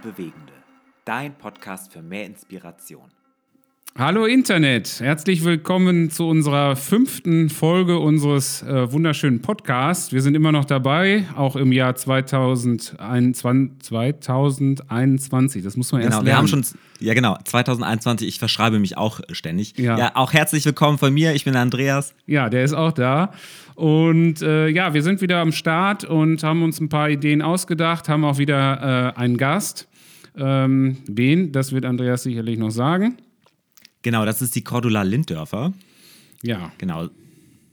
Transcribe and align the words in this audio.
und 0.00 0.16
Bewegende. 0.16 0.52
Dein 1.04 1.34
Podcast 1.36 1.92
für 1.92 2.02
mehr 2.02 2.26
Inspiration. 2.26 3.10
Hallo 3.98 4.24
Internet, 4.24 5.00
herzlich 5.00 5.44
willkommen 5.44 6.10
zu 6.10 6.28
unserer 6.28 6.76
fünften 6.76 7.50
Folge 7.50 7.98
unseres 7.98 8.62
äh, 8.62 8.92
wunderschönen 8.92 9.42
Podcasts. 9.42 10.12
Wir 10.12 10.22
sind 10.22 10.36
immer 10.36 10.52
noch 10.52 10.64
dabei, 10.64 11.24
auch 11.36 11.56
im 11.56 11.72
Jahr 11.72 11.96
2021. 11.96 13.80
2021. 13.80 15.64
Das 15.64 15.76
muss 15.76 15.90
man 15.90 16.02
genau, 16.02 16.14
erst 16.14 16.24
lernen. 16.24 16.26
wir 16.26 16.36
haben 16.36 16.46
schon, 16.46 16.64
ja 17.00 17.14
genau, 17.14 17.36
2021. 17.44 18.28
Ich 18.28 18.38
verschreibe 18.38 18.78
mich 18.78 18.96
auch 18.96 19.20
ständig. 19.32 19.76
Ja. 19.76 19.98
ja, 19.98 20.12
auch 20.14 20.32
herzlich 20.32 20.64
willkommen 20.64 20.98
von 20.98 21.12
mir. 21.12 21.34
Ich 21.34 21.44
bin 21.44 21.56
Andreas. 21.56 22.14
Ja, 22.26 22.48
der 22.48 22.62
ist 22.62 22.74
auch 22.74 22.92
da. 22.92 23.32
Und 23.74 24.40
äh, 24.42 24.68
ja, 24.68 24.94
wir 24.94 25.02
sind 25.02 25.20
wieder 25.20 25.38
am 25.38 25.52
Start 25.52 26.04
und 26.04 26.44
haben 26.44 26.62
uns 26.62 26.80
ein 26.80 26.88
paar 26.88 27.10
Ideen 27.10 27.42
ausgedacht, 27.42 28.08
haben 28.08 28.24
auch 28.24 28.38
wieder 28.38 29.14
äh, 29.16 29.18
einen 29.18 29.36
Gast. 29.36 29.88
Ähm, 30.36 30.98
wen? 31.06 31.52
Das 31.52 31.72
wird 31.72 31.84
Andreas 31.84 32.22
sicherlich 32.22 32.58
noch 32.58 32.70
sagen. 32.70 33.16
Genau, 34.02 34.24
das 34.24 34.40
ist 34.42 34.54
die 34.54 34.64
Cordula 34.64 35.02
Linddörfer. 35.02 35.72
Ja. 36.42 36.72
Genau. 36.78 37.08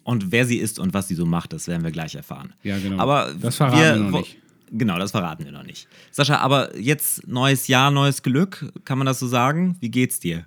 Und 0.03 0.31
wer 0.31 0.45
sie 0.45 0.57
ist 0.57 0.79
und 0.79 0.93
was 0.93 1.07
sie 1.07 1.15
so 1.15 1.25
macht, 1.25 1.53
das 1.53 1.67
werden 1.67 1.84
wir 1.84 1.91
gleich 1.91 2.15
erfahren. 2.15 2.53
Ja, 2.63 2.77
genau. 2.79 2.98
Aber 2.98 3.34
das 3.41 3.57
verraten 3.57 3.79
wir, 3.79 3.95
noch 4.05 4.12
wo- 4.13 4.17
nicht. 4.20 4.38
Genau, 4.71 4.98
das 4.99 5.12
verraten 5.12 5.45
wir 5.45 5.51
noch 5.51 5.63
nicht. 5.63 5.88
Sascha, 6.12 6.38
aber 6.39 6.77
jetzt 6.77 7.27
neues 7.27 7.67
Jahr, 7.67 7.89
neues 7.91 8.21
Glück, 8.23 8.71
kann 8.84 8.98
man 8.98 9.05
das 9.07 9.20
so 9.20 9.27
sagen? 9.27 9.77
Wie 9.79 9.89
geht's 9.89 10.20
dir? 10.20 10.45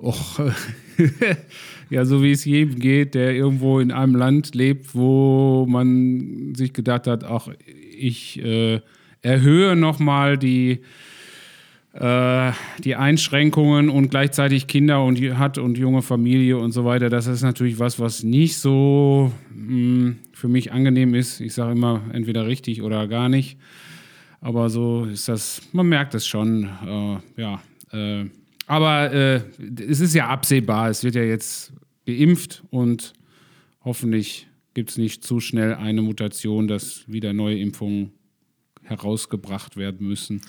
Och, 0.00 0.40
ja, 1.90 2.04
so 2.04 2.22
wie 2.22 2.32
es 2.32 2.44
jedem 2.44 2.78
geht, 2.78 3.14
der 3.14 3.34
irgendwo 3.34 3.80
in 3.80 3.90
einem 3.92 4.14
Land 4.14 4.54
lebt, 4.54 4.94
wo 4.94 5.66
man 5.68 6.54
sich 6.56 6.72
gedacht 6.72 7.06
hat, 7.06 7.24
ach, 7.24 7.48
ich 7.96 8.38
äh, 8.42 8.80
erhöhe 9.22 9.74
nochmal 9.76 10.38
die, 10.38 10.80
äh, 11.98 12.52
die 12.78 12.94
Einschränkungen 12.94 13.90
und 13.90 14.10
gleichzeitig 14.10 14.68
Kinder 14.68 15.02
und 15.02 15.20
hat 15.36 15.58
und 15.58 15.78
junge 15.78 16.02
Familie 16.02 16.56
und 16.56 16.70
so 16.70 16.84
weiter. 16.84 17.10
Das 17.10 17.26
ist 17.26 17.42
natürlich 17.42 17.80
was, 17.80 17.98
was 17.98 18.22
nicht 18.22 18.58
so 18.58 19.32
mh, 19.50 20.14
für 20.32 20.46
mich 20.46 20.70
angenehm 20.70 21.14
ist. 21.14 21.40
Ich 21.40 21.54
sage 21.54 21.72
immer 21.72 22.02
entweder 22.12 22.46
richtig 22.46 22.82
oder 22.82 23.08
gar 23.08 23.28
nicht. 23.28 23.58
Aber 24.40 24.70
so 24.70 25.06
ist 25.06 25.28
das, 25.28 25.60
man 25.72 25.88
merkt 25.88 26.14
es 26.14 26.24
schon, 26.24 26.68
äh, 26.86 27.40
ja. 27.40 27.60
Äh, 27.90 28.26
aber 28.68 29.12
äh, 29.12 29.40
es 29.88 29.98
ist 29.98 30.14
ja 30.14 30.28
absehbar, 30.28 30.90
es 30.90 31.02
wird 31.02 31.16
ja 31.16 31.22
jetzt 31.22 31.72
geimpft 32.06 32.62
und 32.70 33.12
hoffentlich 33.82 34.46
gibt 34.74 34.90
es 34.90 34.98
nicht 34.98 35.24
zu 35.24 35.40
schnell 35.40 35.74
eine 35.74 36.02
Mutation, 36.02 36.68
dass 36.68 37.02
wieder 37.08 37.32
neue 37.32 37.58
Impfungen 37.58 38.12
herausgebracht 38.88 39.76
werden 39.76 40.06
müssen. 40.06 40.40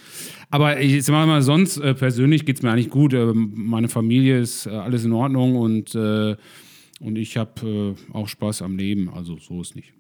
Aber 0.50 0.80
ich 0.80 1.04
sag 1.04 1.14
mal, 1.14 1.42
sonst 1.42 1.78
äh, 1.78 1.94
persönlich 1.94 2.46
geht 2.46 2.58
es 2.58 2.64
mir 2.64 2.72
eigentlich 2.72 2.90
gut. 2.90 3.14
Ähm, 3.14 3.52
meine 3.56 3.90
Familie 3.90 4.40
ist 4.40 4.66
äh, 4.66 4.70
alles 4.70 5.06
in 5.06 5.14
Ordnung 5.14 5.56
und, 5.56 5.96
äh, 5.96 6.36
und 7.00 7.18
ich 7.18 7.38
habe 7.38 7.96
äh, 8.12 8.14
auch 8.14 8.28
Spaß 8.28 8.62
am 8.62 8.78
Leben. 8.78 9.10
Also 9.10 9.38
so 9.38 9.62
ist 9.62 9.76
nicht. 9.76 9.94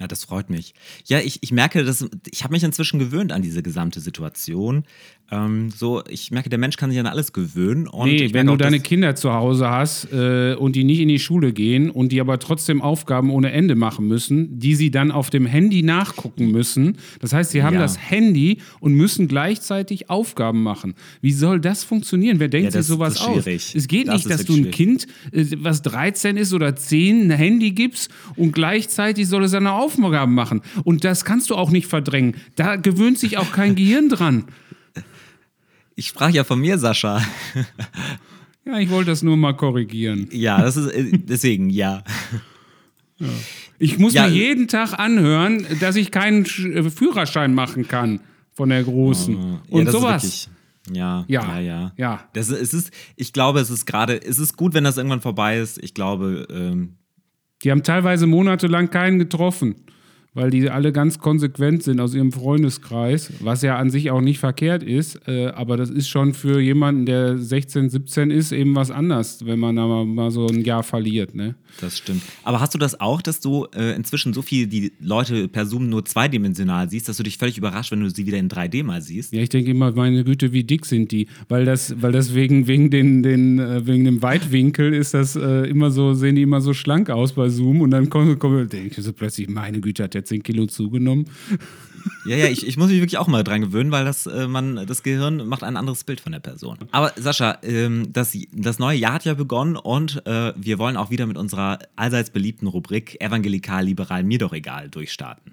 Ja, 0.00 0.06
das 0.08 0.24
freut 0.24 0.48
mich. 0.48 0.74
Ja, 1.04 1.18
ich, 1.18 1.42
ich 1.42 1.52
merke, 1.52 1.84
dass 1.84 2.08
ich 2.30 2.42
habe 2.42 2.52
mich 2.52 2.64
inzwischen 2.64 2.98
gewöhnt 2.98 3.32
an 3.32 3.42
diese 3.42 3.62
gesamte 3.62 4.00
Situation. 4.00 4.84
Ähm, 5.32 5.70
so, 5.70 6.02
ich 6.08 6.32
merke, 6.32 6.48
der 6.50 6.58
Mensch 6.58 6.76
kann 6.76 6.90
sich 6.90 6.98
an 6.98 7.06
alles 7.06 7.32
gewöhnen. 7.32 7.86
Und 7.86 8.08
Nee, 8.08 8.30
wenn 8.32 8.46
du 8.48 8.54
auch, 8.54 8.56
deine 8.56 8.80
Kinder 8.80 9.14
zu 9.14 9.32
Hause 9.32 9.70
hast 9.70 10.12
äh, 10.12 10.54
und 10.58 10.74
die 10.74 10.82
nicht 10.82 10.98
in 10.98 11.06
die 11.08 11.20
Schule 11.20 11.52
gehen 11.52 11.88
und 11.88 12.10
die 12.10 12.20
aber 12.20 12.38
trotzdem 12.40 12.82
Aufgaben 12.82 13.30
ohne 13.30 13.52
Ende 13.52 13.76
machen 13.76 14.08
müssen, 14.08 14.58
die 14.58 14.74
sie 14.74 14.90
dann 14.90 15.12
auf 15.12 15.30
dem 15.30 15.46
Handy 15.46 15.82
nachgucken 15.82 16.50
müssen. 16.50 16.96
Das 17.20 17.32
heißt, 17.32 17.52
sie 17.52 17.62
haben 17.62 17.74
Ja. 17.74 17.80
das 17.80 17.96
Handy 18.10 18.58
und 18.80 18.94
müssen 18.94 19.28
gleichzeitig 19.28 20.10
Aufgaben 20.10 20.62
machen. 20.64 20.94
Wie 21.20 21.32
soll 21.32 21.60
das 21.60 21.84
funktionieren? 21.84 22.40
Wer 22.40 22.48
denkt 22.48 22.74
Ja, 22.74 22.82
sich 22.82 22.88
sowas 22.88 23.14
das 23.14 23.22
aus? 23.22 23.42
schwierig. 23.44 23.74
Es 23.76 23.86
geht 23.86 24.08
Das 24.08 24.16
nicht, 24.24 24.30
dass 24.30 24.44
du 24.44 24.56
ein 24.56 24.70
Kind, 24.72 25.06
äh, 25.32 25.44
was 25.58 25.82
13 25.82 26.36
ist 26.38 26.52
oder 26.52 26.74
10, 26.74 27.30
ein 27.30 27.30
Handy 27.30 27.70
gibst 27.70 28.10
und 28.34 28.52
gleichzeitig 28.52 29.28
soll 29.28 29.44
es 29.44 29.52
seine 29.52 29.72
Aufgaben 29.74 30.34
machen. 30.34 30.60
Und 30.82 31.04
das 31.04 31.24
kannst 31.24 31.50
du 31.50 31.54
auch 31.54 31.70
nicht 31.70 31.86
verdrängen. 31.86 32.34
Da 32.56 32.74
gewöhnt 32.76 33.18
sich 33.18 33.38
auch 33.38 33.52
kein 33.52 33.76
Gehirn 33.76 34.08
dran. 34.08 34.46
Ich 36.00 36.06
sprach 36.08 36.30
ja 36.30 36.44
von 36.44 36.58
mir, 36.58 36.78
Sascha. 36.78 37.20
Ja, 38.66 38.78
ich 38.78 38.88
wollte 38.90 39.10
das 39.10 39.22
nur 39.22 39.36
mal 39.38 39.54
korrigieren. 39.54 40.28
Ja, 40.32 40.60
das 40.62 40.76
ist 40.76 40.88
äh, 40.92 41.10
deswegen, 41.18 41.70
ja. 41.70 42.04
Ich 43.78 43.98
muss 43.98 44.12
Ja, 44.14 44.26
mir 44.26 44.32
äh, 44.32 44.34
jeden 44.34 44.68
Tag 44.68 44.98
anhören, 44.98 45.66
dass 45.80 45.96
ich 45.96 46.10
keinen 46.10 46.44
äh, 46.44 46.90
Führerschein 46.90 47.54
machen 47.54 47.88
kann 47.88 48.20
von 48.52 48.68
der 48.68 48.84
Großen. 48.84 49.34
ja, 49.34 49.60
Und 49.70 49.84
das 49.86 49.94
sowas. 49.94 50.48
Ja, 50.92 51.24
Ja, 51.28 51.58
ja, 51.58 51.60
ja. 51.60 51.92
ja. 51.96 52.28
Das 52.34 52.48
ist, 52.50 52.60
es 52.60 52.74
ist, 52.74 52.90
ich 53.16 53.32
glaube, 53.32 53.60
es 53.60 53.70
ist 53.70 53.86
gerade, 53.86 54.22
es 54.22 54.38
ist 54.38 54.56
gut, 54.56 54.74
wenn 54.74 54.84
das 54.84 54.96
irgendwann 54.98 55.20
vorbei 55.22 55.58
ist. 55.58 55.82
Ich 55.82 55.94
glaube, 55.94 56.46
ähm, 56.50 56.96
Die 57.64 57.70
haben 57.70 57.82
teilweise 57.82 58.26
monatelang 58.26 58.90
keinen 58.90 59.18
getroffen, 59.18 59.74
weil 60.34 60.50
die 60.50 60.70
alle 60.70 60.92
ganz 60.92 61.18
konsequent 61.18 61.82
sind 61.82 62.00
aus 62.00 62.14
ihrem 62.14 62.32
Freundeskreis, 62.32 63.32
was 63.40 63.62
ja 63.62 63.76
an 63.76 63.90
sich 63.90 64.10
auch 64.10 64.20
nicht 64.20 64.38
verkehrt 64.38 64.82
ist. 64.82 65.26
Äh, 65.26 65.48
aber 65.48 65.76
das 65.76 65.90
ist 65.90 66.08
schon 66.08 66.34
für 66.34 66.60
jemanden, 66.60 67.06
der 67.06 67.36
16, 67.38 67.90
17 67.90 68.30
ist, 68.30 68.52
eben 68.52 68.74
was 68.74 68.90
anders, 68.90 69.44
wenn 69.44 69.58
man 69.58 69.76
da 69.76 69.86
mal, 69.86 70.04
mal 70.04 70.30
so 70.30 70.46
ein 70.46 70.62
Jahr 70.62 70.82
verliert. 70.82 71.34
Ne? 71.34 71.54
das 71.80 71.98
stimmt. 71.98 72.22
Aber 72.42 72.60
hast 72.60 72.74
du 72.74 72.78
das 72.78 73.00
auch, 73.00 73.22
dass 73.22 73.40
du 73.40 73.66
äh, 73.74 73.94
inzwischen 73.94 74.32
so 74.32 74.42
viel 74.42 74.66
die 74.66 74.92
Leute 75.00 75.48
per 75.48 75.66
Zoom 75.66 75.88
nur 75.88 76.04
zweidimensional 76.04 76.90
siehst, 76.90 77.08
dass 77.08 77.16
du 77.16 77.22
dich 77.22 77.38
völlig 77.38 77.58
überrascht, 77.58 77.92
wenn 77.92 78.00
du 78.00 78.10
sie 78.10 78.26
wieder 78.26 78.38
in 78.38 78.48
3D 78.48 78.84
mal 78.84 79.02
siehst? 79.02 79.32
Ja, 79.32 79.40
ich 79.40 79.48
denke 79.48 79.70
immer, 79.70 79.92
meine 79.92 80.24
Güte, 80.24 80.52
wie 80.52 80.64
dick 80.64 80.86
sind 80.86 81.12
die? 81.12 81.28
Weil 81.48 81.64
das, 81.64 82.00
weil 82.02 82.12
das 82.12 82.34
wegen, 82.34 82.66
wegen, 82.66 82.90
den, 82.90 83.22
den, 83.22 83.58
äh, 83.58 83.86
wegen 83.86 84.04
dem 84.04 84.22
Weitwinkel 84.22 84.92
ist 84.92 85.14
das 85.14 85.36
äh, 85.36 85.68
immer 85.68 85.90
so, 85.90 86.14
sehen 86.14 86.36
die 86.36 86.42
immer 86.42 86.60
so 86.60 86.74
schlank 86.74 87.10
aus 87.10 87.32
bei 87.32 87.48
Zoom 87.48 87.80
und 87.80 87.90
dann 87.90 88.10
kommen, 88.10 88.38
kommen 88.38 88.68
denke 88.68 88.94
ich 88.98 89.04
so 89.04 89.12
plötzlich, 89.12 89.48
meine 89.48 89.80
Güte, 89.80 90.04
hat 90.04 90.14
der 90.14 90.19
10 90.24 90.42
Kilo 90.42 90.66
zugenommen. 90.66 91.26
Ja, 92.24 92.36
ja, 92.36 92.46
ich, 92.46 92.66
ich 92.66 92.76
muss 92.76 92.88
mich 92.88 92.98
wirklich 92.98 93.18
auch 93.18 93.26
mal 93.26 93.44
dran 93.44 93.60
gewöhnen, 93.60 93.90
weil 93.90 94.04
das, 94.04 94.26
äh, 94.26 94.46
man, 94.46 94.86
das 94.86 95.02
Gehirn 95.02 95.46
macht 95.46 95.62
ein 95.62 95.76
anderes 95.76 96.04
Bild 96.04 96.20
von 96.20 96.32
der 96.32 96.40
Person. 96.40 96.78
Aber 96.92 97.12
Sascha, 97.16 97.58
ähm, 97.62 98.12
das, 98.12 98.36
das 98.52 98.78
neue 98.78 98.96
Jahr 98.96 99.14
hat 99.14 99.24
ja 99.24 99.34
begonnen 99.34 99.76
und 99.76 100.24
äh, 100.26 100.52
wir 100.56 100.78
wollen 100.78 100.96
auch 100.96 101.10
wieder 101.10 101.26
mit 101.26 101.36
unserer 101.36 101.78
allseits 101.96 102.30
beliebten 102.30 102.66
Rubrik 102.66 103.20
Evangelikal, 103.20 103.84
Liberal, 103.84 104.24
mir 104.24 104.38
doch 104.38 104.52
egal 104.52 104.88
durchstarten. 104.88 105.52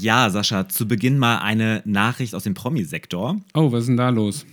Ja, 0.00 0.30
Sascha, 0.30 0.66
zu 0.68 0.88
Beginn 0.88 1.18
mal 1.18 1.38
eine 1.38 1.82
Nachricht 1.84 2.34
aus 2.34 2.44
dem 2.44 2.54
Promi-Sektor. 2.54 3.36
Oh, 3.52 3.70
was 3.70 3.80
ist 3.80 3.88
denn 3.88 3.98
da 3.98 4.08
los? 4.08 4.46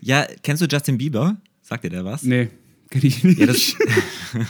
Ja, 0.00 0.24
kennst 0.44 0.62
du 0.62 0.66
Justin 0.66 0.96
Bieber? 0.96 1.36
Sagt 1.60 1.82
dir 1.82 1.90
der 1.90 2.04
was? 2.04 2.22
Nee, 2.22 2.50
kenn 2.90 3.04
ich 3.04 3.24
nicht. 3.24 3.40
Ja, 3.40 3.46
das, 3.46 3.74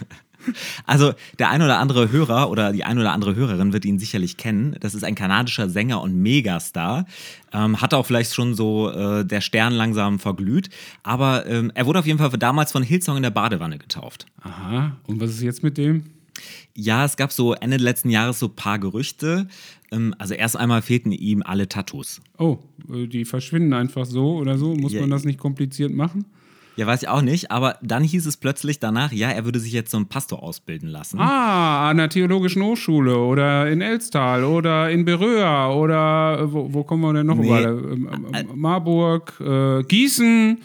also 0.86 1.14
der 1.38 1.48
ein 1.48 1.62
oder 1.62 1.78
andere 1.78 2.12
Hörer 2.12 2.50
oder 2.50 2.72
die 2.72 2.84
ein 2.84 2.98
oder 2.98 3.12
andere 3.12 3.34
Hörerin 3.34 3.72
wird 3.72 3.86
ihn 3.86 3.98
sicherlich 3.98 4.36
kennen. 4.36 4.76
Das 4.80 4.94
ist 4.94 5.04
ein 5.04 5.14
kanadischer 5.14 5.70
Sänger 5.70 6.02
und 6.02 6.14
Megastar. 6.14 7.06
Ähm, 7.54 7.80
hat 7.80 7.94
auch 7.94 8.04
vielleicht 8.04 8.34
schon 8.34 8.54
so 8.54 8.90
äh, 8.90 9.24
der 9.24 9.40
Stern 9.40 9.72
langsam 9.72 10.18
verglüht. 10.18 10.68
Aber 11.02 11.46
ähm, 11.46 11.72
er 11.74 11.86
wurde 11.86 12.00
auf 12.00 12.06
jeden 12.06 12.18
Fall 12.18 12.28
damals 12.32 12.72
von 12.72 12.82
Hillsong 12.82 13.16
in 13.16 13.22
der 13.22 13.30
Badewanne 13.30 13.78
getauft. 13.78 14.26
Aha, 14.42 14.98
und 15.04 15.18
was 15.18 15.30
ist 15.30 15.40
jetzt 15.40 15.62
mit 15.62 15.78
dem? 15.78 16.04
Ja, 16.74 17.04
es 17.04 17.16
gab 17.16 17.32
so 17.32 17.54
Ende 17.54 17.76
letzten 17.78 18.10
Jahres 18.10 18.38
so 18.38 18.46
ein 18.46 18.54
paar 18.56 18.78
Gerüchte. 18.78 19.48
Ähm, 19.90 20.14
also 20.18 20.34
erst 20.34 20.56
einmal 20.56 20.82
fehlten 20.82 21.12
ihm 21.12 21.42
alle 21.42 21.68
Tattoos. 21.68 22.20
Oh, 22.38 22.58
äh, 22.92 23.06
die 23.06 23.24
verschwinden 23.24 23.72
einfach 23.72 24.04
so 24.04 24.36
oder 24.36 24.58
so? 24.58 24.74
Muss 24.74 24.92
Ja, 24.92 25.00
man 25.02 25.10
das 25.10 25.24
nicht 25.24 25.38
kompliziert 25.38 25.92
machen? 25.92 26.24
Ja, 26.78 26.86
weiß 26.86 27.04
ich 27.04 27.08
auch 27.08 27.22
nicht, 27.22 27.50
aber 27.50 27.78
dann 27.80 28.02
hieß 28.02 28.26
es 28.26 28.36
plötzlich 28.36 28.78
danach, 28.78 29.10
ja, 29.10 29.30
er 29.30 29.46
würde 29.46 29.58
sich 29.60 29.72
jetzt 29.72 29.90
zum 29.90 30.08
Pastor 30.08 30.42
ausbilden 30.42 30.90
lassen. 30.90 31.18
Ah, 31.18 31.88
an 31.88 31.96
der 31.96 32.10
Theologischen 32.10 32.62
Hochschule 32.62 33.16
oder 33.16 33.70
in 33.70 33.80
Elstal 33.80 34.44
oder 34.44 34.90
in 34.90 35.06
Beröa 35.06 35.72
oder 35.72 36.40
äh, 36.40 36.52
wo, 36.52 36.74
wo 36.74 36.84
kommen 36.84 37.00
wir 37.00 37.14
denn 37.14 37.26
noch 37.28 37.38
Nee. 37.38 37.46
überall? 37.46 37.64
Ähm, 37.92 38.08
ähm, 38.34 38.48
Marburg, 38.56 39.40
äh, 39.40 39.84
Gießen, 39.84 40.58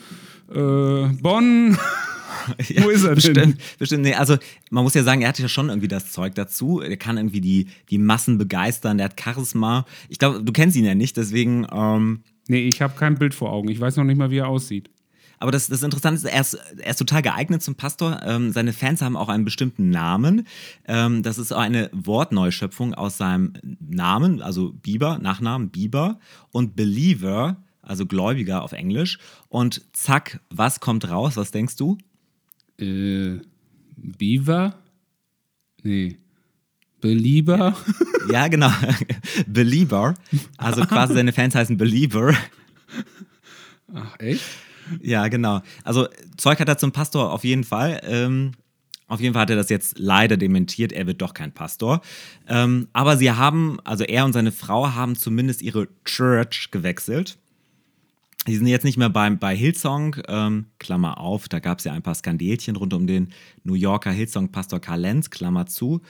äh, 0.53 1.07
Bonn. 1.21 1.77
Wo 2.77 2.89
ist 2.89 3.03
er 3.03 3.09
denn? 3.09 3.15
Bestimmt, 3.15 3.62
bestimmt. 3.77 4.03
Nee, 4.03 4.15
also 4.15 4.38
man 4.71 4.83
muss 4.83 4.94
ja 4.94 5.03
sagen, 5.03 5.21
er 5.21 5.30
hat 5.30 5.39
ja 5.39 5.48
schon 5.48 5.69
irgendwie 5.69 5.88
das 5.88 6.12
Zeug 6.12 6.33
dazu. 6.36 6.81
Er 6.81 6.98
kann 6.98 7.18
irgendwie 7.18 7.42
die, 7.42 7.68
die 7.89 7.98
Massen 7.98 8.38
begeistern, 8.38 8.98
der 8.98 9.06
hat 9.06 9.19
Charisma. 9.19 9.86
Ich 10.09 10.18
glaube, 10.18 10.44
du 10.44 10.51
kennst 10.51 10.75
ihn 10.75 10.86
ja 10.86 10.95
nicht, 10.95 11.18
deswegen, 11.18 11.68
ähm, 11.71 12.24
Nee, 12.48 12.68
ich 12.68 12.81
habe 12.81 12.95
kein 12.98 13.15
Bild 13.15 13.33
vor 13.33 13.51
Augen. 13.51 13.69
Ich 13.69 13.80
weiß 13.80 13.95
noch 13.95 14.03
nicht 14.03 14.18
mal, 14.18 14.30
wie 14.30 14.39
er 14.39 14.48
aussieht. 14.48 14.89
Aber 15.39 15.51
das, 15.51 15.68
das 15.68 15.83
Interessante 15.83 16.18
ist, 16.18 16.25
er 16.25 16.42
ist, 16.42 16.54
er 16.54 16.92
ist 16.92 16.97
total 16.97 17.21
geeignet 17.21 17.63
zum 17.63 17.75
Pastor. 17.75 18.19
Ähm, 18.24 18.51
seine 18.51 18.74
Fans 18.74 19.01
haben 19.01 19.15
auch 19.15 19.30
einen 19.30 19.45
bestimmten 19.45 19.89
Namen. 19.89 20.45
Ähm, 20.86 21.24
das 21.24 21.38
ist 21.38 21.51
auch 21.51 21.59
eine 21.59 21.89
Wortneuschöpfung 21.94 22.94
aus 22.94 23.18
seinem 23.18 23.54
Namen, 23.80 24.42
also 24.42 24.74
Bieber, 24.74 25.18
Nachnamen 25.18 25.69
Bieber 25.69 26.19
und 26.51 26.75
Believer, 26.75 27.57
also 27.81 28.06
Gläubiger 28.06 28.63
auf 28.63 28.72
Englisch. 28.72 29.19
Und 29.50 29.81
zack, 29.94 30.39
was 30.50 30.80
kommt 30.80 31.10
raus? 31.10 31.38
Was 31.38 31.51
denkst 31.51 31.75
du? 31.75 31.98
Äh, 32.80 33.39
Beaver? 33.95 34.75
Nee. 35.83 36.18
Belieber? 37.00 37.75
Ja, 38.31 38.48
genau. 38.48 38.72
Belieber. 39.48 40.13
Also 40.57 40.86
quasi 40.86 41.16
seine 41.16 41.33
Fans 41.33 41.56
heißen 41.56 41.78
Believer. 41.78 42.36
Ach, 43.94 44.19
echt? 44.19 44.44
Ja, 45.01 45.28
genau. 45.28 45.62
Also 45.83 46.07
Zeug 46.38 46.60
hat 46.60 46.69
er 46.69 46.78
zum 46.78 46.92
Pastor 46.92 47.31
auf 47.31 47.44
jeden 47.44 47.63
Fall. 47.63 48.01
Ähm, 48.04 48.51
auf 49.07 49.19
jeden 49.19 49.33
Fall 49.33 49.42
hat 49.42 49.50
er 49.50 49.56
das 49.56 49.69
jetzt 49.69 50.00
leider 50.00 50.38
dementiert. 50.38 50.94
Er 50.94 51.07
wird 51.07 51.22
doch 51.22 51.33
kein 51.33 51.51
Pastor. 51.51 52.01
Ähm, 52.48 52.88
aber 52.94 53.18
sie 53.18 53.31
haben, 53.31 53.80
also 53.83 54.04
er 54.04 54.24
und 54.24 54.33
seine 54.33 54.51
Frau 54.51 54.94
haben 54.94 55.16
zumindest 55.16 55.62
ihre 55.62 55.88
Church 56.06 56.69
gewechselt. 56.72 57.38
Die 58.48 58.56
sind 58.56 58.66
jetzt 58.66 58.84
nicht 58.84 58.98
mehr 58.98 59.10
bei, 59.10 59.30
bei 59.30 59.56
Hillsong, 59.56 60.18
ähm, 60.28 60.66
Klammer 60.80 61.20
auf, 61.20 61.48
da 61.48 61.60
gab 61.60 61.78
es 61.78 61.84
ja 61.84 61.94
ein 61.94 62.02
paar 62.02 62.16
Skandelchen 62.16 62.76
rund 62.76 62.92
um 62.94 63.06
den 63.06 63.30
New 63.64 63.76
Yorker 63.76 64.10
Hillsong-Pastor 64.10 64.80
Karl 64.80 65.02
Lenz, 65.02 65.30
Klammer 65.30 65.68
zu. 65.68 66.02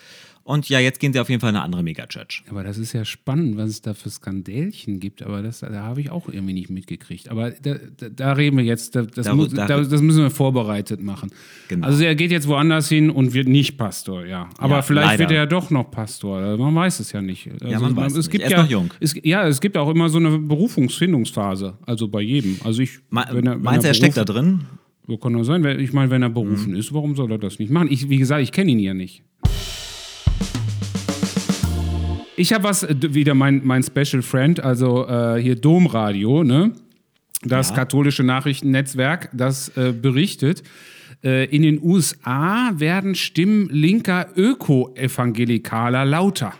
Und 0.43 0.67
ja, 0.69 0.79
jetzt 0.79 0.99
gehen 0.99 1.13
sie 1.13 1.19
auf 1.19 1.29
jeden 1.29 1.39
Fall 1.39 1.51
in 1.51 1.55
eine 1.55 1.63
andere 1.63 1.83
Megachurch. 1.83 2.43
Aber 2.49 2.63
das 2.63 2.79
ist 2.79 2.93
ja 2.93 3.05
spannend, 3.05 3.57
was 3.57 3.69
es 3.69 3.81
da 3.83 3.93
für 3.93 4.09
Skandälchen 4.09 4.99
gibt. 4.99 5.21
Aber 5.21 5.43
das, 5.43 5.59
da 5.59 5.71
habe 5.83 6.01
ich 6.01 6.09
auch 6.09 6.27
irgendwie 6.29 6.53
nicht 6.53 6.69
mitgekriegt. 6.71 7.29
Aber 7.29 7.51
da, 7.51 7.75
da, 7.97 8.09
da 8.09 8.33
reden 8.33 8.57
wir 8.57 8.63
jetzt, 8.63 8.95
da, 8.95 9.03
das, 9.03 9.27
Da- 9.27 9.35
muss, 9.35 9.49
da- 9.53 9.67
da, 9.67 9.81
das 9.81 10.01
müssen 10.01 10.23
wir 10.23 10.31
vorbereitet 10.31 10.99
machen. 11.01 11.29
Genau. 11.67 11.85
Also 11.85 12.03
er 12.03 12.15
geht 12.15 12.31
jetzt 12.31 12.47
woanders 12.47 12.89
hin 12.89 13.11
und 13.11 13.33
wird 13.33 13.47
nicht 13.47 13.77
Pastor, 13.77 14.25
ja. 14.25 14.49
Aber 14.57 14.77
Ja, 14.77 14.81
vielleicht 14.81 15.07
leider. 15.09 15.19
wird 15.19 15.31
er 15.31 15.37
ja 15.37 15.45
doch 15.45 15.69
noch 15.69 15.91
Pastor. 15.91 16.57
Man 16.57 16.73
weiß 16.73 16.99
es 17.01 17.11
ja 17.11 17.21
nicht. 17.21 17.47
Also 17.61 17.79
man 17.85 17.95
weiß 17.95 18.13
es 18.13 18.25
nicht. 18.25 18.31
gibt 18.31 18.43
Er 18.43 18.47
ist 18.47 18.51
ja, 18.53 18.63
noch 18.63 18.69
jung. 18.69 18.93
Es, 18.99 19.15
ja, 19.23 19.47
es 19.47 19.61
gibt 19.61 19.77
auch 19.77 19.89
immer 19.89 20.09
so 20.09 20.17
eine 20.17 20.39
Berufungsfindungsphase. 20.39 21.77
Also 21.85 22.07
bei 22.07 22.21
jedem. 22.21 22.57
Also 22.63 22.81
ich, 22.81 22.99
Me 23.09 23.25
wenn 23.31 23.45
er, 23.45 23.53
wenn 23.55 23.61
meinst 23.61 23.83
du, 23.83 23.87
er 23.89 23.93
steckt 23.93 24.17
da 24.17 24.25
drin? 24.25 24.61
So 25.07 25.17
kann 25.17 25.35
er 25.35 25.43
sein. 25.43 25.63
Ich 25.79 25.93
meine, 25.93 26.09
wenn 26.11 26.21
er 26.21 26.29
berufen 26.29 26.75
ist, 26.75 26.93
warum 26.93 27.15
soll 27.15 27.31
er 27.31 27.37
das 27.37 27.59
nicht 27.59 27.71
machen? 27.71 27.87
Ich, 27.91 28.09
wie 28.09 28.17
gesagt, 28.17 28.41
ich 28.43 28.51
kenne 28.51 28.71
ihn 28.71 28.79
ja 28.79 28.93
nicht. 28.93 29.23
Ich 32.41 32.53
habe 32.53 32.63
was, 32.63 32.87
wieder 32.89 33.35
mein, 33.35 33.61
mein 33.63 33.83
Special 33.83 34.23
Friend, 34.23 34.59
also 34.61 35.07
äh, 35.07 35.39
hier 35.39 35.55
Domradio, 35.55 36.43
ne? 36.43 36.73
Das 37.43 37.69
Ja. 37.69 37.75
katholische 37.75 38.23
Nachrichtennetzwerk, 38.23 39.29
das 39.31 39.69
äh, 39.77 39.93
berichtet, 39.93 40.63
äh, 41.23 41.45
in 41.55 41.61
den 41.61 41.79
USA 41.83 42.71
werden 42.77 43.13
Stimmen 43.13 43.69
linker 43.69 44.27
Öko-Evangelikaler 44.35 46.03
lauter. 46.03 46.53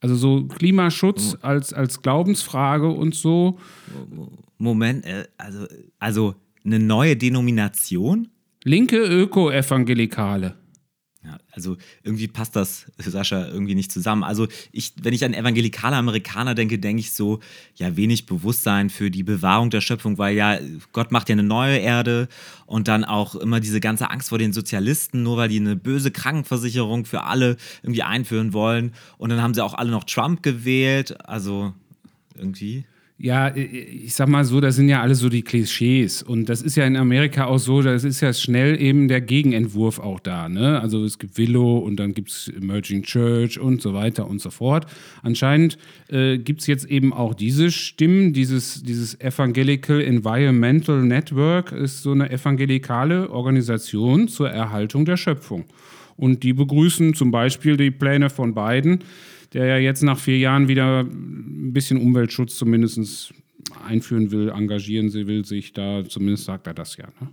Also 0.00 0.16
so 0.16 0.44
Klimaschutz 0.46 1.36
als, 1.40 1.72
als 1.72 2.02
Glaubensfrage 2.02 2.88
und 2.88 3.14
so. 3.14 3.60
Moment, 4.58 5.04
äh, 5.04 5.22
also, 5.38 5.66
also 6.00 6.34
eine 6.64 6.80
neue 6.80 7.16
Denomination? 7.16 8.26
Linke 8.64 8.96
Öko-Evangelikale. 8.98 10.56
Ja, 11.22 11.36
also 11.52 11.76
irgendwie 12.02 12.28
passt 12.28 12.56
das, 12.56 12.86
Sascha, 12.96 13.46
irgendwie 13.48 13.74
nicht 13.74 13.92
zusammen. 13.92 14.24
Also 14.24 14.48
ich, 14.72 14.94
wenn 15.02 15.12
ich 15.12 15.22
an 15.22 15.34
evangelikale 15.34 15.94
Amerikaner 15.96 16.54
denke, 16.54 16.78
denke 16.78 17.00
ich 17.00 17.12
so, 17.12 17.40
ja, 17.74 17.94
wenig 17.94 18.24
Bewusstsein 18.24 18.88
für 18.88 19.10
die 19.10 19.22
Bewahrung 19.22 19.68
der 19.68 19.82
Schöpfung, 19.82 20.16
weil 20.16 20.34
ja, 20.34 20.58
Gott 20.92 21.12
macht 21.12 21.28
ja 21.28 21.34
eine 21.34 21.42
neue 21.42 21.76
Erde 21.76 22.26
und 22.64 22.88
dann 22.88 23.04
auch 23.04 23.34
immer 23.34 23.60
diese 23.60 23.80
ganze 23.80 24.10
Angst 24.10 24.30
vor 24.30 24.38
den 24.38 24.54
Sozialisten, 24.54 25.22
nur 25.22 25.36
weil 25.36 25.50
die 25.50 25.60
eine 25.60 25.76
böse 25.76 26.10
Krankenversicherung 26.10 27.04
für 27.04 27.24
alle 27.24 27.58
irgendwie 27.82 28.02
einführen 28.02 28.54
wollen. 28.54 28.94
Und 29.18 29.28
dann 29.28 29.42
haben 29.42 29.52
sie 29.52 29.62
auch 29.62 29.74
alle 29.74 29.90
noch 29.90 30.04
Trump 30.04 30.42
gewählt. 30.42 31.20
Also 31.28 31.74
irgendwie. 32.34 32.86
Ja, 33.22 33.54
ich 33.54 34.14
sag 34.14 34.28
mal 34.28 34.46
so, 34.46 34.62
das 34.62 34.76
sind 34.76 34.88
ja 34.88 35.02
alles 35.02 35.18
so 35.18 35.28
die 35.28 35.42
Klischees. 35.42 36.22
Und 36.22 36.48
das 36.48 36.62
ist 36.62 36.76
ja 36.76 36.86
in 36.86 36.96
Amerika 36.96 37.44
auch 37.44 37.58
so, 37.58 37.82
das 37.82 38.02
ist 38.02 38.22
ja 38.22 38.32
schnell 38.32 38.80
eben 38.80 39.08
der 39.08 39.20
Gegenentwurf 39.20 39.98
auch 39.98 40.20
da. 40.20 40.48
Ne? 40.48 40.80
Also 40.80 41.04
es 41.04 41.18
gibt 41.18 41.36
Willow 41.36 41.80
und 41.80 41.96
dann 41.96 42.14
gibt 42.14 42.30
es 42.30 42.48
Emerging 42.48 43.02
Church 43.02 43.60
und 43.60 43.82
so 43.82 43.92
weiter 43.92 44.26
und 44.26 44.40
so 44.40 44.48
fort. 44.48 44.86
Anscheinend 45.22 45.76
äh, 46.08 46.38
gibt 46.38 46.62
es 46.62 46.66
jetzt 46.66 46.86
eben 46.86 47.12
auch 47.12 47.34
diese 47.34 47.70
Stimmen, 47.70 48.32
dieses, 48.32 48.84
dieses 48.84 49.20
Evangelical 49.20 50.00
Environmental 50.00 51.02
Network 51.02 51.72
ist 51.72 52.02
so 52.02 52.12
eine 52.12 52.30
evangelikale 52.30 53.28
Organisation 53.28 54.28
zur 54.28 54.48
Erhaltung 54.48 55.04
der 55.04 55.18
Schöpfung. 55.18 55.66
Und 56.16 56.42
die 56.42 56.54
begrüßen 56.54 57.12
zum 57.12 57.30
Beispiel 57.30 57.76
die 57.76 57.90
Pläne 57.90 58.30
von 58.30 58.54
Biden, 58.54 59.00
der 59.52 59.66
ja 59.66 59.76
jetzt 59.76 60.02
nach 60.02 60.18
vier 60.18 60.38
Jahren 60.38 60.68
wieder 60.68 61.00
ein 61.00 61.72
bisschen 61.72 61.98
Umweltschutz 61.98 62.56
zumindest 62.56 63.34
einführen 63.86 64.30
will, 64.30 64.48
engagieren 64.50 65.10
sie 65.10 65.26
will 65.26 65.44
sich 65.44 65.72
da, 65.72 66.04
zumindest 66.06 66.44
sagt 66.44 66.66
er 66.66 66.74
das 66.74 66.96
ja. 66.96 67.06
Ne? 67.20 67.28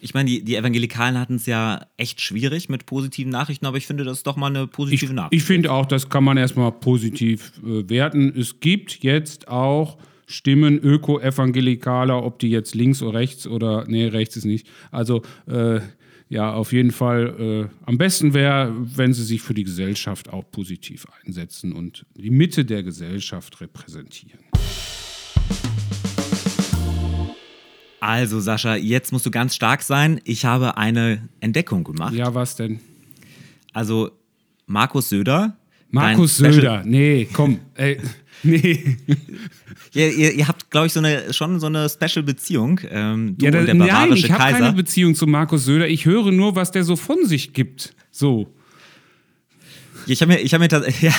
Ich 0.00 0.14
meine, 0.14 0.28
die, 0.28 0.44
die 0.44 0.56
Evangelikalen 0.56 1.18
hatten 1.18 1.36
es 1.36 1.46
ja 1.46 1.86
echt 1.96 2.20
schwierig 2.20 2.68
mit 2.68 2.86
positiven 2.86 3.30
Nachrichten, 3.30 3.66
aber 3.66 3.76
ich 3.76 3.86
finde, 3.86 4.04
das 4.04 4.18
ist 4.18 4.26
doch 4.26 4.36
mal 4.36 4.48
eine 4.48 4.66
positive 4.66 5.12
Ich, 5.12 5.16
Nachricht. 5.16 5.40
ich 5.40 5.44
finde 5.44 5.72
auch, 5.72 5.86
das 5.86 6.08
kann 6.08 6.24
man 6.24 6.36
erstmal 6.36 6.72
positiv 6.72 7.52
äh, 7.64 7.88
werten. 7.88 8.32
Es 8.36 8.60
gibt 8.60 9.02
jetzt 9.02 9.48
auch 9.48 9.98
Stimmen 10.26 10.78
Öko-Evangelikaler, 10.78 12.24
ob 12.24 12.40
die 12.40 12.50
jetzt 12.50 12.74
links 12.74 13.00
oder 13.00 13.18
rechts 13.18 13.46
oder, 13.46 13.84
nee, 13.86 14.06
rechts 14.06 14.36
ist 14.36 14.44
nicht. 14.44 14.66
Also, 14.90 15.22
äh, 15.46 15.80
ja, 16.28 16.52
auf 16.52 16.72
jeden 16.72 16.90
Fall 16.90 17.68
äh, 17.68 17.86
am 17.86 17.98
besten 17.98 18.34
wäre, 18.34 18.74
wenn 18.76 19.12
sie 19.12 19.24
sich 19.24 19.42
für 19.42 19.54
die 19.54 19.64
Gesellschaft 19.64 20.28
auch 20.32 20.50
positiv 20.50 21.06
einsetzen 21.24 21.72
und 21.72 22.04
die 22.16 22.30
Mitte 22.30 22.64
der 22.64 22.82
Gesellschaft 22.82 23.60
repräsentieren. 23.60 24.40
Also, 28.00 28.40
Sascha, 28.40 28.76
jetzt 28.76 29.12
musst 29.12 29.26
du 29.26 29.30
ganz 29.30 29.54
stark 29.54 29.82
sein. 29.82 30.20
Ich 30.24 30.44
habe 30.44 30.76
eine 30.76 31.28
Entdeckung 31.40 31.84
gemacht. 31.84 32.14
Ja, 32.14 32.34
was 32.34 32.56
denn? 32.56 32.80
Also, 33.72 34.10
Markus 34.66 35.08
Söder. 35.08 35.56
Markus 35.90 36.38
dein 36.38 36.52
Special- 36.52 36.54
Söder, 36.54 36.82
nee, 36.84 37.28
komm, 37.32 37.58
ey, 37.74 37.98
nee. 38.42 38.96
Ihr, 39.94 40.12
ihr, 40.12 40.32
ihr 40.34 40.46
habt, 40.48 40.70
glaube 40.70 40.88
ich, 40.88 40.92
so 40.92 41.00
eine, 41.00 41.32
schon 41.32 41.58
so 41.58 41.66
eine 41.68 41.88
Special-Beziehung. 41.88 42.80
Ähm, 42.90 43.34
du 43.38 43.44
Ja, 43.46 43.50
da, 43.50 43.60
und 43.60 43.66
der 43.66 43.74
nein, 43.74 44.12
ich 44.12 44.30
habe 44.30 44.52
keine 44.52 44.72
Beziehung 44.74 45.14
zu 45.14 45.26
Markus 45.26 45.64
Söder. 45.64 45.88
Ich 45.88 46.04
höre 46.04 46.32
nur, 46.32 46.54
was 46.54 46.70
der 46.70 46.84
so 46.84 46.96
von 46.96 47.24
sich 47.24 47.54
gibt. 47.54 47.94
So. 48.10 48.46
Ich 50.06 50.20
habe 50.22 50.32
mir, 50.32 50.38
ich 50.40 50.54
habe 50.54 50.62
mir 50.62 50.68
tats- 50.68 51.00
ja, 51.00 51.12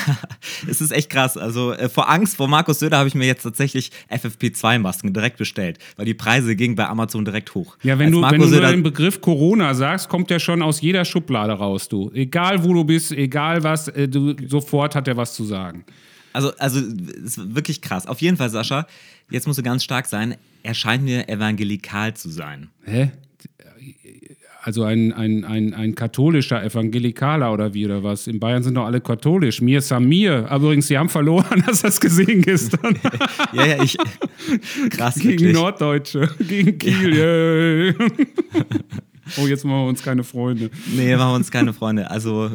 es 0.70 0.82
ist 0.82 0.91
echt 0.91 1.10
krass. 1.10 1.38
Also 1.38 1.74
äh, 1.74 1.89
vor 1.89 2.10
Angst 2.10 2.38
vor 2.38 2.48
Markus 2.48 2.79
Söder 2.79 2.98
habe 2.98 3.08
ich 3.08 3.15
mir 3.15 3.25
jetzt 3.25 3.44
tatsächlich 3.44 3.91
FFP2-Masken 4.10 5.13
direkt 5.13 5.38
bestellt, 5.38 5.77
weil 5.98 6.06
die 6.06 6.13
Preise 6.13 6.56
gingen 6.56 6.75
bei 6.75 6.88
Amazon 6.88 7.25
direkt 7.25 7.53
hoch. 7.56 7.77
Ja, 7.84 8.00
wenn 8.00 8.08
Als 8.08 8.12
du, 8.12 8.17
wenn 8.17 8.22
Markus 8.22 8.38
du 8.38 8.44
nur 8.46 8.50
Söder, 8.56 8.72
den 8.72 8.84
Begriff 8.84 9.22
Corona 9.22 9.74
sagst, 9.74 10.10
kommt 10.10 10.29
der 10.29 10.39
schon 10.39 10.62
aus 10.62 10.82
jeder 10.82 11.06
Schublade 11.06 11.53
raus, 11.53 11.89
du. 11.89 12.12
Egal 12.13 12.63
wo 12.63 12.74
du 12.74 12.84
bist, 12.84 13.12
egal 13.12 13.63
was, 13.63 13.88
äh, 13.89 14.08
du, 14.08 14.36
sofort 14.48 14.96
hat 14.96 15.08
er 15.08 15.17
was 15.17 15.34
zu 15.34 15.44
sagen. 15.44 15.84
also, 16.34 16.51
also, 16.58 16.79
es 16.79 17.38
ist 17.38 17.56
wirklich 17.56 17.82
krass. 17.82 18.06
Auf 18.08 18.22
jeden 18.22 18.38
Fall, 18.38 18.50
Sascha, 18.50 18.88
jetzt 19.29 19.48
musst 19.48 19.60
du 19.60 19.63
ganz 19.63 19.84
stark 19.84 20.06
sein. 20.06 20.36
Er 20.63 20.74
scheint 20.74 21.03
mir 21.03 21.27
evangelikal 21.29 22.13
zu 22.13 22.29
sein. 22.29 22.70
Hä? 22.86 23.12
Also 24.67 24.83
ein, 24.83 25.13
ein, 25.13 25.45
ein, 25.45 25.74
ein 25.74 25.95
katholischer 25.95 26.62
Evangelikaler 26.62 27.53
oder 27.53 27.74
wie 27.74 27.86
oder 27.86 28.03
was? 28.03 28.27
In 28.27 28.41
Bayern 28.41 28.63
sind 28.63 28.74
doch 28.74 28.83
alle 28.83 29.00
katholisch. 29.00 29.62
Mir 29.62 29.79
Samir. 29.79 30.45
Aber 30.50 30.65
übrigens, 30.65 30.88
sie 30.88 30.97
haben 30.97 31.07
verloren, 31.07 31.63
hast 31.65 31.83
du 31.83 31.88
das 31.88 32.01
gesehen 32.01 32.41
gestern? 32.41 33.00
Ja, 33.53 33.65
ja, 33.65 33.81
ich. 33.81 33.97
Krass, 34.89 35.15
Gegen 35.15 35.29
wirklich. 35.29 35.53
Norddeutsche, 35.53 36.29
gegen 36.45 36.77
Kiel. 36.77 37.15
yay. 37.15 37.95
oh, 39.38 39.47
jetzt 39.47 39.63
machen 39.63 39.83
wir 39.83 39.88
uns 39.88 40.03
keine 40.03 40.25
Freunde. 40.25 40.69
Nee, 40.93 41.15
machen 41.15 41.31
wir 41.31 41.36
uns 41.36 41.50
keine 41.50 41.71
Freunde. 41.71 42.12
Also, 42.12 42.51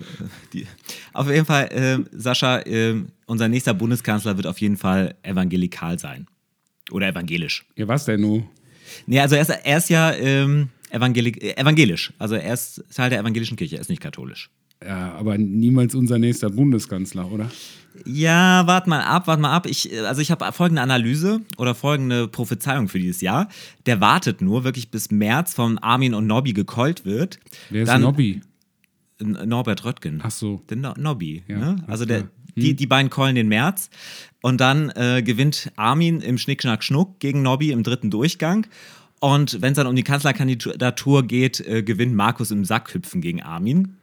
die, 0.53 0.67
auf 1.15 1.31
jeden 1.31 1.47
Fall, 1.47 1.71
ähm, 1.73 2.07
Sascha, 2.13 2.61
ähm, 2.67 3.07
unser 3.25 3.49
nächster 3.49 3.73
Bundeskanzler 3.73 4.37
wird 4.37 4.47
auf 4.47 4.59
jeden 4.61 4.77
Fall 4.77 5.15
evangelikal 5.23 5.99
sein. 5.99 6.27
Oder 6.91 7.09
evangelisch. 7.09 7.65
Ja, 7.75 7.89
was 7.89 8.05
denn 8.05 8.21
nun? 8.21 8.45
Nee, 9.07 9.21
also 9.21 9.35
er 9.35 9.41
ist, 9.41 9.49
er 9.49 9.79
ist 9.79 9.89
ja 9.89 10.13
ähm, 10.13 10.69
äh, 10.82 10.82
evangelisch. 10.93 12.13
Also 12.19 12.35
er 12.35 12.55
ist 12.55 12.85
Teil 12.95 13.11
der 13.11 13.21
evangelischen 13.21 13.57
Kirche, 13.57 13.77
er 13.77 13.81
ist 13.81 13.91
nicht 13.91 14.03
katholisch. 14.03 14.51
Ja, 14.85 15.13
aber 15.13 15.39
niemals 15.39 15.95
unser 15.95 16.19
nächster 16.19 16.51
Bundeskanzler, 16.51 17.31
oder? 17.31 17.51
Ja, 18.05 18.67
wart 18.67 18.87
mal 18.87 19.01
ab, 19.03 19.27
wart 19.27 19.39
mal 19.39 19.53
ab. 19.53 19.67
Ich, 19.67 19.93
äh, 19.93 20.01
also 20.01 20.21
ich 20.21 20.31
habe 20.31 20.51
folgende 20.53 20.83
Analyse 20.83 21.43
oder 21.57 21.75
folgende 21.75 22.27
Prophezeiung 22.27 22.89
für 22.89 22.99
dieses 22.99 23.21
Jahr. 23.21 23.49
Der 23.87 24.01
wartet 24.01 24.41
nur 24.41 24.65
wirklich 24.65 24.91
bis 24.91 25.11
März 25.11 25.55
von 25.55 25.79
Armin 25.79 26.15
und 26.15 26.27
Nobby 26.27 26.53
gekeult 26.53 27.05
wird. 27.05 27.39
Wer 27.71 27.83
ist 27.83 27.89
Dann- 27.89 28.03
Nobby? 28.03 28.41
Norbert 29.21 29.85
Röttgen. 29.85 30.21
Ach 30.25 30.33
so. 30.33 30.63
Den 30.69 30.81
no 30.81 30.95
Nobby. 30.97 31.45
Ja, 31.47 31.59
ne? 31.59 31.77
Also 31.87 32.05
der, 32.05 32.21
klar. 32.23 32.31
die, 32.57 32.75
die 32.75 32.87
beiden 32.89 33.09
keulen 33.09 33.37
den 33.37 33.47
März. 33.47 33.89
Und 34.41 34.61
dann 34.61 34.91
äh, 34.91 35.23
gewinnt 35.25 35.71
Armin 35.77 36.21
im 36.21 36.39
Schnick, 36.39 36.63
Schnack, 36.63 36.83
Schnuck 36.83 37.21
gegen 37.21 37.43
Nobby 37.43 37.71
im 37.71 37.85
dritten 37.85 38.11
Durchgang. 38.11 38.67
Und 39.23 39.63
wenn 39.63 39.71
es 39.71 39.77
dann 39.77 39.87
um 39.87 39.95
die 39.95 40.03
Kanzlerkandidatur 40.03 41.25
geht, 41.29 41.61
äh, 41.61 41.85
gewinnt 41.85 42.13
Markus 42.13 42.51
im 42.51 42.65
Sackhüpfen 42.65 43.21
gegen 43.21 43.41
Armin. 43.41 43.95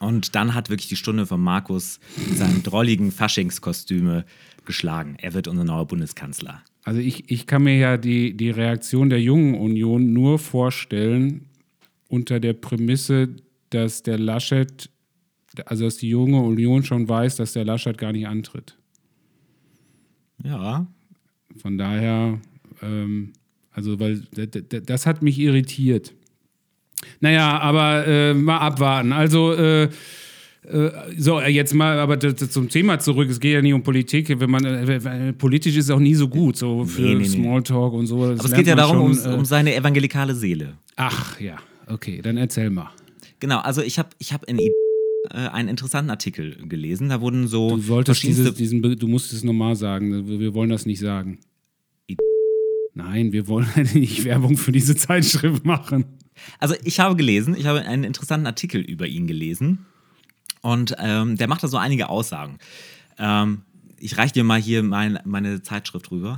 Und 0.00 0.34
dann 0.34 0.54
hat 0.54 0.70
wirklich 0.70 0.88
die 0.88 0.96
Stunde 0.96 1.24
von 1.24 1.40
Markus 1.40 2.00
in 2.16 2.34
seinem 2.34 2.62
drolligen 2.64 3.12
Faschingskostüme 3.12 4.24
geschlagen. 4.64 5.14
Er 5.20 5.34
wird 5.34 5.46
unser 5.46 5.62
neuer 5.62 5.86
Bundeskanzler. 5.86 6.64
Also 6.82 6.98
ich, 6.98 7.30
ich 7.30 7.46
kann 7.46 7.62
mir 7.62 7.76
ja 7.76 7.96
die, 7.96 8.36
die 8.36 8.50
Reaktion 8.50 9.08
der 9.08 9.22
jungen 9.22 9.54
Union 9.54 10.12
nur 10.12 10.40
vorstellen 10.40 11.46
unter 12.08 12.40
der 12.40 12.54
Prämisse, 12.54 13.28
dass 13.70 14.02
der 14.02 14.18
Laschet, 14.18 14.90
also 15.64 15.84
dass 15.84 15.98
die 15.98 16.08
junge 16.08 16.40
Union 16.40 16.82
schon 16.82 17.08
weiß, 17.08 17.36
dass 17.36 17.52
der 17.52 17.64
Laschet 17.64 17.96
gar 17.96 18.10
nicht 18.10 18.26
antritt. 18.26 18.76
Ja. 20.42 20.88
Von 21.56 21.78
daher, 21.78 22.40
ähm, 22.82 23.32
also 23.74 24.00
weil 24.00 24.22
das 24.86 25.04
hat 25.06 25.22
mich 25.22 25.38
irritiert. 25.38 26.14
Naja, 27.20 27.58
aber 27.58 28.06
äh, 28.06 28.34
mal 28.34 28.58
abwarten. 28.58 29.12
Also 29.12 29.52
äh, 29.52 29.84
äh, 29.84 30.90
so, 31.18 31.40
jetzt 31.40 31.74
mal 31.74 31.98
aber 31.98 32.18
zum 32.18 32.68
Thema 32.68 32.98
zurück. 32.98 33.28
Es 33.28 33.40
geht 33.40 33.52
ja 33.52 33.60
nicht 33.60 33.74
um 33.74 33.82
Politik. 33.82 34.28
Wenn 34.40 34.50
man 34.50 34.64
äh, 34.64 35.32
politisch 35.32 35.76
ist 35.76 35.86
es 35.86 35.90
auch 35.90 35.98
nie 35.98 36.14
so 36.14 36.28
gut, 36.28 36.56
so 36.56 36.84
für 36.84 37.02
nee, 37.02 37.14
nee, 37.16 37.24
Smalltalk 37.24 37.92
und 37.92 38.06
so. 38.06 38.30
Das 38.30 38.40
aber 38.40 38.48
es 38.48 38.54
geht 38.54 38.66
ja 38.66 38.76
darum, 38.76 39.14
schon, 39.14 39.32
um, 39.32 39.38
um, 39.40 39.44
seine 39.44 39.74
evangelikale 39.74 40.34
Seele. 40.34 40.74
Ach 40.96 41.38
ja, 41.40 41.56
okay, 41.88 42.22
dann 42.22 42.36
erzähl 42.36 42.70
mal. 42.70 42.90
Genau, 43.40 43.58
also 43.58 43.82
ich 43.82 43.98
habe 43.98 44.10
ich 44.18 44.32
hab 44.32 44.44
in 44.44 44.58
äh, 44.58 44.70
einen 45.30 45.68
interessanten 45.68 46.10
Artikel 46.10 46.56
gelesen. 46.66 47.10
Da 47.10 47.20
wurden 47.20 47.46
so. 47.48 47.76
Du 47.76 47.82
solltest 47.82 48.22
dieses, 48.22 48.54
diesen, 48.54 48.80
du 48.80 49.08
musst 49.08 49.32
es 49.32 49.44
nochmal 49.44 49.76
sagen. 49.76 50.26
Wir 50.26 50.54
wollen 50.54 50.70
das 50.70 50.86
nicht 50.86 51.00
sagen. 51.00 51.38
Nein, 52.94 53.32
wir 53.32 53.48
wollen 53.48 53.68
nicht 53.94 54.24
Werbung 54.24 54.56
für 54.56 54.72
diese 54.72 54.96
Zeitschrift 54.96 55.64
machen. 55.64 56.04
Also 56.58 56.74
ich 56.84 57.00
habe 57.00 57.16
gelesen, 57.16 57.56
ich 57.56 57.66
habe 57.66 57.82
einen 57.82 58.04
interessanten 58.04 58.46
Artikel 58.46 58.80
über 58.80 59.06
ihn 59.06 59.26
gelesen 59.26 59.86
und 60.62 60.94
ähm, 60.98 61.36
der 61.36 61.48
macht 61.48 61.62
da 61.62 61.68
so 61.68 61.76
einige 61.76 62.08
Aussagen. 62.08 62.58
Ähm, 63.18 63.62
ich 63.98 64.18
reiche 64.18 64.34
dir 64.34 64.44
mal 64.44 64.60
hier 64.60 64.82
mein, 64.82 65.18
meine 65.24 65.62
Zeitschrift 65.62 66.10
rüber. 66.10 66.36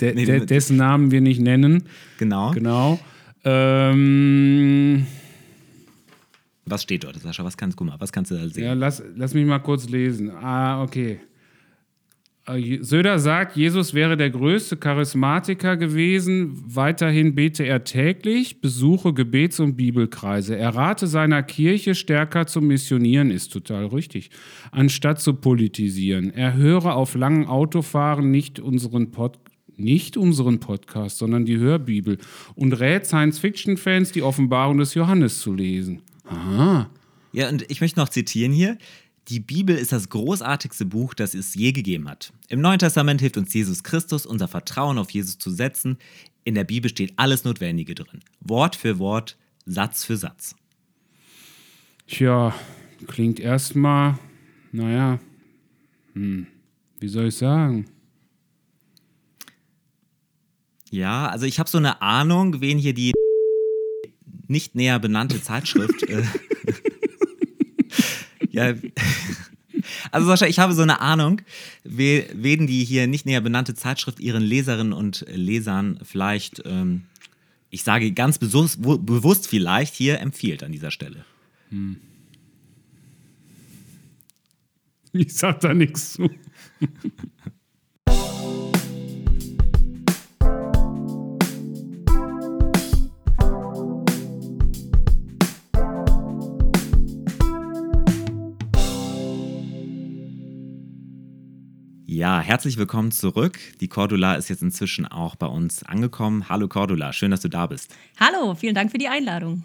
De, 0.00 0.14
de, 0.14 0.46
dessen 0.46 0.76
Namen 0.76 1.10
wir 1.10 1.20
nicht 1.20 1.40
nennen. 1.40 1.84
Genau. 2.18 2.52
Genau. 2.52 3.00
Ähm, 3.44 5.06
was 6.64 6.82
steht 6.82 7.04
dort, 7.04 7.20
Sascha? 7.20 7.44
Was 7.44 7.56
kannst, 7.56 7.76
guck 7.76 7.86
mal, 7.86 8.00
was 8.00 8.12
kannst 8.12 8.30
du 8.30 8.36
da 8.36 8.48
sehen? 8.48 8.64
Ja, 8.64 8.72
lass, 8.72 9.02
lass 9.16 9.34
mich 9.34 9.44
mal 9.44 9.58
kurz 9.58 9.88
lesen. 9.88 10.30
Ah, 10.30 10.82
okay. 10.82 11.20
Äh, 12.46 12.78
Söder 12.82 13.18
sagt, 13.18 13.56
Jesus 13.56 13.94
wäre 13.94 14.16
der 14.16 14.30
größte 14.30 14.76
Charismatiker 14.76 15.76
gewesen. 15.76 16.62
Weiterhin 16.66 17.34
bete 17.34 17.64
er 17.64 17.84
täglich, 17.84 18.60
besuche 18.60 19.14
Gebets- 19.14 19.60
und 19.60 19.76
Bibelkreise. 19.76 20.56
Er 20.56 20.74
rate 20.74 21.06
seiner 21.06 21.42
Kirche 21.42 21.94
stärker 21.94 22.46
zu 22.46 22.60
missionieren, 22.60 23.30
ist 23.30 23.52
total 23.52 23.86
richtig, 23.86 24.30
anstatt 24.70 25.20
zu 25.20 25.34
politisieren. 25.34 26.32
Er 26.34 26.54
höre 26.54 26.96
auf 26.96 27.14
langen 27.14 27.46
Autofahren 27.46 28.30
nicht 28.30 28.60
unseren 28.60 29.10
Podcast 29.10 29.40
nicht 29.76 30.16
unseren 30.16 30.60
Podcast, 30.60 31.18
sondern 31.18 31.44
die 31.46 31.58
Hörbibel 31.58 32.18
und 32.54 32.74
rät 32.74 33.06
Science-Fiction-Fans, 33.06 34.12
die 34.12 34.22
Offenbarung 34.22 34.78
des 34.78 34.94
Johannes 34.94 35.40
zu 35.40 35.52
lesen. 35.52 36.02
Aha. 36.26 36.88
Ja, 37.32 37.48
und 37.48 37.68
ich 37.68 37.80
möchte 37.80 37.98
noch 37.98 38.08
zitieren 38.08 38.52
hier. 38.52 38.78
Die 39.28 39.40
Bibel 39.40 39.76
ist 39.76 39.92
das 39.92 40.10
großartigste 40.10 40.84
Buch, 40.84 41.14
das 41.14 41.34
es 41.34 41.54
je 41.54 41.72
gegeben 41.72 42.08
hat. 42.08 42.32
Im 42.48 42.60
Neuen 42.60 42.78
Testament 42.78 43.20
hilft 43.20 43.38
uns 43.38 43.54
Jesus 43.54 43.82
Christus, 43.82 44.26
unser 44.26 44.48
Vertrauen 44.48 44.98
auf 44.98 45.10
Jesus 45.10 45.38
zu 45.38 45.50
setzen. 45.50 45.96
In 46.44 46.54
der 46.54 46.64
Bibel 46.64 46.90
steht 46.90 47.14
alles 47.16 47.44
Notwendige 47.44 47.94
drin. 47.94 48.20
Wort 48.40 48.76
für 48.76 48.98
Wort, 48.98 49.38
Satz 49.64 50.04
für 50.04 50.18
Satz. 50.18 50.54
Tja, 52.06 52.54
klingt 53.06 53.40
erstmal, 53.40 54.18
naja, 54.72 55.18
hm, 56.12 56.46
wie 57.00 57.08
soll 57.08 57.28
ich 57.28 57.36
sagen? 57.36 57.86
Ja, 60.90 61.28
also 61.28 61.46
ich 61.46 61.58
habe 61.58 61.70
so 61.70 61.78
eine 61.78 62.02
Ahnung, 62.02 62.60
wen 62.60 62.78
hier 62.78 62.92
die 62.92 63.12
nicht 64.46 64.74
näher 64.74 64.98
benannte 64.98 65.42
Zeitschrift 65.42 66.02
äh, 66.04 66.22
Ja. 68.54 68.74
Also 70.12 70.28
Sascha, 70.28 70.46
ich 70.46 70.60
habe 70.60 70.72
so 70.72 70.82
eine 70.82 71.00
Ahnung, 71.00 71.42
wen 71.82 72.66
die 72.66 72.84
hier 72.84 73.06
nicht 73.06 73.26
näher 73.26 73.40
benannte 73.40 73.74
Zeitschrift 73.74 74.18
ihren 74.18 74.42
Leserinnen 74.42 74.92
und 74.94 75.26
Lesern 75.28 75.98
vielleicht, 76.02 76.62
ähm, 76.64 77.02
ich 77.70 77.82
sage 77.82 78.12
ganz 78.12 78.38
bewusst 78.38 79.48
vielleicht, 79.48 79.94
hier 79.94 80.20
empfiehlt 80.20 80.62
an 80.62 80.72
dieser 80.72 80.90
Stelle. 80.90 81.24
Hm. 81.70 81.96
Ich 85.12 85.34
sag 85.34 85.60
da 85.60 85.74
nichts 85.74 86.14
zu. 86.14 86.30
herzlich 102.44 102.76
willkommen 102.76 103.10
zurück. 103.10 103.58
Die 103.80 103.88
Cordula 103.88 104.34
ist 104.34 104.50
jetzt 104.50 104.62
inzwischen 104.62 105.06
auch 105.06 105.34
bei 105.34 105.46
uns 105.46 105.82
angekommen. 105.82 106.48
Hallo 106.50 106.68
Cordula, 106.68 107.14
schön, 107.14 107.30
dass 107.30 107.40
du 107.40 107.48
da 107.48 107.66
bist. 107.66 107.94
Hallo, 108.20 108.54
vielen 108.54 108.74
Dank 108.74 108.90
für 108.90 108.98
die 108.98 109.08
Einladung. 109.08 109.64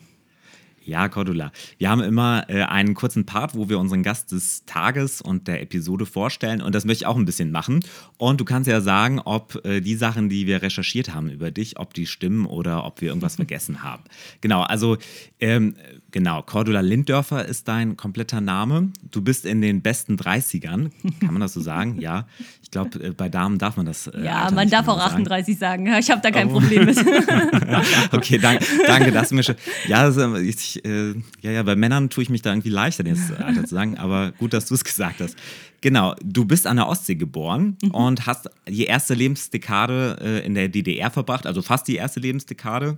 Ja, 0.89 1.07
Cordula. 1.07 1.51
Wir 1.77 1.89
haben 1.89 2.01
immer 2.01 2.45
äh, 2.49 2.63
einen 2.63 2.93
kurzen 2.93 3.25
Part, 3.25 3.55
wo 3.55 3.69
wir 3.69 3.79
unseren 3.79 4.03
Gast 4.03 4.31
des 4.31 4.65
Tages 4.65 5.21
und 5.21 5.47
der 5.47 5.61
Episode 5.61 6.05
vorstellen. 6.05 6.61
Und 6.61 6.75
das 6.75 6.85
möchte 6.85 7.03
ich 7.03 7.07
auch 7.07 7.15
ein 7.15 7.25
bisschen 7.25 7.51
machen. 7.51 7.81
Und 8.17 8.41
du 8.41 8.45
kannst 8.45 8.67
ja 8.67 8.81
sagen, 8.81 9.19
ob 9.23 9.63
äh, 9.65 9.81
die 9.81 9.95
Sachen, 9.95 10.29
die 10.29 10.47
wir 10.47 10.61
recherchiert 10.61 11.13
haben 11.13 11.29
über 11.29 11.51
dich, 11.51 11.79
ob 11.79 11.93
die 11.93 12.05
stimmen 12.05 12.45
oder 12.45 12.85
ob 12.85 13.01
wir 13.01 13.09
irgendwas 13.09 13.35
vergessen 13.37 13.83
haben. 13.83 14.03
Genau, 14.41 14.61
also 14.63 14.97
ähm, 15.39 15.75
genau, 16.11 16.41
Cordula 16.41 16.81
Linddörfer 16.81 17.45
ist 17.45 17.67
dein 17.67 17.95
kompletter 17.95 18.41
Name. 18.41 18.91
Du 19.11 19.21
bist 19.21 19.45
in 19.45 19.61
den 19.61 19.81
besten 19.81 20.17
30ern, 20.17 20.91
kann 21.19 21.33
man 21.33 21.39
das 21.39 21.53
so 21.53 21.61
sagen? 21.61 21.99
Ja. 22.01 22.27
Ich 22.63 22.71
glaube, 22.71 23.01
äh, 23.03 23.11
bei 23.11 23.29
Damen 23.29 23.57
darf 23.57 23.77
man 23.77 23.85
das. 23.85 24.07
Äh, 24.07 24.25
ja, 24.25 24.49
man 24.51 24.69
darf 24.69 24.87
auch 24.87 24.99
38 24.99 25.57
sagen. 25.57 25.69
sagen. 25.85 25.99
Ich 25.99 26.09
habe 26.09 26.21
da 26.21 26.31
kein 26.31 26.47
oh. 26.47 26.53
Problem 26.53 26.85
mit. 26.85 26.97
okay, 28.11 28.37
danke, 28.37 28.65
danke, 28.87 29.11
dass 29.11 29.29
du 29.29 29.35
mir 29.35 29.43
schon. 29.43 29.55
Ja, 29.87 30.01
also 30.01 30.35
ich, 30.35 30.78
äh, 30.85 31.15
ja, 31.41 31.51
ja, 31.51 31.63
bei 31.63 31.75
Männern 31.75 32.09
tue 32.09 32.23
ich 32.23 32.29
mich 32.29 32.41
da 32.41 32.51
irgendwie 32.51 32.69
leichter, 32.69 33.03
das 33.03 33.31
Alter 33.37 33.65
zu 33.65 33.75
sagen, 33.75 33.97
aber 33.97 34.31
gut, 34.33 34.53
dass 34.53 34.65
du 34.65 34.75
es 34.75 34.83
gesagt 34.83 35.21
hast. 35.21 35.35
Genau, 35.81 36.15
du 36.23 36.45
bist 36.45 36.67
an 36.67 36.77
der 36.77 36.87
Ostsee 36.87 37.15
geboren 37.15 37.77
mhm. 37.81 37.91
und 37.91 38.25
hast 38.25 38.49
die 38.67 38.85
erste 38.85 39.13
Lebensdekade 39.13 40.17
äh, 40.21 40.45
in 40.45 40.53
der 40.53 40.69
DDR 40.69 41.11
verbracht, 41.11 41.45
also 41.47 41.61
fast 41.61 41.87
die 41.87 41.95
erste 41.95 42.19
Lebensdekade. 42.19 42.97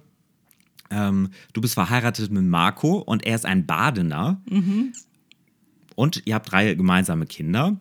Ähm, 0.90 1.30
du 1.54 1.62
bist 1.62 1.74
verheiratet 1.74 2.32
mit 2.32 2.44
Marco 2.44 2.98
und 2.98 3.26
er 3.26 3.36
ist 3.36 3.46
ein 3.46 3.66
Badener. 3.66 4.42
Mhm. 4.50 4.94
Und 5.96 6.24
ihr 6.26 6.36
habt 6.36 6.52
drei 6.52 6.74
gemeinsame 6.74 7.26
Kinder. 7.26 7.78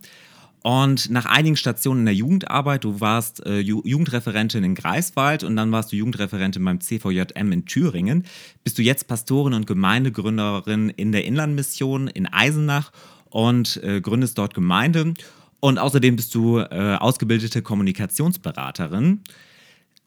Und 0.63 1.09
nach 1.11 1.25
einigen 1.25 1.57
Stationen 1.57 2.01
in 2.01 2.07
der 2.07 2.15
Jugendarbeit, 2.15 2.85
du 2.85 3.01
warst 3.01 3.45
äh, 3.47 3.61
Jugendreferentin 3.61 4.63
in 4.63 4.75
Greifswald 4.75 5.43
und 5.43 5.57
dann 5.57 5.73
warst 5.73 5.93
du 5.93 5.97
Jugendreferentin 5.97 6.63
beim 6.65 6.81
CVJM 6.81 7.53
in 7.53 7.65
Thüringen, 7.65 8.25
bist 8.63 8.77
du 8.77 8.83
jetzt 8.83 9.09
Pastorin 9.09 9.55
und 9.55 9.67
Gemeindegründerin 9.67 10.91
in 10.91 11.13
der 11.13 11.25
Inlandmission 11.25 12.09
in 12.09 12.27
Eisenach 12.27 12.93
und 13.31 13.83
äh, 13.83 14.01
gründest 14.03 14.37
dort 14.37 14.53
Gemeinde. 14.53 15.15
Und 15.61 15.79
außerdem 15.79 16.17
bist 16.17 16.35
du 16.35 16.59
äh, 16.59 16.97
ausgebildete 16.99 17.63
Kommunikationsberaterin. 17.63 19.21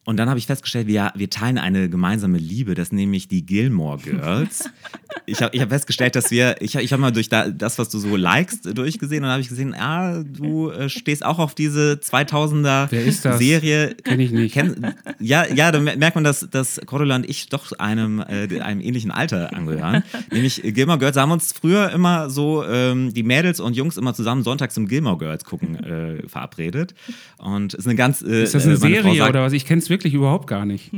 Und 0.06 0.18
dann 0.18 0.28
habe 0.30 0.38
ich 0.38 0.48
festgestellt, 0.48 0.88
wir, 0.88 1.14
wir 1.16 1.30
teilen 1.30 1.58
eine 1.58 1.90
gemeinsame 1.90 2.38
Liebe, 2.38 2.76
das 2.76 2.92
nämlich 2.92 3.30
die 3.30 3.46
Gilmore 3.46 4.00
Girls. 4.00 4.70
ich 5.26 5.42
habe 5.42 5.56
ich 5.56 5.62
hab 5.62 5.70
festgestellt, 5.70 6.18
dass 6.18 6.30
wir, 6.30 6.58
ich, 6.62 6.76
ich 6.76 6.92
habe 6.92 7.02
mal 7.02 7.12
durch 7.12 7.30
da, 7.30 7.50
das, 7.50 7.80
was 7.80 7.88
du 7.88 8.00
so 8.00 8.18
likest, 8.18 8.78
durchgesehen 8.78 9.20
und 9.20 9.28
dann 9.28 9.32
habe 9.32 9.42
ich 9.42 9.48
gesehen, 9.48 9.74
ah, 9.74 10.22
du 10.22 10.72
äh, 10.72 10.90
stehst 10.90 11.24
auch 11.24 11.40
auf 11.40 11.56
diese 11.56 11.94
2000er 12.04 12.88
Wer 12.90 13.06
ist 13.06 13.24
das? 13.24 13.40
Serie. 13.40 13.96
Kenn 14.04 14.20
ich 14.20 14.32
nicht. 14.32 14.54
Kenn, 14.54 14.94
ja, 15.20 15.46
ja, 15.48 15.72
da 15.72 15.80
merkt 15.80 16.16
man, 16.16 16.26
dass, 16.26 16.50
dass 16.50 16.82
Cordula 16.86 17.16
und 17.16 17.30
ich 17.30 17.48
doch 17.48 17.72
einem, 17.80 18.20
äh, 18.20 18.60
einem 18.60 18.82
ähnlichen 18.82 19.12
Alter 19.12 19.54
angehören. 19.54 20.04
nämlich 20.32 20.62
Gilmore 20.64 21.00
Girls 21.00 21.16
haben 21.16 21.32
uns 21.32 21.54
früher 21.54 21.92
immer 21.92 22.30
so, 22.30 22.66
ähm, 22.66 23.14
die 23.14 23.24
Mädels 23.24 23.62
und 23.62 23.78
Jungs 23.78 23.96
immer 23.96 24.14
zusammen 24.14 24.44
sonntags 24.44 24.74
zum 24.74 24.90
Gilmore 24.90 25.18
Girls 25.18 25.46
gucken 25.46 25.82
äh, 25.82 26.28
verabredet. 26.28 26.94
Und 27.38 27.74
ist 27.74 27.86
eine 27.86 27.96
ganz. 27.96 28.22
Äh, 28.22 28.44
ist 28.44 28.54
das 28.54 28.66
eine 28.66 28.74
äh, 28.74 28.78
Serie 28.78 29.18
sagt, 29.18 29.30
oder 29.30 29.44
was? 29.44 29.54
Ich 29.54 29.66
kenne 29.66 29.80
es 29.80 29.93
wirklich 29.94 30.14
überhaupt 30.14 30.48
gar 30.48 30.66
nicht. 30.66 30.92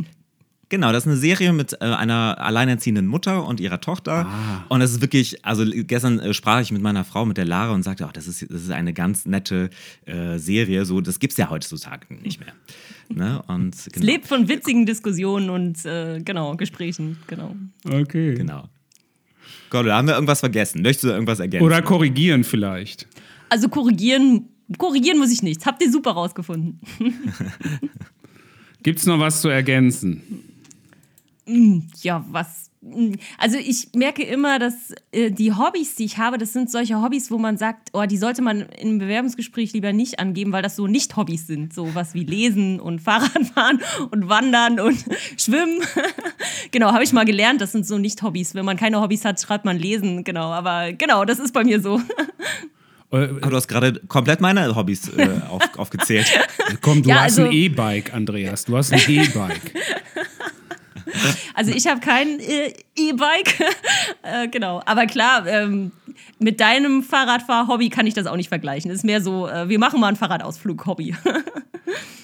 Genau, 0.69 0.91
das 0.91 1.03
ist 1.03 1.07
eine 1.07 1.17
Serie 1.17 1.53
mit 1.53 1.73
äh, 1.73 1.85
einer 1.85 2.37
alleinerziehenden 2.39 3.05
Mutter 3.05 3.45
und 3.45 3.59
ihrer 3.59 3.81
Tochter. 3.81 4.25
Ah. 4.25 4.65
Und 4.69 4.81
es 4.81 4.93
ist 4.93 5.01
wirklich, 5.01 5.45
also 5.45 5.63
gestern 5.67 6.19
äh, 6.19 6.33
sprach 6.33 6.59
ich 6.61 6.71
mit 6.71 6.81
meiner 6.81 7.03
Frau, 7.03 7.23
mit 7.25 7.37
der 7.37 7.45
Lara, 7.45 7.71
und 7.73 7.83
sagte, 7.83 8.05
ach, 8.07 8.11
das 8.11 8.27
ist, 8.27 8.41
das 8.41 8.63
ist 8.63 8.71
eine 8.71 8.91
ganz 8.93 9.27
nette 9.27 9.69
äh, 10.05 10.39
Serie. 10.39 10.85
So, 10.85 11.01
das 11.01 11.19
gibt 11.19 11.33
es 11.33 11.37
ja 11.37 11.49
heutzutage 11.49 12.13
nicht 12.15 12.39
mehr. 12.39 12.53
Ne? 13.07 13.39
Und, 13.45 13.75
Es 13.75 13.85
genau, 13.85 14.03
lebt 14.03 14.25
von 14.25 14.49
witzigen 14.49 14.87
Diskussionen 14.87 15.51
und 15.51 15.85
äh, 15.85 16.19
genau, 16.25 16.55
Gesprächen, 16.55 17.17
genau. 17.27 17.55
Okay. 17.87 18.33
genau. 18.33 18.67
Gott, 19.69 19.85
da 19.85 19.97
haben 19.97 20.07
wir 20.07 20.15
irgendwas 20.15 20.39
vergessen. 20.39 20.81
Möchtest 20.81 21.03
du 21.03 21.09
irgendwas 21.09 21.39
ergänzen? 21.39 21.67
Oder 21.67 21.83
korrigieren 21.83 22.43
vielleicht. 22.43 23.05
Also 23.49 23.69
korrigieren, 23.69 24.49
korrigieren 24.79 25.19
muss 25.19 25.31
ich 25.31 25.43
nichts. 25.43 25.67
Habt 25.67 25.83
ihr 25.83 25.91
super 25.91 26.13
rausgefunden. 26.13 26.79
Gibt 28.85 28.99
es 28.99 29.07
noch 29.07 29.19
was 29.19 29.41
zu 29.41 29.49
ergänzen? 29.49 30.21
Ja, 32.03 32.23
was? 32.29 32.69
Also 33.39 33.57
ich 33.57 33.87
merke 33.95 34.21
immer, 34.21 34.59
dass 34.59 34.93
äh, 35.11 35.31
die 35.31 35.53
Hobbys, 35.53 35.95
die 35.95 36.05
ich 36.05 36.19
habe, 36.19 36.37
das 36.37 36.53
sind 36.53 36.69
solche 36.69 37.01
Hobbys, 37.01 37.31
wo 37.31 37.39
man 37.39 37.57
sagt, 37.57 37.89
oh, 37.93 38.05
die 38.05 38.17
sollte 38.17 38.43
man 38.43 38.67
einem 38.79 38.99
Bewerbungsgespräch 38.99 39.73
lieber 39.73 39.91
nicht 39.91 40.19
angeben, 40.19 40.51
weil 40.51 40.61
das 40.61 40.75
so 40.75 40.85
nicht 40.85 41.15
Hobbys 41.17 41.47
sind. 41.47 41.73
So 41.73 41.95
was 41.95 42.13
wie 42.13 42.25
Lesen 42.25 42.79
und 42.79 43.01
Fahrradfahren 43.01 43.81
und 44.11 44.29
Wandern 44.29 44.79
und 44.79 45.03
Schwimmen. 45.37 45.81
genau, 46.69 46.91
habe 46.91 47.03
ich 47.03 47.11
mal 47.11 47.25
gelernt, 47.25 47.61
das 47.61 47.71
sind 47.71 47.87
so 47.87 47.97
nicht 47.97 48.21
Hobbys. 48.21 48.53
Wenn 48.53 48.65
man 48.65 48.77
keine 48.77 49.01
Hobbys 49.01 49.25
hat, 49.25 49.41
schreibt 49.41 49.65
man 49.65 49.79
Lesen. 49.79 50.23
Genau, 50.23 50.51
aber 50.51 50.93
genau, 50.93 51.25
das 51.25 51.39
ist 51.39 51.55
bei 51.55 51.63
mir 51.63 51.81
so. 51.81 51.99
Aber 53.11 53.27
du 53.27 53.55
hast 53.55 53.67
gerade 53.67 54.01
komplett 54.07 54.41
meine 54.41 54.75
Hobbys 54.75 55.09
äh, 55.09 55.29
auf, 55.49 55.61
aufgezählt. 55.77 56.27
komm, 56.81 57.03
du 57.03 57.09
Ja, 57.09 57.15
hast 57.17 57.39
also- 57.39 57.43
ein 57.45 57.51
E-Bike, 57.51 58.13
Andreas. 58.13 58.65
Du 58.65 58.75
hast 58.77 58.91
ein 58.93 59.01
E-Bike. 59.07 59.73
Also 61.53 61.71
ich 61.71 61.87
habe 61.87 62.01
kein 62.01 62.39
äh, 62.41 62.73
E-Bike, 62.97 63.59
äh, 64.23 64.47
genau. 64.49 64.81
Aber 64.85 65.05
klar, 65.05 65.47
ähm, 65.47 65.91
mit 66.39 66.59
deinem 66.59 67.03
Fahrradfahr-Hobby 67.03 67.89
kann 67.89 68.05
ich 68.07 68.13
das 68.13 68.25
auch 68.27 68.35
nicht 68.35 68.49
vergleichen. 68.49 68.91
Es 68.91 68.97
ist 68.97 69.03
mehr 69.05 69.21
so, 69.21 69.47
äh, 69.47 69.69
wir 69.69 69.79
machen 69.79 70.01
mal 70.01 70.07
einen 70.07 70.17
Fahrradausflug-Hobby. 70.17 71.15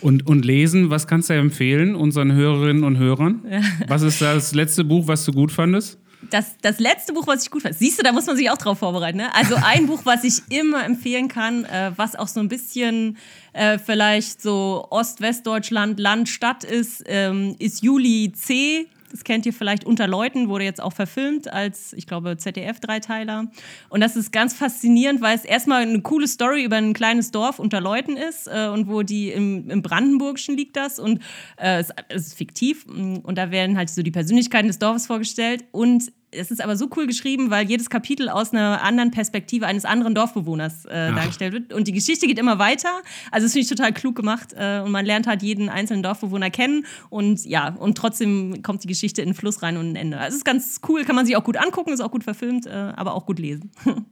Und, 0.02 0.28
und 0.28 0.44
lesen, 0.44 0.90
was 0.90 1.08
kannst 1.08 1.30
du 1.30 1.34
empfehlen 1.36 1.96
unseren 1.96 2.34
Hörerinnen 2.34 2.84
und 2.84 2.98
Hörern? 2.98 3.42
Was 3.88 4.02
ist 4.02 4.20
das 4.22 4.54
letzte 4.54 4.84
Buch, 4.84 5.08
was 5.08 5.24
du 5.24 5.32
gut 5.32 5.52
fandest? 5.52 5.98
Das, 6.30 6.56
das 6.62 6.80
letzte 6.80 7.14
Buch, 7.14 7.28
was 7.28 7.44
ich 7.44 7.52
gut 7.52 7.64
fand, 7.64 7.76
siehst 7.76 8.00
du, 8.00 8.04
da 8.04 8.12
muss 8.12 8.26
man 8.26 8.38
sich 8.38 8.50
auch 8.50 8.58
drauf 8.58 8.80
vorbereiten. 8.80 9.18
Ne? 9.18 9.34
Also 9.34 9.56
ein 9.64 9.88
Buch, 9.88 10.02
was 10.04 10.24
ich 10.24 10.42
immer 10.50 10.86
empfehlen 10.86 11.28
kann, 11.28 11.66
äh, 11.66 11.92
was 11.96 12.16
auch 12.16 12.28
so 12.28 12.40
ein 12.40 12.48
bisschen 12.48 13.18
äh, 13.54 13.78
vielleicht 13.80 14.42
so 14.42 14.88
Ost-Westdeutschland, 14.90 16.00
Land, 16.00 16.30
Stadt 16.30 16.64
ist, 16.64 17.04
ähm, 17.08 17.56
ist 17.60 17.84
Juli 17.84 18.32
C. 18.34 18.88
Das 19.12 19.24
kennt 19.24 19.46
ihr 19.46 19.54
vielleicht 19.54 19.86
unter 19.86 20.08
Leuten, 20.08 20.50
wurde 20.50 20.64
jetzt 20.64 20.82
auch 20.82 20.94
verfilmt 20.94 21.52
als, 21.52 21.94
ich 21.94 22.08
glaube, 22.08 22.38
ZDF-Dreiteiler. 22.38 23.52
Und 23.90 24.02
das 24.02 24.16
ist 24.16 24.32
ganz 24.32 24.54
faszinierend, 24.54 25.22
weil 25.22 25.36
es 25.36 25.46
erstmal 25.46 25.84
eine 25.84 26.02
coole 26.02 26.28
Story 26.28 26.64
über 26.64 26.78
ein 26.78 26.94
kleines 26.94 27.32
Dorf 27.32 27.60
unter 27.60 27.82
Leuten 27.82 28.18
ist 28.18 28.48
äh, 28.48 28.68
und 28.68 28.88
wo 28.88 29.04
die 29.04 29.30
im, 29.30 29.70
im 29.70 29.82
Brandenburgischen 29.82 30.56
liegt 30.56 30.78
das 30.78 31.00
und 31.00 31.20
äh, 31.58 31.80
es, 31.80 31.90
es 32.10 32.28
ist 32.28 32.38
fiktiv 32.38 32.86
und 32.86 33.36
da 33.36 33.52
werden 33.52 33.78
halt 33.78 33.90
so 33.90 34.02
die 34.02 34.12
Persönlichkeiten 34.12 34.68
des 34.68 34.80
Dorfes 34.80 35.08
vorgestellt 35.08 35.66
und 35.72 36.12
es 36.32 36.52
ist 36.52 36.62
aber 36.62 36.78
so 36.78 36.90
cool 36.96 37.08
geschrieben, 37.08 37.50
weil 37.50 37.68
jedes 37.68 37.90
Kapitel 37.90 38.30
aus 38.30 38.52
einer 38.54 38.82
anderen 38.82 39.12
Perspektive 39.12 39.66
eines 39.66 39.86
anderen 39.86 40.16
Dorfbewohners 40.16 40.86
äh, 40.86 41.12
dargestellt 41.14 41.54
wird. 41.54 41.74
Und 41.74 41.88
die 41.88 41.92
Geschichte 41.92 42.28
geht 42.28 42.40
immer 42.40 42.58
weiter. 42.60 42.90
Also 43.32 43.46
das 43.46 43.54
finde 43.54 43.64
ich 43.64 43.70
total 43.70 43.94
klug 43.94 44.16
gemacht. 44.16 44.54
Äh, 44.56 44.80
und 44.80 44.92
man 44.92 45.06
lernt 45.06 45.28
halt 45.28 45.44
jeden 45.44 45.70
einzelnen 45.70 46.04
Dorfbewohner 46.04 46.50
kennen. 46.50 46.86
Und 47.10 47.46
ja, 47.46 47.76
und 47.76 47.98
trotzdem 47.98 48.62
kommt 48.64 48.84
die 48.84 48.88
Geschichte 48.88 49.22
in 49.22 49.30
den 49.30 49.36
Fluss 49.36 49.62
rein 49.62 49.78
und 49.78 49.92
ein 49.92 49.96
Ende. 49.96 50.18
Also 50.18 50.30
es 50.30 50.38
ist 50.38 50.46
ganz 50.46 50.80
cool, 50.88 51.04
kann 51.04 51.16
man 51.16 51.26
sich 51.26 51.36
auch 51.36 51.44
gut 51.44 51.58
angucken, 51.58 51.92
ist 51.92 52.02
auch 52.02 52.12
gut 52.12 52.24
verfilmt, 52.24 52.66
äh, 52.66 52.70
aber 52.70 53.14
auch 53.14 53.26
gut 53.26 53.40
lesen. 53.40 53.72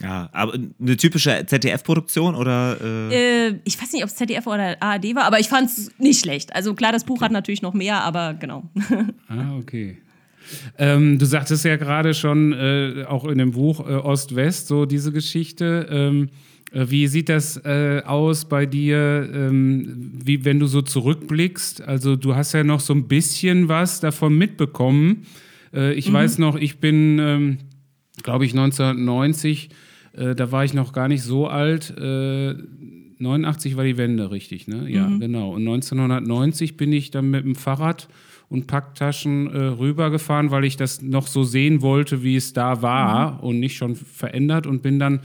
Ja, 0.00 0.30
aber 0.32 0.54
eine 0.54 0.96
typische 0.96 1.46
ZDF-Produktion 1.46 2.34
oder? 2.34 2.76
Äh, 2.80 3.46
äh, 3.48 3.60
ich 3.62 3.80
weiß 3.80 3.92
nicht, 3.92 4.02
ob 4.02 4.08
es 4.08 4.16
ZDF 4.16 4.48
oder 4.48 4.76
ARD 4.82 5.14
war, 5.14 5.24
aber 5.24 5.38
ich 5.38 5.48
fand 5.48 5.68
es 5.68 5.92
nicht 5.98 6.18
schlecht. 6.18 6.52
Also 6.56 6.74
klar, 6.74 6.90
das 6.90 7.04
Buch 7.04 7.22
hat 7.22 7.30
natürlich 7.30 7.62
noch 7.62 7.72
mehr, 7.72 8.00
aber 8.00 8.34
genau. 8.34 8.64
Ah, 9.28 9.56
okay. 9.58 9.98
Ähm, 10.78 11.18
du 11.18 11.26
sagtest 11.26 11.64
ja 11.64 11.76
gerade 11.76 12.14
schon, 12.14 12.52
äh, 12.52 13.04
auch 13.08 13.24
in 13.24 13.38
dem 13.38 13.52
Buch 13.52 13.80
äh, 13.80 13.94
Ost-West, 13.94 14.68
so 14.68 14.86
diese 14.86 15.12
Geschichte. 15.12 15.86
Ähm, 15.90 16.28
äh, 16.72 16.86
wie 16.88 17.06
sieht 17.06 17.28
das 17.28 17.56
äh, 17.64 18.02
aus 18.04 18.46
bei 18.46 18.66
dir, 18.66 19.28
ähm, 19.32 20.12
wie, 20.24 20.44
wenn 20.44 20.58
du 20.58 20.66
so 20.66 20.82
zurückblickst? 20.82 21.82
Also, 21.82 22.16
du 22.16 22.34
hast 22.34 22.52
ja 22.52 22.64
noch 22.64 22.80
so 22.80 22.94
ein 22.94 23.08
bisschen 23.08 23.68
was 23.68 24.00
davon 24.00 24.36
mitbekommen. 24.36 25.26
Äh, 25.74 25.94
ich 25.94 26.12
weiß 26.12 26.38
noch, 26.38 26.56
ich 26.56 26.78
bin, 26.78 27.18
ähm, 27.18 27.58
glaube 28.22 28.44
ich, 28.44 28.52
1990, 28.52 29.70
äh, 30.14 30.34
da 30.34 30.52
war 30.52 30.64
ich 30.64 30.74
noch 30.74 30.92
gar 30.92 31.08
nicht 31.08 31.22
so 31.22 31.46
alt. 31.46 31.94
Äh, 31.98 32.54
89 33.18 33.76
war 33.76 33.84
die 33.84 33.96
Wende, 33.96 34.30
richtig, 34.30 34.66
ne? 34.66 34.90
Ja, 34.90 35.06
genau. 35.06 35.54
Und 35.54 35.62
1990 35.62 36.76
bin 36.76 36.92
ich 36.92 37.10
dann 37.10 37.30
mit 37.30 37.44
dem 37.44 37.54
Fahrrad 37.54 38.08
und 38.52 38.66
Packtaschen 38.66 39.50
äh, 39.50 39.58
rübergefahren, 39.58 40.50
weil 40.50 40.64
ich 40.64 40.76
das 40.76 41.00
noch 41.00 41.26
so 41.26 41.42
sehen 41.42 41.80
wollte, 41.80 42.22
wie 42.22 42.36
es 42.36 42.52
da 42.52 42.82
war 42.82 43.42
und 43.42 43.58
nicht 43.60 43.76
schon 43.76 43.96
verändert 43.96 44.66
und 44.66 44.82
bin 44.82 44.98
dann 44.98 45.20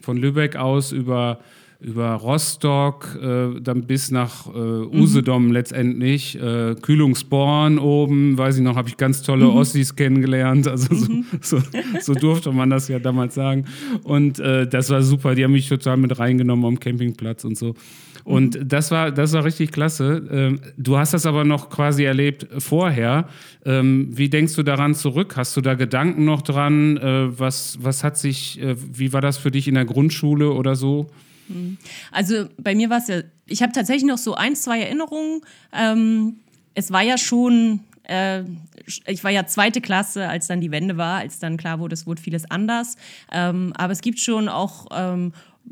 von 0.00 0.16
Lübeck 0.16 0.56
aus 0.56 0.90
über 0.90 1.40
über 1.82 2.12
Rostock, 2.12 3.18
äh, 3.22 3.58
dann 3.58 3.86
bis 3.86 4.10
nach 4.10 4.46
äh, 4.46 4.58
Usedom 4.58 5.50
letztendlich, 5.50 6.38
äh, 6.38 6.74
Kühlungsborn 6.74 7.78
oben, 7.78 8.36
weiß 8.36 8.58
ich 8.58 8.62
noch, 8.62 8.76
habe 8.76 8.90
ich 8.90 8.98
ganz 8.98 9.22
tolle 9.22 9.48
Ossis 9.48 9.96
kennengelernt, 9.96 10.68
also 10.68 10.94
so, 10.94 11.08
so, 11.40 11.62
so 12.00 12.14
durfte 12.14 12.52
man 12.52 12.68
das 12.68 12.88
ja 12.88 12.98
damals 12.98 13.34
sagen. 13.34 13.64
Und 14.02 14.38
äh, 14.40 14.66
das 14.66 14.90
war 14.90 15.02
super, 15.02 15.34
die 15.34 15.42
haben 15.42 15.52
mich 15.52 15.70
total 15.70 15.96
mit 15.96 16.18
reingenommen 16.18 16.66
am 16.66 16.78
Campingplatz 16.78 17.44
und 17.44 17.56
so. 17.56 17.74
Und 18.24 18.58
das 18.62 18.90
war, 18.90 19.10
das 19.10 19.32
war 19.32 19.44
richtig 19.44 19.72
klasse. 19.72 20.26
Ähm, 20.30 20.60
du 20.76 20.98
hast 20.98 21.14
das 21.14 21.26
aber 21.26 21.44
noch 21.44 21.70
quasi 21.70 22.04
erlebt 22.04 22.46
vorher. 22.58 23.28
Ähm, 23.64 24.08
wie 24.12 24.28
denkst 24.28 24.54
du 24.54 24.62
daran 24.62 24.94
zurück? 24.94 25.36
Hast 25.36 25.56
du 25.56 25.60
da 25.60 25.74
Gedanken 25.74 26.24
noch 26.24 26.42
dran? 26.42 26.96
Äh, 26.96 27.38
was, 27.38 27.78
was 27.80 28.04
hat 28.04 28.18
sich, 28.18 28.60
äh, 28.60 28.76
wie 28.78 29.12
war 29.12 29.20
das 29.20 29.38
für 29.38 29.50
dich 29.50 29.68
in 29.68 29.74
der 29.74 29.84
Grundschule 29.84 30.52
oder 30.52 30.74
so? 30.74 31.10
Also 32.12 32.46
bei 32.58 32.74
mir 32.74 32.90
war 32.90 32.98
es 32.98 33.08
ja, 33.08 33.22
ich 33.46 33.62
habe 33.62 33.72
tatsächlich 33.72 34.08
noch 34.08 34.18
so 34.18 34.34
ein, 34.34 34.54
zwei 34.54 34.80
Erinnerungen. 34.80 35.40
Ähm, 35.72 36.36
es 36.74 36.92
war 36.92 37.02
ja 37.02 37.18
schon, 37.18 37.80
äh, 38.04 38.42
ich 39.06 39.24
war 39.24 39.30
ja 39.30 39.46
zweite 39.46 39.80
Klasse, 39.80 40.28
als 40.28 40.46
dann 40.46 40.60
die 40.60 40.70
Wende 40.70 40.96
war, 40.96 41.18
als 41.18 41.40
dann 41.40 41.56
klar 41.56 41.80
wurde, 41.80 41.94
es 41.94 42.06
wurde 42.06 42.22
vieles 42.22 42.50
anders. 42.50 42.96
Aber 43.28 43.92
es 43.92 44.00
gibt 44.00 44.18
schon 44.18 44.48
auch 44.48 44.86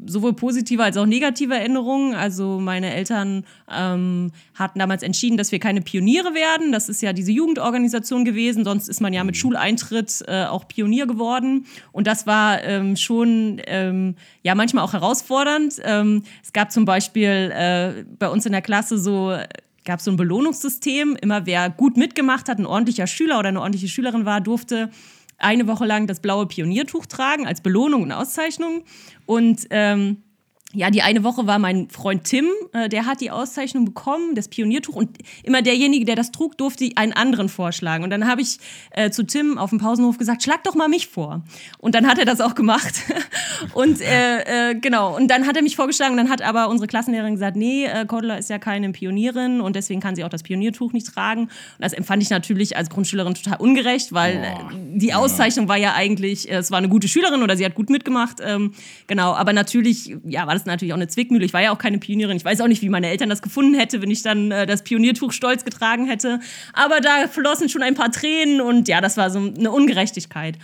sowohl 0.07 0.33
positive 0.35 0.83
als 0.83 0.97
auch 0.97 1.07
negative 1.07 1.55
Erinnerungen. 1.55 2.15
Also 2.15 2.61
meine 2.61 2.95
Eltern 2.95 3.45
ähm, 3.71 4.31
hatten 4.55 4.79
damals 4.79 5.03
entschieden, 5.03 5.37
dass 5.37 5.53
wir 5.53 5.59
keine 5.59 5.81
Pioniere 5.81 6.35
werden. 6.35 6.73
Das 6.73 6.89
ist 6.89 7.03
ja 7.03 7.13
diese 7.13 7.33
Jugendorganisation 7.33 8.25
gewesen. 8.25 8.65
Sonst 8.65 8.89
ist 8.89 9.01
man 9.01 9.13
ja 9.13 9.25
mit 9.25 9.37
Schuleintritt 9.37 10.25
äh, 10.27 10.45
auch 10.45 10.69
Pionier 10.69 11.07
geworden. 11.07 11.67
Und 11.93 12.07
das 12.07 12.27
war 12.27 12.63
ähm, 12.63 12.97
schon 12.97 13.61
ähm, 13.67 14.15
ja 14.43 14.55
manchmal 14.55 14.85
auch 14.85 14.93
herausfordernd. 14.93 15.77
Ähm, 15.85 16.23
es 16.43 16.53
gab 16.53 16.71
zum 16.71 16.85
Beispiel 16.85 17.53
äh, 17.55 18.05
bei 18.19 18.29
uns 18.29 18.47
in 18.47 18.53
der 18.53 18.63
Klasse 18.63 18.99
so 18.99 19.37
gab 19.85 20.01
es 20.01 20.05
so 20.05 20.11
ein 20.11 20.17
Belohnungssystem. 20.17 21.17
Immer 21.21 21.47
wer 21.47 21.71
gut 21.71 21.97
mitgemacht 21.97 22.49
hat, 22.49 22.59
ein 22.59 22.67
ordentlicher 22.67 23.07
Schüler 23.07 23.39
oder 23.39 23.49
eine 23.49 23.61
ordentliche 23.61 23.89
Schülerin 23.89 24.27
war, 24.27 24.41
durfte 24.41 24.91
eine 25.39 25.67
Woche 25.67 25.87
lang 25.87 26.07
das 26.07 26.21
blaue 26.21 26.47
Pioniertuch 26.47 27.07
tragen 27.07 27.47
als 27.47 27.61
Belohnung 27.61 28.03
und 28.03 28.13
Auszeichnung. 28.13 28.85
Und 29.25 29.67
ähm, 29.71 30.23
ja, 30.75 30.91
die 30.91 31.01
eine 31.01 31.25
Woche 31.25 31.47
war 31.47 31.59
mein 31.59 31.89
Freund 31.89 32.25
Tim, 32.25 32.45
äh, 32.75 32.91
der 32.91 33.07
hat 33.07 33.23
die 33.23 33.31
Auszeichnung 33.31 33.87
bekommen, 33.87 34.35
das 34.35 34.49
Pioniertuch. 34.49 34.97
Und 34.97 35.17
immer 35.43 35.63
derjenige, 35.63 36.05
der 36.05 36.15
das 36.15 36.31
trug, 36.31 36.59
durfte 36.59 36.91
einen 36.95 37.15
anderen 37.15 37.49
vorschlagen. 37.49 38.05
Und 38.05 38.11
dann 38.11 38.27
habe 38.27 38.43
ich 38.43 38.59
äh, 38.91 39.11
zu 39.11 39.25
Tim 39.25 39.57
auf 39.57 39.71
dem 39.71 39.79
Pausenhof 39.79 40.19
gesagt, 40.19 40.43
schlag 40.43 40.63
doch 40.65 40.75
mal 40.75 40.89
mich 40.89 41.07
vor. 41.09 41.43
Und 41.79 41.95
dann 41.95 42.07
hat 42.07 42.19
er 42.19 42.27
das 42.27 42.43
auch 42.43 42.55
gemacht. 42.55 42.97
und 43.73 44.03
äh, 44.03 44.73
äh, 44.73 44.75
genau, 44.75 45.17
und 45.17 45.29
dann 45.29 45.47
hat 45.47 45.57
er 45.57 45.63
mich 45.63 45.75
vorgeschlagen. 45.75 46.13
Und 46.13 46.19
dann 46.19 46.29
hat 46.29 46.43
aber 46.43 46.69
unsere 46.69 46.87
Klassenlehrerin 46.87 47.33
gesagt, 47.33 47.57
nee, 47.57 47.87
äh, 47.87 48.05
Cordula 48.05 48.37
ist 48.37 48.51
ja 48.51 48.59
keine 48.59 48.91
Pionierin 48.91 49.63
und 49.63 49.75
deswegen 49.75 50.01
kann 50.01 50.17
sie 50.17 50.25
auch 50.25 50.29
das 50.29 50.43
Pioniertuch 50.43 50.93
nicht 50.93 51.07
tragen. 51.07 51.45
Und 51.45 51.51
das 51.79 51.95
empfand 51.95 52.23
ich 52.23 52.29
natürlich 52.29 52.77
als 52.77 52.91
Grundschülerin 52.91 53.33
total 53.33 53.59
ungerecht, 53.59 54.13
weil 54.13 54.37
äh, 54.37 54.55
die 54.99 55.15
Auszeichnung 55.15 55.67
war 55.67 55.79
ja 55.79 55.95
eigentlich, 55.95 56.51
äh, 56.51 56.57
es 56.57 56.71
war 56.71 56.77
eine 56.77 56.91
gute 56.91 57.09
Schülerin 57.09 57.43
oder 57.43 57.57
sie 57.57 57.65
hat 57.65 57.75
gut 57.75 57.89
mitgemacht. 57.89 58.37
Ähm, 58.45 58.75
genau, 59.07 59.33
aber 59.33 59.55
natürlich, 59.55 60.15
ja, 60.25 60.47
war 60.47 60.59
das 60.59 60.67
natürlich 60.69 60.93
auch 60.93 60.99
eine 60.99 61.09
Zwickmühle. 61.09 61.45
Ich 61.45 61.53
war 61.53 61.63
ja 61.63 61.73
auch 61.73 61.79
keine 61.79 61.99
Pionierin. 61.99 62.37
Ich 62.37 62.45
weiß 62.45 62.61
auch 62.61 62.69
nicht, 62.69 62.83
wie 62.83 62.89
meine 62.89 63.09
Eltern 63.09 63.29
das 63.29 63.43
gefunden 63.43 63.75
hätte, 63.75 64.01
wenn 64.01 64.11
ich 64.11 64.23
dann 64.23 64.51
äh, 64.51 64.67
das 64.67 64.85
Pioniertuch 64.85 65.33
stolz 65.33 65.65
getragen 65.65 66.07
hätte. 66.07 66.41
Aber 66.73 67.01
da 67.01 67.29
flossen 67.29 67.69
schon 67.69 67.83
ein 67.83 67.95
paar 67.95 68.13
Tränen 68.13 68.61
und 68.61 68.89
ja, 68.89 69.01
das 69.01 69.17
war 69.17 69.31
so 69.31 69.39
eine 69.39 69.71
Ungerechtigkeit. 69.71 70.57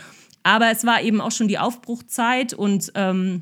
Aber 0.43 0.71
es 0.71 0.85
war 0.85 1.01
eben 1.01 1.21
auch 1.21 1.31
schon 1.31 1.47
die 1.47 1.57
Aufbruchzeit 1.57 2.53
und 2.53 2.91
ähm, 2.95 3.41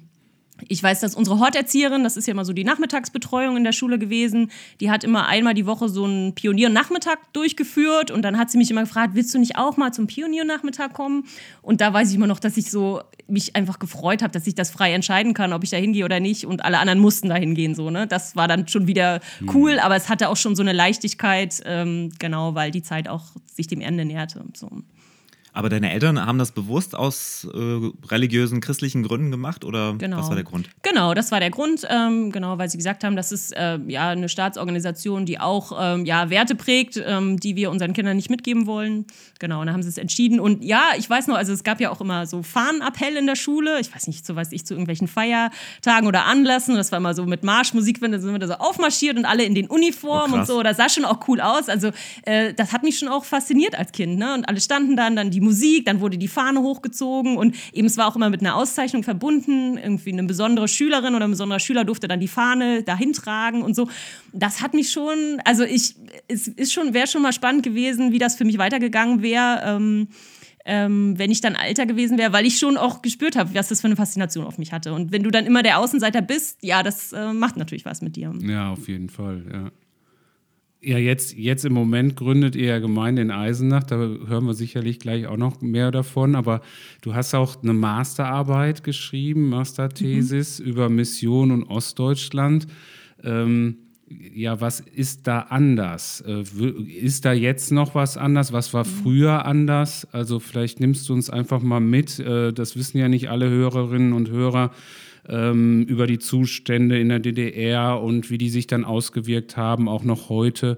ich 0.67 0.81
weiß, 0.81 0.99
dass 0.99 1.15
unsere 1.15 1.39
Horterzieherin, 1.39 2.03
das 2.03 2.17
ist 2.17 2.27
ja 2.27 2.31
immer 2.31 2.45
so 2.45 2.53
die 2.53 2.63
Nachmittagsbetreuung 2.63 3.57
in 3.57 3.63
der 3.63 3.71
Schule 3.71 3.99
gewesen, 3.99 4.51
die 4.79 4.91
hat 4.91 5.03
immer 5.03 5.27
einmal 5.27 5.53
die 5.53 5.65
Woche 5.65 5.89
so 5.89 6.05
einen 6.05 6.33
Pioniernachmittag 6.35 7.17
durchgeführt 7.33 8.11
und 8.11 8.21
dann 8.21 8.37
hat 8.37 8.51
sie 8.51 8.57
mich 8.57 8.71
immer 8.71 8.81
gefragt, 8.81 9.15
willst 9.15 9.33
du 9.33 9.39
nicht 9.39 9.57
auch 9.57 9.77
mal 9.77 9.93
zum 9.93 10.07
Pioniernachmittag 10.07 10.93
kommen? 10.93 11.25
Und 11.61 11.81
da 11.81 11.93
weiß 11.93 12.09
ich 12.09 12.15
immer 12.15 12.27
noch, 12.27 12.39
dass 12.39 12.57
ich 12.57 12.69
so 12.69 13.01
mich 13.27 13.55
einfach 13.55 13.79
gefreut 13.79 14.21
habe, 14.21 14.31
dass 14.31 14.47
ich 14.47 14.55
das 14.55 14.71
frei 14.71 14.93
entscheiden 14.93 15.33
kann, 15.33 15.53
ob 15.53 15.63
ich 15.63 15.69
da 15.69 15.77
hingehe 15.77 16.05
oder 16.05 16.19
nicht 16.19 16.45
und 16.45 16.65
alle 16.65 16.79
anderen 16.79 16.99
mussten 16.99 17.29
da 17.29 17.35
hingehen 17.35 17.75
so, 17.75 17.89
ne? 17.89 18.07
Das 18.07 18.35
war 18.35 18.47
dann 18.47 18.67
schon 18.67 18.87
wieder 18.87 19.21
cool, 19.53 19.73
mhm. 19.73 19.79
aber 19.79 19.95
es 19.95 20.09
hatte 20.09 20.29
auch 20.29 20.37
schon 20.37 20.55
so 20.55 20.61
eine 20.61 20.73
Leichtigkeit, 20.73 21.61
ähm, 21.65 22.11
genau, 22.19 22.55
weil 22.55 22.71
die 22.71 22.83
Zeit 22.83 23.07
auch 23.07 23.25
sich 23.45 23.67
dem 23.67 23.81
Ende 23.81 24.05
näherte. 24.05 24.43
So. 24.53 24.69
Aber 25.53 25.69
deine 25.69 25.91
Eltern 25.91 26.19
haben 26.25 26.39
das 26.39 26.51
bewusst 26.51 26.95
aus 26.95 27.47
äh, 27.53 27.91
religiösen, 28.07 28.59
christlichen 28.59 29.03
Gründen 29.03 29.29
gemacht 29.29 29.63
oder 29.63 29.93
genau. 29.93 30.17
was 30.17 30.27
war 30.27 30.35
der 30.35 30.43
Grund? 30.43 30.67
Genau, 30.81 31.13
das 31.13 31.31
war 31.31 31.39
der 31.39 31.51
Grund, 31.51 31.87
ähm, 31.89 32.31
genau, 32.31 32.57
weil 32.57 32.69
sie 32.69 32.77
gesagt 32.77 33.03
haben, 33.03 33.15
das 33.15 33.31
ist 33.31 33.55
äh, 33.55 33.77
ja 33.87 34.09
eine 34.09 34.29
Staatsorganisation, 34.29 35.27
die 35.27 35.39
auch 35.39 35.71
ähm, 35.79 36.05
ja, 36.05 36.31
Werte 36.31 36.55
prägt, 36.55 37.01
ähm, 37.05 37.39
die 37.39 37.55
wir 37.55 37.69
unseren 37.69 37.93
Kindern 37.93 38.15
nicht 38.15 38.31
mitgeben 38.31 38.65
wollen. 38.65 39.05
Genau, 39.39 39.59
und 39.59 39.67
dann 39.67 39.75
haben 39.75 39.83
sie 39.83 39.89
es 39.89 39.99
entschieden. 39.99 40.39
Und 40.39 40.63
ja, 40.63 40.81
ich 40.97 41.07
weiß 41.07 41.27
noch, 41.27 41.35
also 41.35 41.53
es 41.53 41.63
gab 41.63 41.79
ja 41.79 41.91
auch 41.91 42.01
immer 42.01 42.25
so 42.25 42.41
Fahnenappell 42.41 43.15
in 43.15 43.27
der 43.27 43.35
Schule. 43.35 43.79
Ich 43.79 43.93
weiß 43.93 44.07
nicht, 44.07 44.25
so 44.25 44.35
weiß 44.35 44.51
ich, 44.53 44.65
zu 44.65 44.73
irgendwelchen 44.73 45.07
Feiertagen 45.07 46.07
oder 46.07 46.25
Anlässen. 46.25 46.75
Das 46.75 46.91
war 46.91 46.97
immer 46.97 47.13
so 47.13 47.25
mit 47.25 47.43
Marschmusik, 47.43 48.01
wenn 48.01 48.19
sind 48.19 48.31
wir 48.31 48.39
da 48.39 48.47
so 48.47 48.53
aufmarschiert 48.53 49.17
und 49.17 49.25
alle 49.25 49.43
in 49.43 49.53
den 49.53 49.67
Uniformen 49.67 50.33
oh, 50.33 50.37
und 50.37 50.47
so. 50.47 50.63
Das 50.63 50.77
sah 50.77 50.89
schon 50.89 51.05
auch 51.05 51.27
cool 51.27 51.41
aus. 51.41 51.69
Also 51.69 51.91
äh, 52.23 52.53
das 52.55 52.73
hat 52.73 52.81
mich 52.81 52.97
schon 52.97 53.09
auch 53.09 53.25
fasziniert 53.25 53.77
als 53.77 53.91
Kind. 53.91 54.17
Ne? 54.17 54.33
Und 54.33 54.49
alle 54.49 54.59
standen 54.59 54.95
dann, 54.95 55.15
dann 55.15 55.29
die 55.29 55.42
Musik, 55.43 55.85
dann 55.85 55.99
wurde 55.99 56.17
die 56.17 56.27
Fahne 56.27 56.61
hochgezogen 56.61 57.37
und 57.37 57.55
eben 57.73 57.87
es 57.87 57.97
war 57.97 58.07
auch 58.07 58.15
immer 58.15 58.29
mit 58.29 58.41
einer 58.41 58.55
Auszeichnung 58.55 59.03
verbunden. 59.03 59.77
Irgendwie 59.77 60.11
eine 60.11 60.23
besondere 60.23 60.67
Schülerin 60.67 61.15
oder 61.15 61.25
ein 61.25 61.31
besonderer 61.31 61.59
Schüler 61.59 61.83
durfte 61.83 62.07
dann 62.07 62.19
die 62.19 62.27
Fahne 62.27 62.83
dahin 62.83 63.13
tragen 63.13 63.61
und 63.61 63.75
so. 63.75 63.89
Das 64.31 64.61
hat 64.61 64.73
mich 64.73 64.91
schon, 64.91 65.41
also 65.45 65.63
ich, 65.63 65.95
es 66.27 66.47
ist 66.47 66.73
schon, 66.73 66.93
wäre 66.93 67.07
schon 67.07 67.21
mal 67.21 67.33
spannend 67.33 67.63
gewesen, 67.63 68.11
wie 68.11 68.19
das 68.19 68.35
für 68.35 68.45
mich 68.45 68.57
weitergegangen 68.57 69.21
wäre. 69.21 69.61
Ähm, 69.65 70.07
ähm, 70.65 71.17
wenn 71.17 71.31
ich 71.31 71.41
dann 71.41 71.55
älter 71.55 71.85
gewesen 71.85 72.17
wäre, 72.17 72.31
weil 72.31 72.45
ich 72.45 72.57
schon 72.57 72.77
auch 72.77 73.01
gespürt 73.01 73.35
habe, 73.35 73.53
was 73.53 73.67
das 73.67 73.81
für 73.81 73.87
eine 73.87 73.95
Faszination 73.95 74.45
auf 74.45 74.57
mich 74.57 74.71
hatte. 74.71 74.93
Und 74.93 75.11
wenn 75.11 75.23
du 75.23 75.29
dann 75.29 75.45
immer 75.45 75.61
der 75.61 75.79
Außenseiter 75.79 76.21
bist, 76.21 76.59
ja, 76.61 76.83
das 76.83 77.11
äh, 77.11 77.33
macht 77.33 77.57
natürlich 77.57 77.85
was 77.85 78.01
mit 78.01 78.15
dir. 78.15 78.33
Ja, 78.41 78.71
auf 78.71 78.87
jeden 78.87 79.09
Fall, 79.09 79.43
ja. 79.51 79.71
Ja, 80.85 80.97
jetzt, 80.97 81.37
jetzt 81.37 81.63
im 81.63 81.71
Moment 81.71 82.17
gründet 82.17 82.57
ihr 82.57 82.65
ja 82.65 82.79
Gemeinde 82.79 83.21
in 83.21 83.31
Eisenach, 83.31 83.85
da 83.85 83.95
hören 83.95 84.45
wir 84.45 84.53
sicherlich 84.53 84.99
gleich 84.99 85.27
auch 85.27 85.37
noch 85.37 85.61
mehr 85.61 85.91
davon, 85.91 86.35
aber 86.35 86.59
du 87.01 87.15
hast 87.15 87.33
auch 87.35 87.63
eine 87.63 87.73
Masterarbeit 87.73 88.83
geschrieben, 88.83 89.47
Masterthesis 89.47 90.59
mhm. 90.59 90.65
über 90.65 90.89
Mission 90.89 91.51
und 91.51 91.63
Ostdeutschland. 91.63 92.67
Ähm, 93.23 93.77
ja, 94.33 94.59
was 94.59 94.81
ist 94.81 95.25
da 95.25 95.39
anders? 95.39 96.21
Äh, 96.27 96.43
ist 96.99 97.23
da 97.23 97.31
jetzt 97.31 97.71
noch 97.71 97.95
was 97.95 98.17
anders? 98.17 98.51
Was 98.51 98.73
war 98.73 98.85
mhm. 98.85 98.89
früher 98.89 99.45
anders? 99.45 100.05
Also 100.11 100.41
vielleicht 100.41 100.81
nimmst 100.81 101.07
du 101.07 101.13
uns 101.13 101.29
einfach 101.29 101.61
mal 101.61 101.79
mit. 101.79 102.19
Äh, 102.19 102.51
das 102.51 102.75
wissen 102.75 102.97
ja 102.97 103.07
nicht 103.07 103.29
alle 103.29 103.49
Hörerinnen 103.49 104.11
und 104.11 104.29
Hörer 104.29 104.71
ähm, 105.27 105.83
über 105.83 106.07
die 106.07 106.19
Zustände 106.19 106.99
in 106.99 107.09
der 107.09 107.19
DDR 107.19 108.01
und 108.01 108.29
wie 108.29 108.37
die 108.37 108.49
sich 108.49 108.67
dann 108.67 108.85
ausgewirkt 108.85 109.57
haben, 109.57 109.87
auch 109.87 110.03
noch 110.03 110.29
heute. 110.29 110.77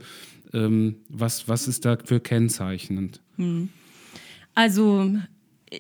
Ähm, 0.54 0.98
was, 1.10 1.48
was 1.48 1.68
ist 1.68 1.86
da 1.86 1.98
für 2.04 2.20
kennzeichnend? 2.20 3.22
Hm. 3.38 3.70
Also 4.54 5.12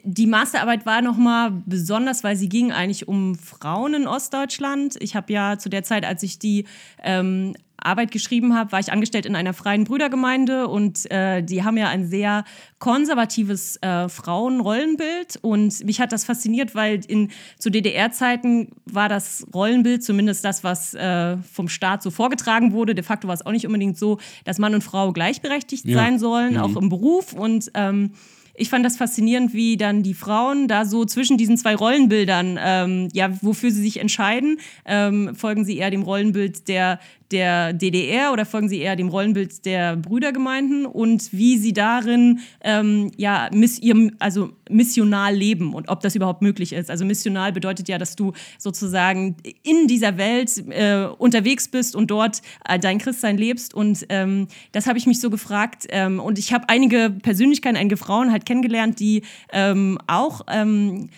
die 0.04 0.28
Masterarbeit 0.28 0.86
war 0.86 1.01
nochmal 1.01 1.63
besonders, 1.65 2.23
weil 2.23 2.36
sie 2.36 2.49
ging 2.49 2.71
eigentlich 2.71 3.08
um 3.08 3.36
Frauen 3.36 3.93
in 3.93 4.08
Ostdeutschland. 4.08 4.95
Ich 4.99 5.15
habe 5.15 5.32
ja 5.32 5.58
zu 5.58 5.69
der 5.69 5.84
Zeit, 5.84 6.06
als 6.06 6.23
ich 6.23 6.39
die 6.39 6.65
ähm, 7.04 7.56
Arbeit 7.77 8.11
geschrieben 8.11 8.55
habe, 8.55 8.71
war 8.71 8.79
ich 8.79 8.91
angestellt 8.91 9.25
in 9.25 9.35
einer 9.35 9.53
freien 9.53 9.83
Brüdergemeinde 9.83 10.67
und 10.67 11.09
äh, 11.11 11.43
die 11.43 11.63
haben 11.63 11.77
ja 11.77 11.88
ein 11.89 12.07
sehr 12.07 12.43
konservatives 12.79 13.77
äh, 13.81 14.09
Frauenrollenbild 14.09 15.38
und 15.41 15.83
mich 15.85 15.99
hat 15.99 16.11
das 16.11 16.25
fasziniert, 16.25 16.75
weil 16.75 17.01
in, 17.07 17.29
zu 17.59 17.69
DDR-Zeiten 17.69 18.69
war 18.85 19.09
das 19.09 19.45
Rollenbild 19.53 20.03
zumindest 20.03 20.43
das, 20.45 20.63
was 20.63 20.93
äh, 20.93 21.38
vom 21.38 21.69
Staat 21.69 22.03
so 22.03 22.11
vorgetragen 22.11 22.71
wurde. 22.71 22.95
De 22.95 23.03
facto 23.03 23.27
war 23.27 23.35
es 23.35 23.45
auch 23.45 23.51
nicht 23.51 23.65
unbedingt 23.65 23.97
so, 23.97 24.19
dass 24.43 24.57
Mann 24.57 24.73
und 24.73 24.83
Frau 24.83 25.13
gleichberechtigt 25.13 25.85
ja. 25.85 25.97
sein 25.97 26.19
sollen, 26.19 26.53
mhm. 26.53 26.59
auch 26.59 26.75
im 26.75 26.89
Beruf 26.89 27.33
und 27.33 27.71
ähm, 27.73 28.11
ich 28.57 28.69
fand 28.69 28.85
das 28.85 28.97
faszinierend, 28.97 29.53
wie 29.53 29.77
dann 29.77 30.01
die 30.01 30.13
Frauen 30.13 30.67
da 30.67 30.85
so 30.85 31.05
zwischen 31.05 31.38
diesen 31.38 31.57
zwei 31.57 31.75
Rollenbildern, 31.75 32.57
ähm, 32.61 33.09
ja, 33.13 33.29
wofür 33.41 33.69
sie 33.69 33.81
sich 33.81 33.99
entscheiden, 33.99 34.59
ähm, 34.85 35.35
folgen 35.35 35.65
sie 35.65 35.77
eher 35.77 35.91
dem 35.91 36.03
Rollenbild 36.03 36.67
der 36.67 36.99
der 37.31 37.73
DDR 37.73 38.31
oder 38.31 38.45
folgen 38.45 38.69
sie 38.69 38.79
eher 38.79 38.95
dem 38.95 39.09
Rollenbild 39.09 39.65
der 39.65 39.95
Brüdergemeinden 39.95 40.85
und 40.85 41.31
wie 41.33 41.57
sie 41.57 41.73
darin 41.73 42.39
ähm, 42.61 43.11
ja 43.17 43.49
miss, 43.53 43.79
ihrem, 43.79 44.11
also 44.19 44.49
missional 44.69 45.35
leben 45.35 45.73
und 45.73 45.89
ob 45.89 46.01
das 46.01 46.15
überhaupt 46.15 46.41
möglich 46.41 46.73
ist. 46.73 46.89
Also 46.91 47.05
missional 47.05 47.51
bedeutet 47.51 47.89
ja, 47.89 47.97
dass 47.97 48.15
du 48.15 48.33
sozusagen 48.57 49.38
in 49.63 49.88
dieser 49.88 50.17
Welt 50.17 50.63
äh, 50.69 51.05
unterwegs 51.17 51.67
bist 51.67 51.95
und 51.95 52.11
dort 52.11 52.41
äh, 52.67 52.77
dein 52.77 52.99
Christsein 52.99 53.38
lebst 53.38 53.73
und 53.73 54.05
ähm, 54.09 54.47
das 54.71 54.88
habe 54.88 54.97
ich 54.97 55.07
mich 55.07 55.19
so 55.19 55.29
gefragt 55.29 55.88
ähm, 55.89 56.19
und 56.19 56.38
ich 56.38 56.53
habe 56.53 56.69
einige 56.69 57.09
Persönlichkeiten, 57.09 57.77
einige 57.77 57.97
Frauen 57.97 58.31
halt 58.31 58.45
kennengelernt, 58.45 58.99
die 58.99 59.23
ähm, 59.51 59.97
auch 60.07 60.41
ähm, 60.47 61.09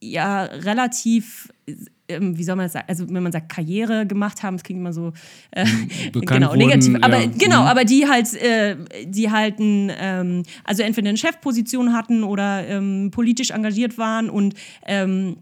ja 0.00 0.44
relativ 0.44 1.48
wie 2.08 2.44
soll 2.44 2.56
man 2.56 2.66
das 2.66 2.72
sagen, 2.72 2.86
also 2.88 3.04
wenn 3.08 3.22
man 3.22 3.32
sagt 3.32 3.48
Karriere 3.48 4.06
gemacht 4.06 4.42
haben, 4.42 4.56
das 4.56 4.64
klingt 4.64 4.80
immer 4.80 4.92
so 4.92 5.12
äh, 5.50 5.66
genau 6.12 6.50
wurden, 6.50 6.58
negativ, 6.58 6.94
aber 7.00 7.20
ja. 7.20 7.30
genau, 7.36 7.62
mhm. 7.62 7.68
aber 7.68 7.84
die 7.84 8.06
halt, 8.08 8.32
äh, 8.34 8.76
die 9.06 9.30
halt 9.30 9.58
ein, 9.58 9.92
ähm, 9.98 10.42
also 10.64 10.82
entweder 10.82 11.08
eine 11.08 11.18
Chefposition 11.18 11.92
hatten 11.92 12.24
oder 12.24 12.66
ähm, 12.66 13.10
politisch 13.10 13.50
engagiert 13.50 13.98
waren 13.98 14.30
und 14.30 14.54
ähm, 14.86 15.38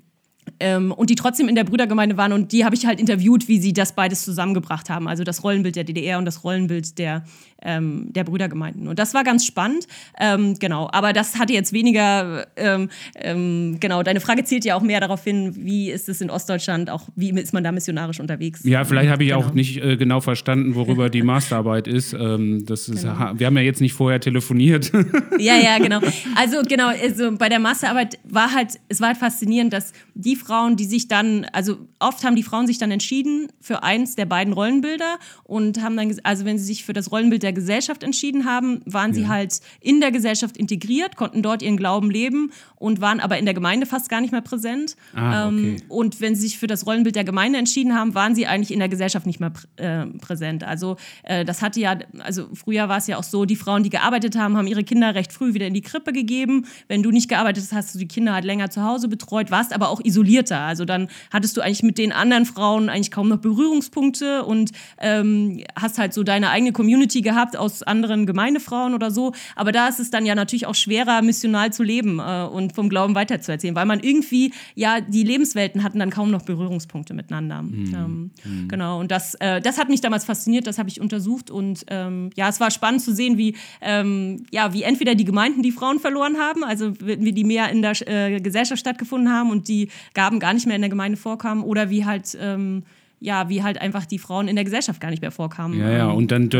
ähm, 0.60 0.92
und 0.92 1.10
die 1.10 1.14
trotzdem 1.14 1.48
in 1.48 1.54
der 1.54 1.64
Brüdergemeinde 1.64 2.16
waren 2.16 2.32
und 2.32 2.52
die 2.52 2.64
habe 2.64 2.74
ich 2.74 2.86
halt 2.86 3.00
interviewt, 3.00 3.48
wie 3.48 3.58
sie 3.58 3.72
das 3.72 3.94
beides 3.94 4.24
zusammengebracht 4.24 4.90
haben, 4.90 5.08
also 5.08 5.24
das 5.24 5.42
Rollenbild 5.42 5.76
der 5.76 5.84
DDR 5.84 6.18
und 6.18 6.26
das 6.26 6.44
Rollenbild 6.44 6.98
der 6.98 7.24
ähm, 7.64 8.12
der 8.12 8.24
Brüdergemeinden. 8.24 8.88
Und 8.88 8.98
das 8.98 9.14
war 9.14 9.24
ganz 9.24 9.44
spannend. 9.44 9.86
Ähm, 10.18 10.54
genau, 10.58 10.88
aber 10.92 11.12
das 11.12 11.38
hatte 11.38 11.52
jetzt 11.52 11.72
weniger, 11.72 12.46
ähm, 12.56 12.90
ähm, 13.16 13.78
genau, 13.80 14.02
deine 14.02 14.20
Frage 14.20 14.44
zielt 14.44 14.64
ja 14.64 14.76
auch 14.76 14.82
mehr 14.82 15.00
darauf 15.00 15.24
hin, 15.24 15.54
wie 15.56 15.90
ist 15.90 16.08
es 16.08 16.20
in 16.20 16.30
Ostdeutschland, 16.30 16.90
auch 16.90 17.08
wie 17.16 17.30
ist 17.30 17.52
man 17.52 17.64
da 17.64 17.72
missionarisch 17.72 18.20
unterwegs? 18.20 18.62
Ja, 18.64 18.84
vielleicht 18.84 19.10
habe 19.10 19.24
ich 19.24 19.30
genau. 19.30 19.40
auch 19.40 19.54
nicht 19.54 19.82
äh, 19.82 19.96
genau 19.96 20.20
verstanden, 20.20 20.74
worüber 20.74 21.10
die 21.10 21.22
Masterarbeit 21.24 21.88
ist. 21.88 22.12
Ähm, 22.12 22.64
das 22.66 22.88
ist 22.88 23.02
genau. 23.02 23.32
Wir 23.34 23.46
haben 23.46 23.56
ja 23.56 23.62
jetzt 23.62 23.80
nicht 23.80 23.94
vorher 23.94 24.20
telefoniert. 24.20 24.92
ja, 25.38 25.56
ja, 25.56 25.78
genau. 25.82 26.00
Also 26.36 26.62
genau, 26.62 26.88
also 26.88 27.36
bei 27.36 27.48
der 27.48 27.58
Masterarbeit 27.58 28.18
war 28.24 28.52
halt, 28.52 28.78
es 28.88 29.00
war 29.00 29.08
halt 29.08 29.18
faszinierend, 29.18 29.72
dass 29.72 29.92
die 30.14 30.36
Frauen, 30.36 30.76
die 30.76 30.84
sich 30.84 31.08
dann, 31.08 31.46
also 31.52 31.78
oft 31.98 32.24
haben 32.24 32.36
die 32.36 32.42
Frauen 32.42 32.66
sich 32.66 32.78
dann 32.78 32.90
entschieden 32.90 33.48
für 33.60 33.82
eins 33.82 34.16
der 34.16 34.26
beiden 34.26 34.52
Rollenbilder 34.52 35.18
und 35.44 35.82
haben 35.82 35.96
dann, 35.96 36.14
also 36.22 36.44
wenn 36.44 36.58
sie 36.58 36.64
sich 36.64 36.84
für 36.84 36.92
das 36.92 37.10
Rollenbild 37.10 37.42
der 37.42 37.53
Gesellschaft 37.54 38.02
entschieden 38.02 38.44
haben, 38.44 38.80
waren 38.84 39.10
ja. 39.10 39.14
sie 39.14 39.28
halt 39.28 39.60
in 39.80 40.00
der 40.00 40.10
Gesellschaft 40.10 40.56
integriert, 40.56 41.16
konnten 41.16 41.42
dort 41.42 41.62
ihren 41.62 41.76
Glauben 41.76 42.10
leben 42.10 42.52
und 42.76 43.00
waren 43.00 43.20
aber 43.20 43.38
in 43.38 43.44
der 43.44 43.54
Gemeinde 43.54 43.86
fast 43.86 44.08
gar 44.08 44.20
nicht 44.20 44.32
mehr 44.32 44.40
präsent. 44.40 44.96
Ah, 45.14 45.48
ähm, 45.48 45.76
okay. 45.76 45.84
und 45.88 46.20
wenn 46.20 46.34
sie 46.34 46.42
sich 46.42 46.58
für 46.58 46.66
das 46.66 46.86
Rollenbild 46.86 47.16
der 47.16 47.24
Gemeinde 47.24 47.58
entschieden 47.58 47.94
haben, 47.94 48.14
waren 48.14 48.34
sie 48.34 48.46
eigentlich 48.46 48.72
in 48.72 48.78
der 48.78 48.88
Gesellschaft 48.88 49.26
nicht 49.26 49.40
mehr 49.40 49.50
prä 49.50 49.66
äh, 49.76 50.06
präsent. 50.18 50.64
Also 50.64 50.96
äh, 51.22 51.44
das 51.44 51.62
hatte 51.62 51.80
ja, 51.80 51.98
also 52.18 52.48
früher 52.54 52.88
war 52.88 52.98
es 52.98 53.06
ja 53.06 53.16
auch 53.16 53.22
so, 53.22 53.44
die 53.44 53.56
Frauen, 53.56 53.82
die 53.82 53.90
gearbeitet 53.90 54.36
haben, 54.36 54.56
haben 54.56 54.66
ihre 54.66 54.84
Kinder 54.84 55.14
recht 55.14 55.32
früh 55.32 55.54
wieder 55.54 55.66
in 55.66 55.74
die 55.74 55.82
Krippe 55.82 56.12
gegeben. 56.12 56.66
Wenn 56.88 57.02
du 57.02 57.10
nicht 57.10 57.28
gearbeitet 57.28 57.64
hast, 57.64 57.72
hast 57.72 57.94
du 57.94 57.98
die 57.98 58.08
Kinder 58.08 58.34
halt 58.34 58.44
länger 58.44 58.70
zu 58.70 58.82
Hause 58.82 59.08
betreut, 59.08 59.50
warst 59.50 59.72
aber 59.72 59.88
auch 59.88 60.00
isolierter. 60.02 60.60
Also 60.60 60.84
dann 60.84 61.08
hattest 61.32 61.56
du 61.56 61.60
eigentlich 61.60 61.82
mit 61.82 61.98
den 61.98 62.12
anderen 62.12 62.46
Frauen 62.46 62.88
eigentlich 62.88 63.10
kaum 63.10 63.28
noch 63.28 63.38
Berührungspunkte 63.38 64.44
und 64.44 64.72
ähm, 64.98 65.62
hast 65.76 65.98
halt 65.98 66.14
so 66.14 66.22
deine 66.22 66.50
eigene 66.50 66.72
Community 66.72 67.20
gehabt 67.20 67.33
gehabt 67.34 67.56
aus 67.56 67.82
anderen 67.82 68.26
Gemeindefrauen 68.26 68.94
oder 68.94 69.10
so. 69.10 69.32
Aber 69.56 69.72
da 69.72 69.88
ist 69.88 70.00
es 70.00 70.10
dann 70.10 70.24
ja 70.24 70.34
natürlich 70.34 70.66
auch 70.66 70.74
schwerer, 70.74 71.22
missional 71.22 71.72
zu 71.72 71.82
leben 71.82 72.20
äh, 72.20 72.44
und 72.44 72.74
vom 72.74 72.88
Glauben 72.88 73.14
weiterzuerzählen, 73.14 73.74
weil 73.74 73.86
man 73.86 74.00
irgendwie, 74.00 74.52
ja, 74.74 75.00
die 75.00 75.24
Lebenswelten 75.24 75.82
hatten 75.82 75.98
dann 75.98 76.10
kaum 76.10 76.30
noch 76.30 76.42
Berührungspunkte 76.42 77.14
miteinander. 77.14 77.62
Mhm. 77.62 77.94
Ähm, 77.94 78.30
mhm. 78.44 78.68
Genau, 78.68 79.00
und 79.00 79.10
das, 79.10 79.34
äh, 79.36 79.60
das 79.60 79.78
hat 79.78 79.88
mich 79.88 80.00
damals 80.00 80.24
fasziniert, 80.24 80.66
das 80.66 80.78
habe 80.78 80.88
ich 80.88 81.00
untersucht 81.00 81.50
und 81.50 81.84
ähm, 81.88 82.30
ja, 82.36 82.48
es 82.48 82.60
war 82.60 82.70
spannend 82.70 83.02
zu 83.02 83.12
sehen, 83.12 83.36
wie, 83.36 83.56
ähm, 83.80 84.44
ja, 84.50 84.72
wie 84.72 84.82
entweder 84.82 85.14
die 85.14 85.24
Gemeinden 85.24 85.62
die 85.62 85.72
Frauen 85.72 85.98
verloren 85.98 86.38
haben, 86.38 86.64
also 86.64 86.92
wie 87.00 87.32
die 87.32 87.44
mehr 87.44 87.68
in 87.70 87.82
der 87.82 87.94
äh, 88.06 88.40
Gesellschaft 88.40 88.80
stattgefunden 88.80 89.32
haben 89.32 89.50
und 89.50 89.68
die 89.68 89.88
Gaben 90.14 90.38
gar 90.38 90.54
nicht 90.54 90.66
mehr 90.66 90.76
in 90.76 90.82
der 90.82 90.90
Gemeinde 90.90 91.18
vorkamen 91.18 91.64
oder 91.64 91.90
wie 91.90 92.04
halt 92.04 92.36
ähm, 92.40 92.84
ja, 93.20 93.48
wie 93.48 93.62
halt 93.62 93.80
einfach 93.80 94.04
die 94.04 94.18
Frauen 94.18 94.48
in 94.48 94.56
der 94.56 94.64
Gesellschaft 94.64 95.00
gar 95.00 95.10
nicht 95.10 95.22
mehr 95.22 95.30
vorkamen. 95.30 95.78
Ja, 95.78 95.90
ja, 95.90 96.10
und 96.10 96.30
dann 96.30 96.50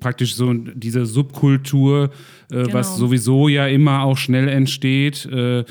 praktisch 0.00 0.34
so 0.34 0.52
diese 0.52 1.06
Subkultur, 1.06 2.10
äh, 2.50 2.62
genau. 2.62 2.72
was 2.72 2.96
sowieso 2.96 3.48
ja 3.48 3.66
immer 3.66 4.02
auch 4.02 4.16
schnell 4.16 4.48
entsteht, 4.48 5.26
äh, 5.26 5.60
äh, 5.60 5.64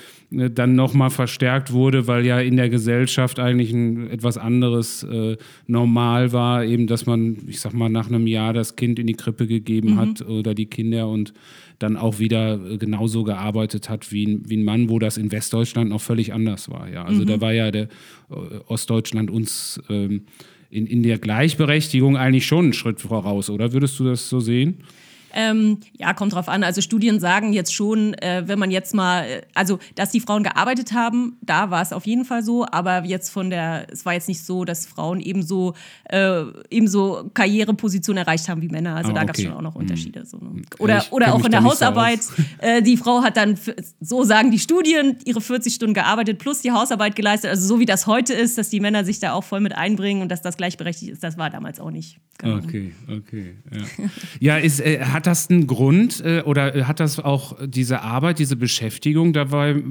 dann 0.49 0.75
nochmal 0.75 1.09
verstärkt 1.09 1.73
wurde, 1.73 2.07
weil 2.07 2.25
ja 2.25 2.39
in 2.39 2.55
der 2.55 2.69
Gesellschaft 2.69 3.39
eigentlich 3.39 3.73
ein, 3.73 4.09
etwas 4.09 4.37
anderes 4.37 5.03
äh, 5.03 5.37
normal 5.67 6.31
war, 6.31 6.63
eben, 6.63 6.87
dass 6.87 7.05
man, 7.05 7.37
ich 7.47 7.59
sag 7.59 7.73
mal, 7.73 7.89
nach 7.89 8.07
einem 8.07 8.27
Jahr 8.27 8.53
das 8.53 8.75
Kind 8.75 8.99
in 8.99 9.07
die 9.07 9.15
Krippe 9.15 9.47
gegeben 9.47 9.95
mhm. 9.95 9.99
hat 9.99 10.21
oder 10.21 10.53
die 10.53 10.67
Kinder 10.67 11.09
und 11.09 11.33
dann 11.81 11.97
auch 11.97 12.19
wieder 12.19 12.59
äh, 12.65 12.77
genauso 12.77 13.23
gearbeitet 13.23 13.89
hat 13.89 14.11
wie 14.11 14.25
ein, 14.25 14.49
wie 14.49 14.57
ein 14.57 14.63
Mann, 14.63 14.89
wo 14.89 14.99
das 14.99 15.17
in 15.17 15.31
Westdeutschland 15.31 15.89
noch 15.89 16.01
völlig 16.01 16.33
anders 16.33 16.69
war. 16.69 16.89
Ja, 16.89 17.03
also 17.03 17.21
mhm. 17.21 17.27
da 17.27 17.41
war 17.41 17.53
ja 17.53 17.71
der 17.71 17.83
äh, 18.29 18.35
Ostdeutschland 18.67 19.31
uns 19.31 19.81
ähm, 19.89 20.23
in, 20.69 20.87
in 20.87 21.03
der 21.03 21.17
Gleichberechtigung 21.17 22.17
eigentlich 22.17 22.45
schon 22.45 22.65
einen 22.65 22.73
Schritt 22.73 23.01
voraus, 23.01 23.49
oder 23.49 23.73
würdest 23.73 23.99
du 23.99 24.05
das 24.05 24.29
so 24.29 24.39
sehen? 24.39 24.77
Ähm, 25.33 25.79
ja, 25.97 26.13
kommt 26.13 26.33
drauf 26.33 26.47
an. 26.47 26.63
Also 26.63 26.81
Studien 26.81 27.19
sagen 27.19 27.53
jetzt 27.53 27.73
schon, 27.73 28.13
äh, 28.15 28.43
wenn 28.45 28.59
man 28.59 28.71
jetzt 28.71 28.93
mal, 28.93 29.25
äh, 29.25 29.41
also 29.53 29.79
dass 29.95 30.11
die 30.11 30.19
Frauen 30.19 30.43
gearbeitet 30.43 30.93
haben, 30.93 31.37
da 31.41 31.69
war 31.69 31.81
es 31.81 31.93
auf 31.93 32.05
jeden 32.05 32.25
Fall 32.25 32.43
so, 32.43 32.65
aber 32.65 33.03
jetzt 33.05 33.29
von 33.29 33.49
der, 33.49 33.87
es 33.91 34.05
war 34.05 34.13
jetzt 34.13 34.27
nicht 34.27 34.43
so, 34.43 34.65
dass 34.65 34.85
Frauen 34.85 35.19
ebenso, 35.19 35.73
äh, 36.09 36.43
ebenso 36.69 37.29
Karrierepositionen 37.33 38.23
erreicht 38.23 38.49
haben 38.49 38.61
wie 38.61 38.69
Männer. 38.69 38.95
Also 38.95 39.11
oh, 39.11 39.13
da 39.13 39.23
gab 39.23 39.35
es 39.35 39.43
schon 39.43 39.53
auch 39.53 39.61
noch 39.61 39.75
mhm. 39.75 39.81
Unterschiede. 39.81 40.25
So, 40.25 40.37
ne? 40.37 40.61
Oder, 40.79 40.99
ich 40.99 41.11
oder 41.11 41.33
auch 41.33 41.43
in 41.43 41.51
der 41.51 41.63
Hausarbeit. 41.63 42.23
So 42.23 42.33
äh, 42.59 42.81
die 42.81 42.97
Frau 42.97 43.23
hat 43.23 43.37
dann, 43.37 43.57
so 43.99 44.23
sagen 44.23 44.51
die 44.51 44.59
Studien, 44.59 45.17
ihre 45.25 45.41
40 45.41 45.73
Stunden 45.73 45.93
gearbeitet 45.93 46.39
plus 46.39 46.61
die 46.61 46.71
Hausarbeit 46.71 47.15
geleistet. 47.15 47.49
Also 47.51 47.67
so 47.67 47.79
wie 47.79 47.85
das 47.85 48.07
heute 48.07 48.33
ist, 48.33 48.57
dass 48.57 48.69
die 48.69 48.79
Männer 48.79 49.05
sich 49.05 49.19
da 49.19 49.33
auch 49.33 49.43
voll 49.43 49.59
mit 49.59 49.75
einbringen 49.75 50.21
und 50.21 50.29
dass 50.29 50.41
das 50.41 50.57
gleichberechtigt 50.57 51.11
ist, 51.11 51.23
das 51.23 51.37
war 51.37 51.49
damals 51.49 51.79
auch 51.79 51.91
nicht. 51.91 52.19
Genau. 52.37 52.57
Okay, 52.57 52.93
okay. 53.07 53.55
Ja, 53.71 54.09
ja 54.39 54.57
ist, 54.57 54.79
äh, 54.79 54.99
hat 55.21 55.27
das 55.27 55.51
einen 55.51 55.67
Grund 55.67 56.23
äh, 56.25 56.41
oder 56.43 56.87
hat 56.87 56.99
das 56.99 57.19
auch 57.19 57.55
diese 57.63 58.01
Arbeit, 58.01 58.39
diese 58.39 58.55
Beschäftigung 58.55 59.33
dabei 59.33 59.83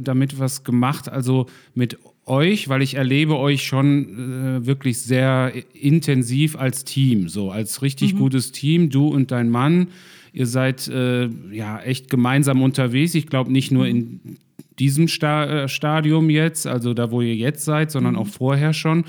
damit 0.00 0.38
was 0.38 0.64
gemacht? 0.64 1.10
Also 1.10 1.44
mit 1.74 1.98
euch, 2.24 2.70
weil 2.70 2.80
ich 2.80 2.94
erlebe 2.94 3.36
euch 3.36 3.64
schon 3.64 4.62
äh, 4.62 4.66
wirklich 4.66 5.02
sehr 5.02 5.52
intensiv 5.74 6.56
als 6.56 6.84
Team, 6.84 7.28
so 7.28 7.50
als 7.50 7.82
richtig 7.82 8.14
mhm. 8.14 8.18
gutes 8.18 8.50
Team, 8.50 8.88
du 8.88 9.08
und 9.08 9.30
dein 9.30 9.50
Mann. 9.50 9.88
Ihr 10.32 10.46
seid 10.46 10.88
äh, 10.88 11.28
ja 11.52 11.80
echt 11.80 12.08
gemeinsam 12.08 12.62
unterwegs. 12.62 13.14
Ich 13.14 13.26
glaube 13.26 13.52
nicht 13.52 13.70
nur 13.70 13.86
in 13.86 14.38
diesem 14.78 15.06
Sta 15.06 15.64
äh, 15.64 15.68
Stadium 15.68 16.30
jetzt, 16.30 16.66
also 16.66 16.94
da, 16.94 17.10
wo 17.10 17.20
ihr 17.20 17.36
jetzt 17.36 17.62
seid, 17.62 17.90
sondern 17.90 18.14
mhm. 18.14 18.20
auch 18.20 18.28
vorher 18.28 18.72
schon. 18.72 19.04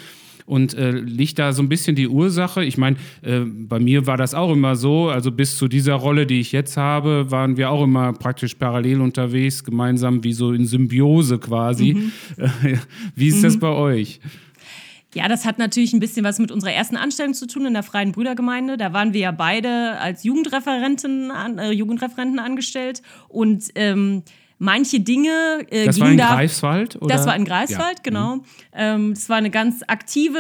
Und 0.50 0.74
äh, 0.74 0.90
liegt 0.90 1.38
da 1.38 1.54
so 1.54 1.62
ein 1.62 1.70
bisschen 1.70 1.96
die 1.96 2.08
Ursache? 2.08 2.66
Ich 2.66 2.76
meine, 2.76 2.96
äh, 3.22 3.42
bei 3.42 3.80
mir 3.80 4.08
war 4.08 4.18
das 4.18 4.34
auch 4.34 4.52
immer 4.52 4.76
so, 4.76 5.08
also 5.08 5.32
bis 5.32 5.58
zu 5.58 5.68
dieser 5.68 5.94
Rolle, 5.94 6.26
die 6.26 6.40
ich 6.40 6.52
jetzt 6.52 6.76
habe, 6.76 7.30
waren 7.30 7.56
wir 7.56 7.70
auch 7.70 7.84
immer 7.84 8.14
praktisch 8.14 8.56
parallel 8.56 9.02
unterwegs, 9.02 9.64
gemeinsam 9.64 10.24
wie 10.24 10.34
so 10.34 10.52
in 10.52 10.66
Symbiose 10.66 11.38
quasi. 11.38 11.94
Mhm. 11.94 12.12
wie 13.16 13.28
ist 13.28 13.38
mhm. 13.38 13.44
das 13.44 13.60
bei 13.60 13.68
euch? 13.68 14.22
Ja, 15.14 15.28
das 15.28 15.46
hat 15.46 15.60
natürlich 15.60 15.94
ein 15.94 16.00
bisschen 16.00 16.24
was 16.24 16.40
mit 16.40 16.52
unserer 16.52 16.74
ersten 16.74 16.98
Anstellung 16.98 17.36
zu 17.36 17.46
tun 17.46 17.68
in 17.68 17.74
der 17.74 17.84
Freien 17.84 18.12
Brüdergemeinde. 18.12 18.76
Da 18.78 18.92
waren 18.92 19.14
wir 19.14 19.22
ja 19.22 19.32
beide 19.32 20.00
als 20.00 20.24
Jugendreferenten, 20.24 21.32
äh, 21.60 21.72
Jugendreferenten 21.72 22.40
angestellt 22.40 23.04
und 23.28 23.66
ähm, 23.76 24.24
manche 24.60 25.00
Dinge. 25.00 25.66
Äh, 25.70 25.86
das 25.86 26.00
war 26.00 26.12
in 26.12 26.18
da, 26.18 26.36
Greifswald? 26.36 26.98
Oder? 27.02 27.16
Das 27.16 27.26
war 27.26 27.36
in 27.36 27.46
Greifswald, 27.46 27.98
ja. 27.98 28.04
genau. 28.04 28.36
Mhm. 28.36 28.44
Ähm, 28.74 29.14
das 29.16 29.30
war 29.30 29.38
eine 29.38 29.50
ganz 29.50 29.82
aktive 29.88 30.38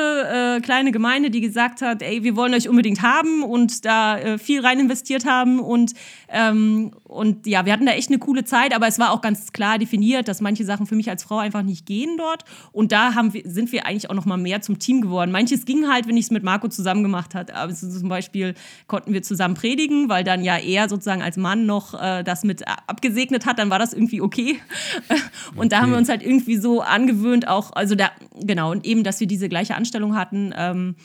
äh, 0.57 0.61
kleine 0.61 0.91
Gemeinde, 0.91 1.31
die 1.31 1.41
gesagt 1.41 1.81
hat, 1.81 2.03
ey, 2.03 2.23
wir 2.23 2.35
wollen 2.35 2.53
euch 2.53 2.69
unbedingt 2.69 3.01
haben 3.01 3.43
und 3.43 3.85
da 3.85 4.17
äh, 4.17 4.37
viel 4.37 4.61
rein 4.63 4.79
investiert 4.79 5.25
haben 5.25 5.59
und 5.59 5.93
ähm, 6.27 6.91
und 7.05 7.47
ja, 7.47 7.65
wir 7.65 7.73
hatten 7.73 7.87
da 7.87 7.93
echt 7.93 8.09
eine 8.09 8.19
coole 8.19 8.43
Zeit, 8.43 8.75
aber 8.75 8.87
es 8.87 8.99
war 8.99 9.11
auch 9.11 9.21
ganz 9.21 9.51
klar 9.51 9.79
definiert, 9.79 10.27
dass 10.27 10.41
manche 10.41 10.63
Sachen 10.63 10.85
für 10.85 10.95
mich 10.95 11.09
als 11.09 11.23
Frau 11.23 11.39
einfach 11.39 11.63
nicht 11.63 11.87
gehen 11.87 12.17
dort. 12.17 12.43
Und 12.71 12.91
da 12.91 13.15
haben 13.15 13.33
wir, 13.33 13.41
sind 13.45 13.71
wir 13.71 13.87
eigentlich 13.87 14.11
auch 14.11 14.13
noch 14.13 14.25
mal 14.25 14.37
mehr 14.37 14.61
zum 14.61 14.77
Team 14.77 15.01
geworden. 15.01 15.31
Manches 15.31 15.65
ging 15.65 15.87
halt, 15.91 16.07
wenn 16.07 16.17
ich 16.17 16.25
es 16.25 16.31
mit 16.31 16.43
Marco 16.43 16.67
zusammen 16.67 17.01
gemacht 17.01 17.33
habe. 17.33 17.55
Aber 17.55 17.73
zum 17.73 18.09
Beispiel 18.09 18.53
konnten 18.85 19.11
wir 19.11 19.23
zusammen 19.23 19.55
predigen, 19.55 20.07
weil 20.07 20.23
dann 20.23 20.43
ja 20.43 20.57
er 20.57 20.87
sozusagen 20.87 21.23
als 21.23 21.35
Mann 21.35 21.65
noch 21.65 21.99
äh, 21.99 22.23
das 22.23 22.43
mit 22.43 22.63
abgesegnet 22.85 23.47
hat. 23.47 23.57
Dann 23.57 23.71
war 23.71 23.79
das 23.79 23.93
irgendwie 23.93 24.08
okay. 24.17 24.59
und 25.51 25.57
okay. 25.57 25.69
da 25.69 25.81
haben 25.81 25.91
wir 25.91 25.97
uns 25.97 26.09
halt 26.09 26.23
irgendwie 26.23 26.57
so 26.57 26.81
angewöhnt, 26.81 27.47
auch, 27.47 27.71
also 27.73 27.95
da, 27.95 28.11
genau, 28.41 28.71
und 28.71 28.85
eben, 28.85 29.03
dass 29.03 29.19
wir 29.19 29.27
diese 29.27 29.49
gleiche 29.49 29.75
Anstellung 29.75 30.15
hatten. 30.15 30.53
Ähm, 30.57 30.95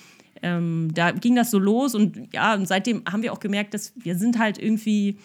ähm, 0.43 0.90
da 0.93 1.12
ging 1.12 1.37
das 1.37 1.51
so 1.51 1.59
los 1.59 1.95
und 1.95 2.33
ja, 2.33 2.55
und 2.55 2.67
seitdem 2.67 3.03
haben 3.11 3.23
wir 3.23 3.33
auch 3.33 3.40
gemerkt, 3.40 3.73
dass 3.73 3.93
wir 3.97 4.17
sind 4.17 4.38
halt 4.38 4.59
irgendwie 4.59 5.19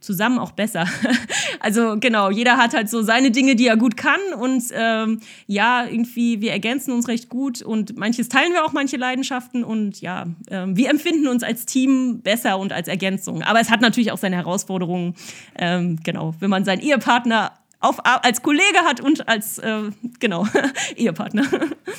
zusammen 0.00 0.38
auch 0.38 0.52
besser. 0.52 0.86
also 1.60 1.96
genau, 1.98 2.30
jeder 2.30 2.56
hat 2.56 2.74
halt 2.74 2.88
so 2.88 3.02
seine 3.02 3.30
Dinge, 3.30 3.56
die 3.56 3.66
er 3.66 3.76
gut 3.76 3.96
kann 3.96 4.20
und 4.38 4.64
ähm, 4.72 5.20
ja, 5.46 5.84
irgendwie, 5.84 6.40
wir 6.40 6.52
ergänzen 6.52 6.92
uns 6.92 7.08
recht 7.08 7.28
gut 7.28 7.62
und 7.62 7.96
manches 7.96 8.28
teilen 8.28 8.52
wir 8.52 8.64
auch, 8.64 8.72
manche 8.72 8.96
Leidenschaften 8.96 9.62
und 9.62 10.00
ja, 10.00 10.26
ähm, 10.50 10.76
wir 10.76 10.90
empfinden 10.90 11.28
uns 11.28 11.42
als 11.42 11.66
Team 11.66 12.20
besser 12.22 12.58
und 12.58 12.72
als 12.72 12.88
Ergänzung. 12.88 13.42
Aber 13.42 13.60
es 13.60 13.70
hat 13.70 13.80
natürlich 13.80 14.12
auch 14.12 14.18
seine 14.18 14.36
Herausforderungen, 14.36 15.14
ähm, 15.56 15.98
genau, 16.02 16.34
wenn 16.40 16.50
man 16.50 16.64
seinen 16.64 16.80
Ehepartner 16.80 17.52
auf, 17.80 17.98
als 18.04 18.42
Kollege 18.42 18.80
hat 18.84 19.00
und 19.00 19.28
als, 19.28 19.58
äh, 19.58 19.90
genau, 20.18 20.46
Ehepartner. 20.96 21.44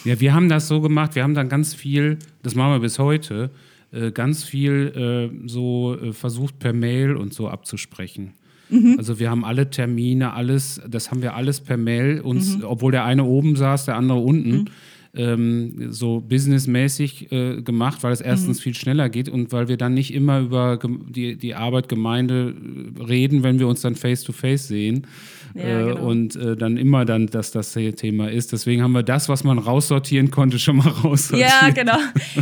Ja, 0.05 0.19
wir 0.19 0.33
haben 0.33 0.47
das 0.47 0.67
so 0.67 0.79
gemacht, 0.81 1.15
wir 1.15 1.23
haben 1.23 1.33
dann 1.33 1.49
ganz 1.49 1.73
viel, 1.73 2.19
das 2.43 2.55
machen 2.55 2.73
wir 2.73 2.79
bis 2.79 2.99
heute, 2.99 3.51
äh, 3.91 4.11
ganz 4.11 4.43
viel 4.43 5.31
äh, 5.33 5.47
so 5.47 5.97
äh, 5.99 6.13
versucht 6.13 6.59
per 6.59 6.73
Mail 6.73 7.15
und 7.15 7.33
so 7.33 7.47
abzusprechen. 7.47 8.33
Mhm. 8.69 8.95
Also 8.97 9.19
wir 9.19 9.29
haben 9.29 9.43
alle 9.43 9.69
Termine, 9.69 10.33
alles, 10.33 10.81
das 10.89 11.11
haben 11.11 11.21
wir 11.21 11.35
alles 11.35 11.61
per 11.61 11.77
Mail 11.77 12.21
uns, 12.21 12.57
mhm. 12.57 12.63
obwohl 12.63 12.91
der 12.91 13.05
eine 13.05 13.25
oben 13.25 13.55
saß, 13.55 13.85
der 13.85 13.97
andere 13.97 14.19
unten. 14.19 14.51
Mhm 14.51 14.67
ähm, 15.13 15.91
so 15.91 16.21
businessmäßig 16.21 17.31
äh, 17.31 17.61
gemacht, 17.61 18.03
weil 18.03 18.13
es 18.13 18.21
erstens 18.21 18.59
mhm. 18.59 18.63
viel 18.63 18.73
schneller 18.75 19.09
geht 19.09 19.27
und 19.29 19.51
weil 19.51 19.67
wir 19.67 19.77
dann 19.77 19.93
nicht 19.93 20.13
immer 20.13 20.39
über 20.39 20.79
die, 21.09 21.35
die 21.35 21.55
Arbeit 21.55 21.89
Gemeinde 21.89 22.53
reden, 22.97 23.43
wenn 23.43 23.59
wir 23.59 23.67
uns 23.67 23.81
dann 23.81 23.95
face-to-face 23.95 24.65
-face 24.65 24.67
sehen. 24.67 25.07
Ja, 25.53 25.63
äh, 25.63 25.93
genau. 25.93 26.07
Und 26.07 26.35
äh, 26.35 26.55
dann 26.55 26.77
immer 26.77 27.05
dann, 27.05 27.27
dass 27.27 27.51
das 27.51 27.73
Thema 27.73 28.29
ist. 28.29 28.51
Deswegen 28.51 28.81
haben 28.81 28.91
wir 28.91 29.03
das, 29.03 29.29
was 29.29 29.43
man 29.43 29.59
raussortieren 29.59 30.31
konnte, 30.31 30.59
schon 30.59 30.77
mal 30.77 30.87
raussortiert. 31.03 31.49
Ja, 31.49 31.69
genau. 31.69 31.97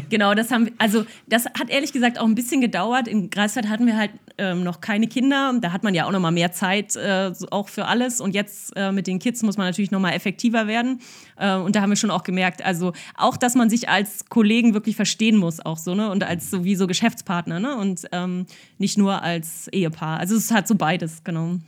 genau, 0.09 0.33
das 0.33 0.51
haben 0.51 0.65
wir, 0.67 0.73
also 0.77 1.05
das 1.27 1.45
hat 1.45 1.69
ehrlich 1.69 1.93
gesagt 1.93 2.19
auch 2.19 2.25
ein 2.25 2.35
bisschen 2.35 2.61
gedauert. 2.61 3.07
In 3.07 3.29
Greifswald 3.29 3.69
hatten 3.69 3.85
wir 3.85 3.97
halt 3.97 4.11
ähm, 4.37 4.63
noch 4.63 4.81
keine 4.81 5.07
Kinder. 5.07 5.53
Da 5.59 5.71
hat 5.71 5.83
man 5.83 5.93
ja 5.93 6.05
auch 6.05 6.11
noch 6.11 6.19
mal 6.19 6.31
mehr 6.31 6.51
Zeit, 6.51 6.95
äh, 6.95 7.31
auch 7.51 7.69
für 7.69 7.85
alles. 7.85 8.21
Und 8.21 8.35
jetzt 8.35 8.73
äh, 8.75 8.91
mit 8.91 9.07
den 9.07 9.19
Kids 9.19 9.43
muss 9.43 9.57
man 9.57 9.67
natürlich 9.67 9.91
noch 9.91 9.99
mal 9.99 10.11
effektiver 10.11 10.67
werden. 10.67 10.99
und 11.37 11.75
da 11.75 11.81
haben 11.81 11.89
wir 11.89 11.95
schon 11.95 12.11
auch 12.11 12.23
gemerkt. 12.23 12.63
Also 12.65 12.93
auch, 13.15 13.37
dass 13.37 13.55
man 13.55 13.69
sich 13.69 13.87
als 13.89 14.25
Kollegen 14.25 14.73
wirklich 14.73 14.95
verstehen 14.95 15.37
muss, 15.37 15.59
auch 15.59 15.77
so, 15.77 15.95
ne? 15.95 16.09
Und 16.11 16.23
als 16.23 16.49
sowieso 16.49 16.87
Geschäftspartner, 16.87 17.59
ne? 17.59 17.77
Und 17.77 18.05
ähm, 18.11 18.45
nicht 18.77 18.97
nur 18.97 19.21
als 19.21 19.67
Ehepaar. 19.69 20.19
Also 20.19 20.35
es 20.35 20.51
hat 20.51 20.67
so 20.67 20.75
beides, 20.75 21.23
genau. 21.23 21.59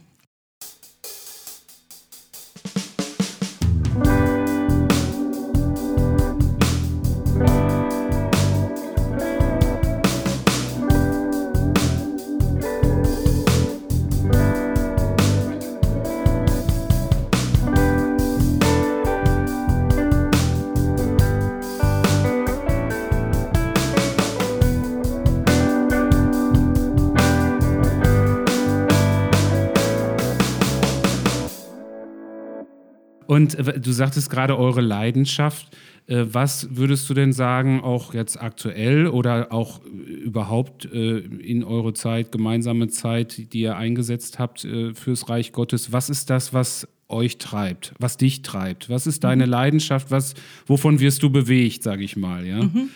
Und 33.31 33.55
äh, 33.55 33.79
du 33.79 33.93
sagtest 33.93 34.29
gerade 34.29 34.57
eure 34.57 34.81
Leidenschaft. 34.81 35.69
Äh, 36.05 36.25
was 36.31 36.75
würdest 36.75 37.09
du 37.09 37.13
denn 37.13 37.31
sagen, 37.31 37.79
auch 37.79 38.13
jetzt 38.13 38.41
aktuell 38.41 39.07
oder 39.07 39.53
auch 39.53 39.79
überhaupt 39.85 40.83
äh, 40.91 41.19
in 41.19 41.63
eure 41.63 41.93
Zeit, 41.93 42.33
gemeinsame 42.33 42.89
Zeit, 42.89 43.53
die 43.53 43.61
ihr 43.61 43.77
eingesetzt 43.77 44.37
habt 44.37 44.67
fürs 44.95 45.29
Reich 45.29 45.53
Gottes, 45.53 45.93
was 45.93 46.09
ist 46.09 46.29
das, 46.29 46.53
was 46.53 46.89
euch 47.07 47.37
treibt, 47.37 47.93
was 47.99 48.17
dich 48.17 48.41
treibt? 48.41 48.89
Was 48.89 49.07
ist 49.07 49.23
deine 49.23 49.45
mhm. 49.45 49.51
Leidenschaft? 49.51 50.11
Was, 50.11 50.33
wovon 50.65 50.99
wirst 50.99 51.23
du 51.23 51.29
bewegt, 51.29 51.83
sage 51.83 52.03
ich 52.03 52.17
mal, 52.17 52.45
ja? 52.45 52.63
Mhm. 52.63 52.89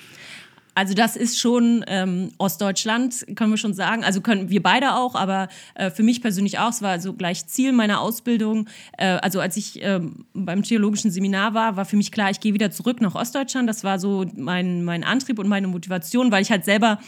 Also 0.75 0.93
das 0.93 1.15
ist 1.15 1.39
schon 1.39 1.85
ähm, 1.87 2.31
Ostdeutschland, 2.37 3.25
können 3.35 3.49
wir 3.49 3.57
schon 3.57 3.73
sagen. 3.73 4.03
Also 4.03 4.19
können 4.19 4.49
wir 4.49 4.61
beide 4.61 4.95
auch, 4.95 5.15
aber 5.15 5.47
äh, 5.73 5.89
für 5.89 6.03
mich 6.03 6.21
persönlich 6.21 6.59
auch. 6.59 6.69
Es 6.69 6.81
war 6.81 6.99
so 6.99 7.13
gleich 7.13 7.47
Ziel 7.47 7.71
meiner 7.71 8.01
Ausbildung. 8.01 8.67
Äh, 8.97 9.05
also 9.21 9.39
als 9.39 9.55
ich 9.55 9.81
ähm, 9.81 10.25
beim 10.33 10.63
theologischen 10.63 11.11
Seminar 11.11 11.53
war, 11.53 11.77
war 11.77 11.85
für 11.85 11.95
mich 11.95 12.11
klar, 12.11 12.29
ich 12.29 12.41
gehe 12.41 12.53
wieder 12.53 12.71
zurück 12.71 12.99
nach 12.99 13.15
Ostdeutschland. 13.15 13.69
Das 13.69 13.85
war 13.85 13.99
so 13.99 14.25
mein, 14.35 14.83
mein 14.83 15.05
Antrieb 15.05 15.39
und 15.39 15.47
meine 15.47 15.67
Motivation, 15.67 16.29
weil 16.29 16.41
ich 16.41 16.51
halt 16.51 16.65
selber 16.65 16.99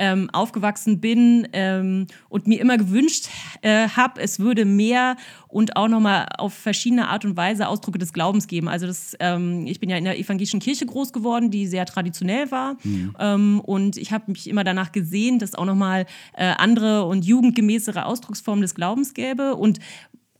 ähm, 0.00 0.30
aufgewachsen 0.32 0.98
bin 0.98 1.46
ähm, 1.52 2.06
und 2.30 2.46
mir 2.46 2.58
immer 2.60 2.78
gewünscht 2.78 3.28
äh, 3.60 3.86
habe, 3.88 4.20
es 4.20 4.40
würde 4.40 4.64
mehr 4.64 5.16
und 5.46 5.76
auch 5.76 5.88
nochmal 5.88 6.26
auf 6.38 6.54
verschiedene 6.54 7.08
Art 7.08 7.24
und 7.26 7.36
Weise 7.36 7.68
Ausdrücke 7.68 7.98
des 7.98 8.14
Glaubens 8.14 8.48
geben. 8.48 8.68
Also 8.68 8.86
das, 8.86 9.14
ähm, 9.20 9.66
ich 9.66 9.78
bin 9.78 9.90
ja 9.90 9.96
in 9.96 10.04
der 10.04 10.18
evangelischen 10.18 10.58
Kirche 10.58 10.86
groß 10.86 11.12
geworden, 11.12 11.50
die 11.50 11.66
sehr 11.66 11.84
traditionell 11.84 12.50
war. 12.50 12.76
Mhm. 12.82 13.14
Ähm, 13.18 13.60
und 13.60 13.98
ich 13.98 14.10
habe 14.10 14.24
mich 14.28 14.48
immer 14.48 14.64
danach 14.64 14.90
gesehen, 14.90 15.38
dass 15.38 15.54
auch 15.54 15.66
nochmal 15.66 16.06
äh, 16.32 16.46
andere 16.56 17.04
und 17.04 17.26
jugendgemäßere 17.26 18.06
Ausdrucksformen 18.06 18.62
des 18.62 18.74
Glaubens 18.74 19.12
gäbe. 19.12 19.54
Und 19.56 19.80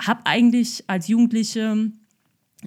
habe 0.01 0.23
eigentlich 0.25 0.85
als 0.87 1.09
Jugendliche 1.09 1.93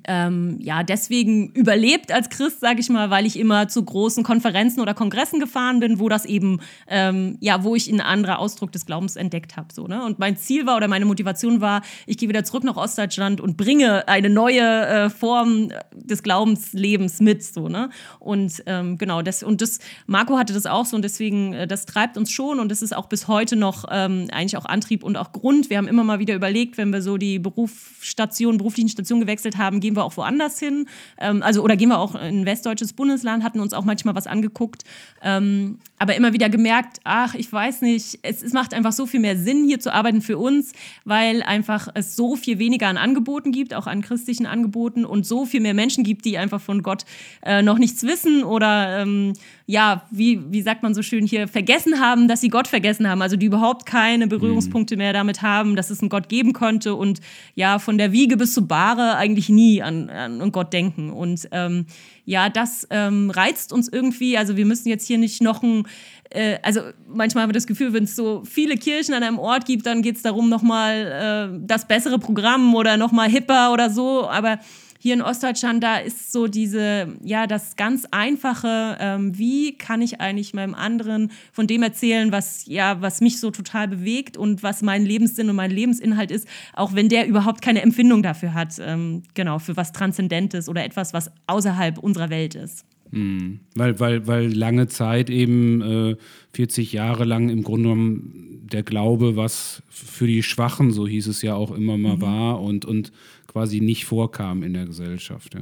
ähm, 0.06 0.58
ja, 0.60 0.84
deswegen 0.84 1.49
überlebt 1.49 2.12
als 2.12 2.29
Christ, 2.29 2.60
sage 2.62 2.79
ich 2.79 2.89
mal, 2.89 3.10
weil 3.12 3.25
ich 3.25 3.38
immer 3.38 3.67
zu 3.67 3.84
großen 3.84 4.23
Konferenzen 4.23 4.82
oder 4.82 4.93
Kongressen 4.93 5.39
gefahren 5.39 5.79
bin, 5.79 5.99
wo 5.99 6.10
das 6.10 6.25
eben, 6.25 6.60
ähm, 6.88 7.38
ja, 7.39 7.63
wo 7.63 7.75
ich 7.75 7.89
einen 7.89 8.01
anderen 8.01 8.38
Ausdruck 8.38 8.71
des 8.71 8.86
Glaubens 8.86 9.15
entdeckt 9.15 9.56
habe. 9.56 9.67
So, 9.71 9.88
ne? 9.88 10.03
Und 10.03 10.17
mein 10.17 10.36
Ziel 10.36 10.65
war 10.65 10.77
oder 10.77 10.88
meine 10.88 11.06
Motivation 11.06 11.62
war, 11.62 11.84
ich 12.08 12.17
gehe 12.17 12.27
wieder 12.27 12.43
zurück 12.43 12.63
nach 12.63 12.75
Ostdeutschland 12.75 13.39
und 13.39 13.56
bringe 13.56 14.08
eine 14.08 14.29
neue 14.29 14.62
äh, 14.62 15.10
Form 15.10 15.69
des 15.93 16.23
Glaubenslebens 16.23 17.19
mit. 17.19 17.43
So, 17.43 17.69
ne? 17.69 17.89
Und 18.19 18.63
ähm, 18.65 18.97
genau, 18.97 19.21
das, 19.21 19.43
und 19.43 19.62
das, 19.62 19.79
Marco 20.08 20.38
hatte 20.38 20.53
das 20.53 20.65
auch 20.65 20.88
so 20.88 20.95
und 20.95 21.03
deswegen, 21.03 21.53
äh, 21.53 21.67
das 21.67 21.86
treibt 21.86 22.17
uns 22.17 22.32
schon 22.32 22.60
und 22.60 22.69
das 22.69 22.82
ist 22.82 22.95
auch 22.95 23.06
bis 23.06 23.27
heute 23.27 23.56
noch 23.56 23.86
ähm, 23.91 24.27
eigentlich 24.32 24.58
auch 24.58 24.65
Antrieb 24.65 25.03
und 25.03 25.17
auch 25.17 25.34
Grund. 25.34 25.69
Wir 25.69 25.77
haben 25.77 25.88
immer 25.88 26.03
mal 26.03 26.17
wieder 26.17 26.34
überlegt, 26.34 26.77
wenn 26.77 26.91
wir 26.91 27.03
so 27.03 27.17
die 27.17 27.38
Berufsstation, 27.38 28.58
beruflichen 28.58 28.89
Station 28.89 29.19
gewechselt 29.19 29.58
haben, 29.58 29.83
gehen 29.84 29.96
wir 29.96 30.04
auch 30.04 30.17
woanders 30.17 30.58
hin. 30.58 30.88
Ähm, 31.19 31.43
also, 31.43 31.62
oder 31.62 31.76
gehen 31.76 31.89
wir 31.89 32.00
auch 32.00 32.15
in 32.15 32.41
ein 32.41 32.46
westdeutsches 32.48 32.93
Bundesland, 32.93 33.43
hatten 33.43 33.60
uns 33.60 33.74
auch 33.74 33.84
manchmal 33.84 34.15
was 34.15 34.26
angeguckt. 34.26 34.84
Ähm, 35.22 35.78
aber 36.04 36.18
immer 36.18 36.34
wieder 36.34 36.50
gemerkt, 36.50 37.00
ach, 37.06 37.34
ich 37.34 37.50
weiß 37.50 37.80
nicht, 37.80 38.20
es, 38.24 38.44
es 38.44 38.52
macht 38.52 38.74
einfach 38.74 38.92
so 38.92 39.06
viel 39.06 39.22
mehr 39.22 39.38
Sinn, 39.38 39.63
hier 39.66 39.80
zu 39.80 39.94
arbeiten 39.94 40.22
für 40.22 40.38
uns, 40.38 40.74
weil 41.06 41.42
einfach 41.44 41.88
es 41.94 42.18
so 42.18 42.36
viel 42.36 42.60
weniger 42.60 42.88
an 42.88 42.98
Angeboten 42.98 43.54
gibt, 43.54 43.74
auch 43.74 43.88
an 43.88 44.02
christlichen 44.02 44.46
Angeboten 44.46 45.06
und 45.06 45.26
so 45.26 45.46
viel 45.46 45.62
mehr 45.62 45.74
Menschen 45.74 46.04
gibt, 46.04 46.26
die 46.26 46.38
einfach 46.38 46.60
von 46.60 46.84
Gott 46.84 47.06
äh, 47.42 47.62
noch 47.62 47.78
nichts 47.78 48.04
wissen 48.04 48.44
oder 48.44 49.00
ähm, 49.00 49.32
ja, 49.66 50.06
wie, 50.12 50.42
wie 50.52 50.62
sagt 50.62 50.84
man 50.84 50.94
so 50.94 51.02
schön 51.02 51.26
hier, 51.26 51.48
vergessen 51.48 52.02
haben, 52.02 52.28
dass 52.28 52.42
sie 52.42 52.50
Gott 52.50 52.68
vergessen 52.68 53.08
haben. 53.08 53.22
Also 53.22 53.38
die 53.38 53.46
überhaupt 53.46 53.86
keine 53.86 54.28
Berührungspunkte 54.28 54.98
mehr 54.98 55.13
damit 55.13 55.42
haben, 55.42 55.78
dass 55.78 55.89
es 55.89 56.02
einen 56.02 56.10
Gott 56.10 56.28
geben 56.28 56.52
konnte 56.52 56.96
und 56.96 57.22
ja, 57.56 57.80
von 57.80 57.98
der 57.98 58.12
Wiege 58.12 58.36
bis 58.36 58.54
zur 58.54 58.68
Bahre 58.68 59.16
eigentlich 59.16 59.48
nie 59.48 59.82
an, 59.82 60.10
an 60.10 60.52
Gott 60.52 60.74
denken. 60.74 61.12
Und 61.12 61.48
ähm, 61.54 61.86
ja, 62.25 62.49
das 62.49 62.88
ähm, 62.89 63.29
reizt 63.29 63.73
uns 63.73 63.88
irgendwie. 63.88 64.38
Also 64.38 64.55
wir 64.55 64.65
müssen 64.65 64.89
jetzt 64.89 65.07
hier 65.07 65.17
nicht 65.17 65.41
noch 65.41 65.62
ein 65.62 65.88
äh, 66.33 66.57
also 66.63 66.81
manchmal 67.07 67.43
haben 67.43 67.49
wir 67.49 67.53
das 67.53 67.67
Gefühl, 67.67 67.93
wenn 67.93 68.05
es 68.05 68.15
so 68.15 68.43
viele 68.45 68.75
Kirchen 68.75 69.13
an 69.13 69.23
einem 69.23 69.39
Ort 69.39 69.65
gibt, 69.65 69.86
dann 69.86 70.01
geht 70.01 70.17
es 70.17 70.23
darum, 70.23 70.49
nochmal 70.49 71.51
äh, 71.53 71.59
das 71.65 71.88
bessere 71.88 72.19
Programm 72.19 72.73
oder 72.75 72.97
nochmal 72.97 73.29
hipper 73.29 73.71
oder 73.71 73.89
so. 73.89 74.27
Aber 74.27 74.59
hier 75.04 75.16
in 75.16 75.22
Ostdeutschland, 75.22 75.84
da 75.84 75.98
ist 75.98 76.32
so 76.32 76.48
diese, 76.48 77.10
ja, 77.22 77.46
das 77.46 77.76
ganz 77.76 78.08
einfache, 78.12 78.96
ähm, 79.02 79.38
wie 79.38 79.78
kann 79.78 80.02
ich 80.02 80.22
eigentlich 80.22 80.54
meinem 80.54 80.74
anderen 80.74 81.30
von 81.52 81.68
dem 81.68 81.84
erzählen, 81.84 82.32
was, 82.32 82.66
ja, 82.68 83.02
was 83.02 83.20
mich 83.20 83.42
so 83.42 83.52
total 83.52 83.89
bewegt 83.89 84.38
und 84.38 84.63
was 84.63 84.82
mein 84.82 85.06
Lebenssinn 85.06 85.50
und 85.50 85.58
mein 85.58 85.72
Lebensinhalt 85.72 86.32
ist, 86.32 86.48
auch 86.72 86.96
wenn 86.96 87.10
der 87.10 87.28
überhaupt 87.28 87.62
keine 87.62 87.82
Empfindung 87.82 88.24
dafür 88.24 88.54
hat, 88.54 88.80
ähm, 88.80 89.24
genau, 89.34 89.60
für 89.60 89.76
was 89.76 89.92
Transzendentes 89.92 90.70
oder 90.70 90.86
etwas, 90.86 91.13
was 91.13 91.32
außerhalb 91.48 91.98
unserer 91.98 92.30
Welt 92.30 92.56
ist. 92.56 92.86
Mhm. 93.12 93.60
Weil, 93.76 94.00
weil, 94.00 94.26
weil 94.26 94.54
lange 94.54 94.88
Zeit 94.88 95.30
eben 95.30 95.82
äh, 95.82 96.16
40 96.54 96.94
Jahre 96.94 97.26
lang 97.26 97.50
im 97.50 97.63
Grunde 97.63 97.89
genommen 97.89 98.62
der 98.72 98.84
Glaube, 98.84 99.36
was 99.36 99.84
für 99.89 100.28
die 100.28 100.44
Schwachen, 100.44 100.92
so 100.92 101.06
hieß 101.06 101.28
es 101.28 101.42
ja 101.42 101.56
auch 101.56 101.72
immer 101.72 101.98
mal 101.98 102.16
mhm. 102.16 102.22
war 102.22 102.62
und, 102.62 102.86
und 102.86 103.12
quasi 103.54 103.80
nicht 103.80 104.06
vorkam 104.06 104.63
in 104.63 104.74
der 104.74 104.86
Gesellschaft. 104.86 105.54
Ja. 105.54 105.62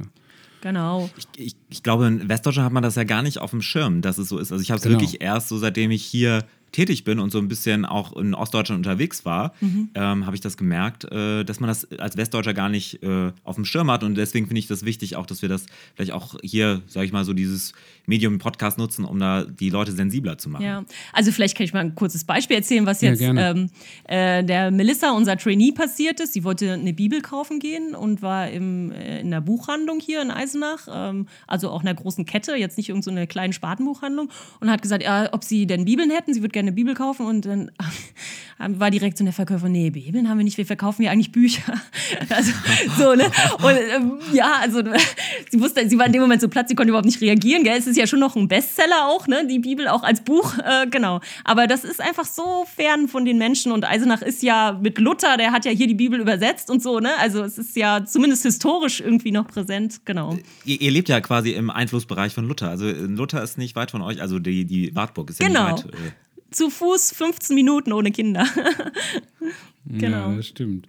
Genau. 0.62 1.10
Ich, 1.16 1.26
ich, 1.36 1.56
ich, 1.70 1.82
glaube, 1.82 2.06
in 2.06 2.28
Westdeutschland 2.28 2.66
hat 2.66 2.72
man 2.72 2.82
das 2.82 2.94
ja 2.94 3.04
gar 3.04 3.22
nicht 3.22 3.38
auf 3.38 3.50
dem 3.50 3.62
Schirm, 3.62 4.00
dass 4.00 4.18
es 4.18 4.28
so 4.28 4.38
ist. 4.38 4.52
Also 4.52 4.62
ich 4.62 4.70
habe 4.70 4.78
es 4.78 4.84
genau. 4.84 4.98
wirklich 4.98 5.20
erst 5.20 5.48
so, 5.48 5.58
seitdem 5.58 5.90
ich 5.90 6.04
hier 6.04 6.44
tätig 6.70 7.04
bin 7.04 7.18
und 7.18 7.30
so 7.30 7.38
ein 7.38 7.48
bisschen 7.48 7.84
auch 7.84 8.16
in 8.16 8.34
Ostdeutschland 8.34 8.78
unterwegs 8.78 9.24
war, 9.24 9.52
mhm. 9.60 9.90
ähm, 9.94 10.24
habe 10.24 10.34
ich 10.34 10.40
das 10.40 10.56
gemerkt, 10.56 11.04
äh, 11.04 11.44
dass 11.44 11.60
man 11.60 11.68
das 11.68 11.90
als 11.98 12.16
Westdeutscher 12.16 12.54
gar 12.54 12.68
nicht 12.68 13.02
äh, 13.02 13.32
auf 13.44 13.56
dem 13.56 13.64
Schirm 13.64 13.90
hat. 13.90 14.02
Und 14.02 14.14
deswegen 14.14 14.46
finde 14.46 14.60
ich 14.60 14.68
das 14.68 14.84
wichtig, 14.84 15.16
auch, 15.16 15.26
dass 15.26 15.42
wir 15.42 15.48
das 15.48 15.66
vielleicht 15.94 16.12
auch 16.12 16.36
hier, 16.42 16.80
sage 16.86 17.06
ich 17.06 17.12
mal, 17.12 17.24
so 17.24 17.34
dieses 17.34 17.72
Medium-Podcast 18.06 18.78
nutzen, 18.78 19.04
um 19.04 19.18
da 19.18 19.44
die 19.44 19.68
Leute 19.68 19.92
sensibler 19.92 20.38
zu 20.38 20.48
machen. 20.48 20.64
Ja, 20.64 20.84
also 21.12 21.30
vielleicht 21.30 21.56
kann 21.56 21.64
ich 21.64 21.74
mal 21.74 21.80
ein 21.80 21.94
kurzes 21.94 22.24
Beispiel 22.24 22.56
erzählen, 22.56 22.86
was 22.86 23.02
jetzt 23.02 23.20
ja, 23.20 23.34
ähm, 23.34 23.68
äh, 24.04 24.42
der 24.42 24.70
Melissa, 24.70 25.12
unser 25.12 25.36
Trainee, 25.36 25.72
passiert 25.72 26.20
ist. 26.20 26.32
Sie 26.32 26.42
wollte 26.42 26.72
eine 26.72 26.94
Bibel 26.94 27.20
kaufen 27.20 27.58
gehen 27.58 27.94
und 27.94 28.22
war 28.22 28.48
im, 28.48 28.90
äh, 28.92 29.20
in 29.20 29.30
der 29.30 29.42
Buchhandlung 29.42 30.00
hier 30.00 30.22
in 30.22 30.30
Eisenach, 30.30 30.88
ähm, 30.90 31.28
also 31.46 31.70
auch 31.70 31.82
in 31.82 31.88
einer 31.88 31.98
großen 32.00 32.24
Kette, 32.24 32.54
jetzt 32.54 32.78
nicht 32.78 32.88
irgendeine 32.88 33.22
so 33.22 33.26
kleine 33.26 33.52
Spatenbuchhandlung, 33.52 34.30
und 34.60 34.70
hat 34.70 34.80
gesagt, 34.80 35.02
ja, 35.02 35.28
ob 35.32 35.44
sie 35.44 35.66
denn 35.66 35.84
Bibeln 35.84 36.10
hätten. 36.10 36.32
Sie 36.32 36.40
würde 36.40 36.52
gerne 36.52 36.62
gerne 36.62 36.68
eine 36.68 36.74
Bibel 36.74 36.94
kaufen 36.94 37.26
und 37.26 37.44
dann 37.44 37.70
war 38.58 38.90
direkt 38.90 39.18
so 39.18 39.24
der 39.24 39.32
Verkäufer, 39.32 39.68
nee, 39.68 39.90
Bibeln 39.90 40.28
haben 40.28 40.38
wir 40.38 40.44
nicht, 40.44 40.58
wir 40.58 40.66
verkaufen 40.66 41.02
ja 41.02 41.10
eigentlich 41.10 41.32
Bücher. 41.32 41.62
Also 42.28 42.52
so, 42.98 43.14
ne? 43.14 43.24
Und 43.62 43.76
ähm, 43.94 44.18
ja, 44.32 44.56
also 44.60 44.82
sie 45.50 45.60
wusste, 45.60 45.88
sie 45.88 45.98
war 45.98 46.06
in 46.06 46.12
dem 46.12 46.22
Moment 46.22 46.40
so 46.40 46.48
platt, 46.48 46.68
sie 46.68 46.74
konnte 46.74 46.90
überhaupt 46.90 47.06
nicht 47.06 47.20
reagieren, 47.20 47.64
gell? 47.64 47.76
Es 47.76 47.86
ist 47.92 47.98
ja 47.98 48.06
schon 48.06 48.20
noch 48.20 48.36
ein 48.36 48.48
Bestseller 48.48 49.08
auch, 49.08 49.26
ne? 49.26 49.46
Die 49.46 49.58
Bibel 49.58 49.88
auch 49.88 50.02
als 50.02 50.22
Buch, 50.22 50.58
äh, 50.58 50.86
genau. 50.88 51.20
Aber 51.44 51.66
das 51.66 51.84
ist 51.84 52.00
einfach 52.00 52.24
so 52.24 52.64
fern 52.74 53.08
von 53.08 53.24
den 53.24 53.38
Menschen 53.38 53.72
und 53.72 53.84
Eisenach 53.84 54.22
ist 54.22 54.42
ja 54.42 54.78
mit 54.80 54.98
Luther, 54.98 55.36
der 55.36 55.52
hat 55.52 55.64
ja 55.64 55.70
hier 55.70 55.86
die 55.86 55.94
Bibel 55.94 56.20
übersetzt 56.20 56.70
und 56.70 56.82
so, 56.82 56.98
ne? 56.98 57.10
Also 57.18 57.42
es 57.42 57.58
ist 57.58 57.76
ja 57.76 58.04
zumindest 58.04 58.42
historisch 58.42 59.00
irgendwie 59.00 59.30
noch 59.30 59.46
präsent, 59.46 60.04
genau. 60.04 60.38
Ihr, 60.64 60.80
ihr 60.80 60.90
lebt 60.90 61.08
ja 61.08 61.20
quasi 61.20 61.52
im 61.52 61.70
Einflussbereich 61.70 62.34
von 62.34 62.46
Luther. 62.46 62.70
Also 62.70 62.86
Luther 62.86 63.42
ist 63.42 63.58
nicht 63.58 63.76
weit 63.76 63.90
von 63.90 64.02
euch, 64.02 64.20
also 64.20 64.38
die, 64.38 64.64
die 64.64 64.94
Wartburg 64.96 65.30
ist 65.30 65.40
ja 65.40 65.46
genau. 65.46 65.72
nicht 65.72 65.84
weit. 65.86 65.94
Äh 65.94 66.12
zu 66.52 66.70
Fuß 66.70 67.14
15 67.14 67.54
Minuten 67.54 67.92
ohne 67.92 68.10
Kinder. 68.12 68.46
genau. 69.84 70.30
Ja, 70.30 70.36
das 70.36 70.46
stimmt. 70.46 70.86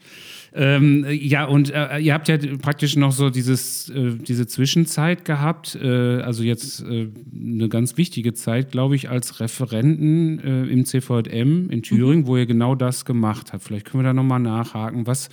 Ähm, 0.53 1.05
ja, 1.09 1.45
und 1.45 1.71
äh, 1.71 1.97
ihr 1.99 2.13
habt 2.13 2.27
ja 2.27 2.37
praktisch 2.61 2.95
noch 2.95 3.11
so 3.11 3.29
dieses, 3.29 3.89
äh, 3.89 4.15
diese 4.15 4.45
Zwischenzeit 4.45 5.25
gehabt, 5.25 5.75
äh, 5.75 6.21
also 6.21 6.43
jetzt 6.43 6.81
äh, 6.81 7.09
eine 7.33 7.69
ganz 7.69 7.97
wichtige 7.97 8.33
Zeit, 8.33 8.71
glaube 8.71 8.95
ich, 8.95 9.09
als 9.09 9.39
Referenten 9.39 10.39
äh, 10.39 10.65
im 10.65 10.85
CVM 10.85 11.69
in 11.69 11.81
Thüringen, 11.81 12.21
mhm. 12.21 12.27
wo 12.27 12.37
ihr 12.37 12.45
genau 12.45 12.75
das 12.75 13.05
gemacht 13.05 13.53
habt. 13.53 13.63
Vielleicht 13.63 13.85
können 13.85 14.03
wir 14.03 14.07
da 14.07 14.13
nochmal 14.13 14.39
nachhaken. 14.39 15.07
Was 15.07 15.29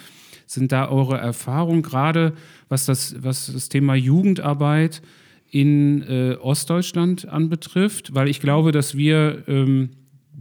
sind 0.47 0.73
da 0.73 0.89
eure 0.89 1.19
Erfahrungen, 1.19 1.83
gerade 1.83 2.33
was 2.69 2.87
das, 2.87 3.17
was 3.23 3.53
das 3.53 3.69
Thema 3.69 3.95
Jugendarbeit 3.95 5.03
in 5.51 6.03
äh, 6.03 6.37
Ostdeutschland 6.41 7.29
anbetrifft? 7.29 8.15
Weil 8.15 8.29
ich 8.29 8.41
glaube, 8.41 8.73
dass 8.73 8.97
wir 8.97 9.45
ähm, 9.47 9.91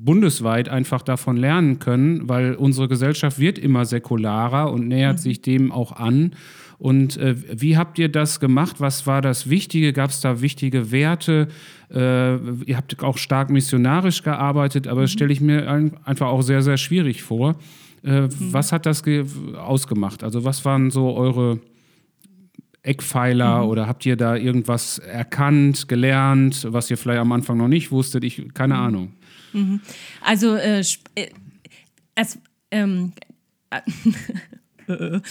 bundesweit 0.04 0.70
einfach 0.70 1.02
davon 1.02 1.38
lernen 1.38 1.80
können, 1.80 2.28
weil 2.30 2.56
unsere 2.56 2.88
Gesellschaft 2.88 3.40
wird 3.40 3.60
immer 3.60 3.86
säkularer 3.86 4.72
und 4.72 4.88
nähert 4.88 5.18
mhm. 5.18 5.22
sich 5.22 5.42
dem 5.42 5.72
auch 5.72 5.92
an. 5.94 6.32
Und 6.78 7.18
äh, 7.18 7.36
wie 7.62 7.76
habt 7.76 8.00
ihr 8.00 8.08
das 8.08 8.40
gemacht? 8.40 8.78
Was 8.80 9.06
war 9.06 9.22
das 9.22 9.50
Wichtige? 9.50 9.92
Gab 9.92 10.12
es 10.12 10.22
da 10.22 10.42
wichtige 10.42 10.92
Werte? 10.92 11.50
Äh, 11.94 12.36
ihr 12.66 12.78
habt 12.78 13.04
auch 13.04 13.18
stark 13.18 13.50
missionarisch 13.50 14.24
gearbeitet, 14.24 14.88
aber 14.88 15.02
mhm. 15.02 15.04
das 15.04 15.12
stelle 15.12 15.34
ich 15.34 15.42
mir 15.42 15.70
ein, 15.70 15.98
einfach 16.06 16.28
auch 16.28 16.42
sehr, 16.42 16.62
sehr 16.62 16.78
schwierig 16.78 17.22
vor. 17.22 17.56
Äh, 18.04 18.22
mhm. 18.22 18.30
Was 18.40 18.72
hat 18.72 18.86
das 18.86 19.04
ausgemacht? 19.58 20.24
Also 20.24 20.46
was 20.46 20.64
waren 20.64 20.90
so 20.90 21.14
eure 21.16 21.60
Eckpfeiler 22.82 23.64
mhm. 23.64 23.70
oder 23.70 23.88
habt 23.88 24.06
ihr 24.06 24.16
da 24.16 24.38
irgendwas 24.38 25.00
erkannt, 25.00 25.90
gelernt, 25.90 26.66
was 26.70 26.90
ihr 26.90 26.98
vielleicht 26.98 27.20
am 27.20 27.34
Anfang 27.34 27.58
noch 27.58 27.68
nicht 27.68 27.92
wusstet? 27.92 28.24
Ich 28.24 28.54
keine 28.54 28.76
mhm. 28.76 28.80
Ahnung. 28.80 29.12
Mhm. 29.54 29.82
Also 30.22 30.56
äh, 30.56 30.84
äh, 31.16 31.30
es, 32.16 32.40
ähm, 32.72 33.14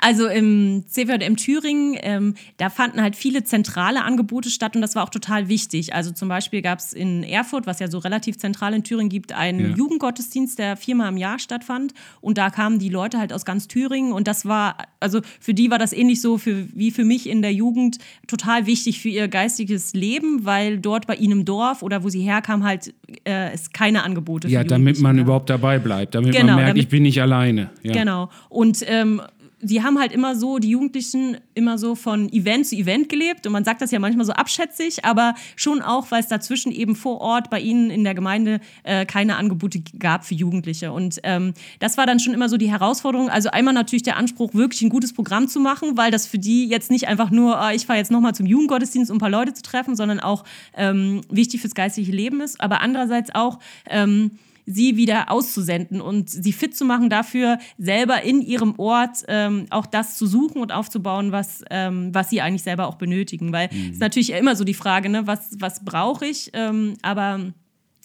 also 0.00 0.26
im 0.26 0.84
CVM 0.86 1.36
Thüringen, 1.36 1.96
ähm, 2.00 2.34
da 2.56 2.70
fanden 2.70 3.00
halt 3.00 3.16
viele 3.16 3.44
zentrale 3.44 4.02
Angebote 4.02 4.50
statt 4.50 4.76
und 4.76 4.82
das 4.82 4.94
war 4.94 5.04
auch 5.04 5.10
total 5.10 5.48
wichtig. 5.48 5.94
Also 5.94 6.10
zum 6.10 6.28
Beispiel 6.28 6.62
gab 6.62 6.78
es 6.78 6.92
in 6.92 7.22
Erfurt, 7.22 7.66
was 7.66 7.78
ja 7.80 7.88
so 7.88 7.98
relativ 7.98 8.38
zentral 8.38 8.74
in 8.74 8.84
Thüringen 8.84 9.08
gibt, 9.08 9.32
einen 9.32 9.70
ja. 9.70 9.76
Jugendgottesdienst, 9.76 10.58
der 10.58 10.76
viermal 10.76 11.08
im 11.08 11.16
Jahr 11.16 11.38
stattfand 11.38 11.94
und 12.20 12.38
da 12.38 12.50
kamen 12.50 12.78
die 12.78 12.88
Leute 12.88 13.18
halt 13.18 13.32
aus 13.32 13.44
ganz 13.44 13.68
Thüringen 13.68 14.12
und 14.12 14.28
das 14.28 14.46
war, 14.46 14.76
also 15.00 15.20
für 15.40 15.54
die 15.54 15.70
war 15.70 15.78
das 15.78 15.92
ähnlich 15.92 16.20
so 16.20 16.38
für, 16.38 16.66
wie 16.74 16.90
für 16.90 17.04
mich 17.04 17.28
in 17.28 17.42
der 17.42 17.52
Jugend 17.52 17.98
total 18.26 18.66
wichtig 18.66 19.00
für 19.00 19.08
ihr 19.08 19.28
geistiges 19.28 19.94
Leben, 19.94 20.44
weil 20.44 20.78
dort 20.78 21.06
bei 21.06 21.14
ihnen 21.16 21.40
im 21.40 21.44
Dorf 21.44 21.82
oder 21.82 22.04
wo 22.04 22.08
sie 22.08 22.20
herkamen 22.20 22.66
halt 22.66 22.94
äh, 23.24 23.52
es 23.52 23.72
keine 23.72 24.02
Angebote 24.02 24.48
Ja, 24.48 24.64
damit 24.64 25.00
man 25.00 25.18
überhaupt 25.18 25.50
dabei 25.50 25.78
bleibt, 25.78 26.14
damit 26.14 26.32
genau, 26.32 26.46
man 26.46 26.56
merkt, 26.56 26.70
damit, 26.70 26.82
ich 26.84 26.88
bin 26.88 27.02
nicht 27.02 27.20
alleine. 27.20 27.70
Ja. 27.82 27.92
Genau 27.92 28.30
und 28.48 28.73
und 28.74 28.84
ähm, 28.88 29.22
sie 29.60 29.84
haben 29.84 30.00
halt 30.00 30.10
immer 30.10 30.34
so, 30.34 30.58
die 30.58 30.70
Jugendlichen 30.70 31.36
immer 31.54 31.78
so 31.78 31.94
von 31.94 32.28
Event 32.32 32.66
zu 32.66 32.74
Event 32.74 33.08
gelebt 33.08 33.46
und 33.46 33.52
man 33.52 33.62
sagt 33.62 33.80
das 33.80 33.92
ja 33.92 34.00
manchmal 34.00 34.26
so 34.26 34.32
abschätzig, 34.32 35.04
aber 35.04 35.36
schon 35.54 35.80
auch, 35.80 36.10
weil 36.10 36.20
es 36.20 36.26
dazwischen 36.26 36.72
eben 36.72 36.96
vor 36.96 37.20
Ort 37.20 37.50
bei 37.50 37.60
ihnen 37.60 37.90
in 37.90 38.02
der 38.02 38.14
Gemeinde 38.14 38.60
äh, 38.82 39.06
keine 39.06 39.36
Angebote 39.36 39.80
gab 40.00 40.24
für 40.24 40.34
Jugendliche. 40.34 40.90
Und 40.90 41.20
ähm, 41.22 41.54
das 41.78 41.96
war 41.96 42.04
dann 42.04 42.18
schon 42.18 42.34
immer 42.34 42.48
so 42.48 42.56
die 42.56 42.68
Herausforderung. 42.68 43.30
Also 43.30 43.50
einmal 43.50 43.74
natürlich 43.74 44.02
der 44.02 44.16
Anspruch, 44.16 44.54
wirklich 44.54 44.82
ein 44.82 44.90
gutes 44.90 45.12
Programm 45.12 45.46
zu 45.46 45.60
machen, 45.60 45.96
weil 45.96 46.10
das 46.10 46.26
für 46.26 46.40
die 46.40 46.66
jetzt 46.66 46.90
nicht 46.90 47.06
einfach 47.06 47.30
nur, 47.30 47.60
oh, 47.62 47.72
ich 47.72 47.86
fahre 47.86 48.00
jetzt 48.00 48.10
nochmal 48.10 48.34
zum 48.34 48.46
Jugendgottesdienst, 48.46 49.08
um 49.08 49.18
ein 49.18 49.20
paar 49.20 49.30
Leute 49.30 49.54
zu 49.54 49.62
treffen, 49.62 49.94
sondern 49.94 50.18
auch 50.18 50.42
ähm, 50.76 51.20
wichtig 51.30 51.60
fürs 51.60 51.76
geistliche 51.76 52.10
Leben 52.10 52.40
ist. 52.40 52.60
Aber 52.60 52.80
andererseits 52.80 53.32
auch, 53.32 53.60
ähm, 53.88 54.32
sie 54.66 54.96
wieder 54.96 55.30
auszusenden 55.30 56.00
und 56.00 56.30
sie 56.30 56.52
fit 56.52 56.76
zu 56.76 56.84
machen 56.84 57.10
dafür, 57.10 57.58
selber 57.78 58.22
in 58.22 58.40
ihrem 58.40 58.74
Ort 58.78 59.24
ähm, 59.28 59.66
auch 59.70 59.86
das 59.86 60.16
zu 60.16 60.26
suchen 60.26 60.60
und 60.60 60.72
aufzubauen, 60.72 61.32
was, 61.32 61.62
ähm, 61.70 62.14
was 62.14 62.30
sie 62.30 62.40
eigentlich 62.40 62.62
selber 62.62 62.86
auch 62.86 62.96
benötigen. 62.96 63.52
Weil 63.52 63.68
es 63.70 63.76
mhm. 63.76 63.90
ist 63.92 64.00
natürlich 64.00 64.32
immer 64.32 64.56
so 64.56 64.64
die 64.64 64.74
Frage, 64.74 65.08
ne, 65.08 65.26
was, 65.26 65.56
was 65.58 65.84
brauche 65.84 66.26
ich? 66.26 66.50
Ähm, 66.54 66.94
aber 67.02 67.52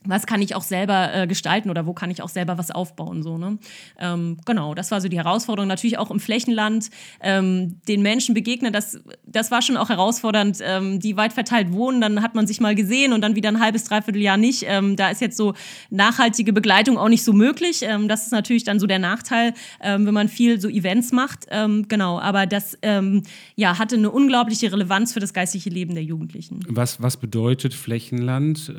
was 0.06 0.26
kann 0.26 0.42
ich 0.42 0.56
auch 0.56 0.64
selber 0.64 1.14
äh, 1.14 1.28
gestalten 1.28 1.70
oder 1.70 1.86
wo 1.86 1.94
kann 1.94 2.10
ich 2.10 2.22
auch 2.22 2.30
selber 2.30 2.58
was 2.58 2.72
aufbauen. 2.72 3.22
So, 3.22 3.38
ne? 3.38 3.58
Ähm, 4.00 4.38
genau, 4.46 4.74
das 4.74 4.92
war 4.92 5.02
so 5.02 5.10
die 5.10 5.18
Herausforderung. 5.18 5.68
Natürlich 5.68 5.98
auch 5.98 6.10
im 6.10 6.20
Flächenland 6.20 6.90
ähm, 7.22 7.82
den 7.88 8.02
Menschen 8.02 8.34
begegnen, 8.34 8.72
das, 8.72 9.00
das 9.26 9.52
war 9.52 9.62
schon 9.62 9.76
auch 9.76 9.90
herausfordernd, 9.90 10.60
ähm, 10.62 11.00
die 11.00 11.18
weit 11.18 11.34
verteilt 11.34 11.74
wohnen. 11.74 12.00
Dann 12.00 12.22
hat 12.22 12.34
man 12.34 12.48
sich 12.48 12.62
mal 12.62 12.76
gesehen 12.76 13.12
und 13.12 13.22
dann 13.22 13.36
wieder 13.36 13.50
ein 13.50 13.60
halbes, 13.60 13.84
dreiviertel 13.84 14.22
Jahr 14.22 14.38
nicht. 14.38 14.64
Ähm, 14.68 14.96
da 14.96 15.10
ist 15.10 15.20
jetzt 15.20 15.36
so 15.36 15.54
nachhaltige 15.90 16.54
Begleitung 16.54 16.98
auch 16.98 17.10
nicht 17.10 17.24
so 17.24 17.34
möglich. 17.34 17.82
Ähm, 17.82 18.08
das 18.08 18.24
ist 18.24 18.32
natürlich 18.32 18.64
dann 18.64 18.80
so 18.80 18.88
der 18.88 19.00
Nachteil, 19.00 19.54
ähm, 19.82 20.06
wenn 20.06 20.14
man 20.14 20.30
viel 20.30 20.62
so 20.62 20.70
Events 20.70 21.12
macht. 21.12 21.48
genau, 21.50 22.20
aber 22.20 22.46
das 22.46 22.78
ja, 22.82 23.80
hatte 23.80 23.96
eine 23.96 24.12
unglaubliche 24.12 24.72
Relevanz 24.72 25.14
für 25.14 25.20
das 25.20 25.34
geistliche 25.34 25.70
Leben 25.70 25.94
der 25.94 26.04
Jugendlichen. 26.04 26.60
Was, 26.68 27.02
was 27.02 27.18
bedeutet 27.18 27.74
Flächenland? 27.74 28.72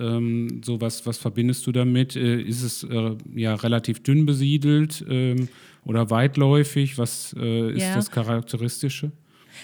so 0.65 0.81
was, 0.81 1.07
was 1.07 1.10
verbindest 1.19 1.67
du 1.67 1.73
damit? 1.73 2.17
Äh, 2.17 2.41
ist 2.41 2.63
es 2.63 2.83
äh, 2.85 3.17
ja 3.35 3.55
relativ 3.55 4.03
dünn 4.03 4.27
besiedelt 4.27 5.05
ähm, 5.09 5.49
oder 5.85 6.11
weitläufig? 6.11 6.99
Was 6.99 7.35
äh, 7.39 7.73
ist 7.73 7.83
ja. 7.83 7.95
das 7.95 8.11
Charakteristische? 8.11 9.13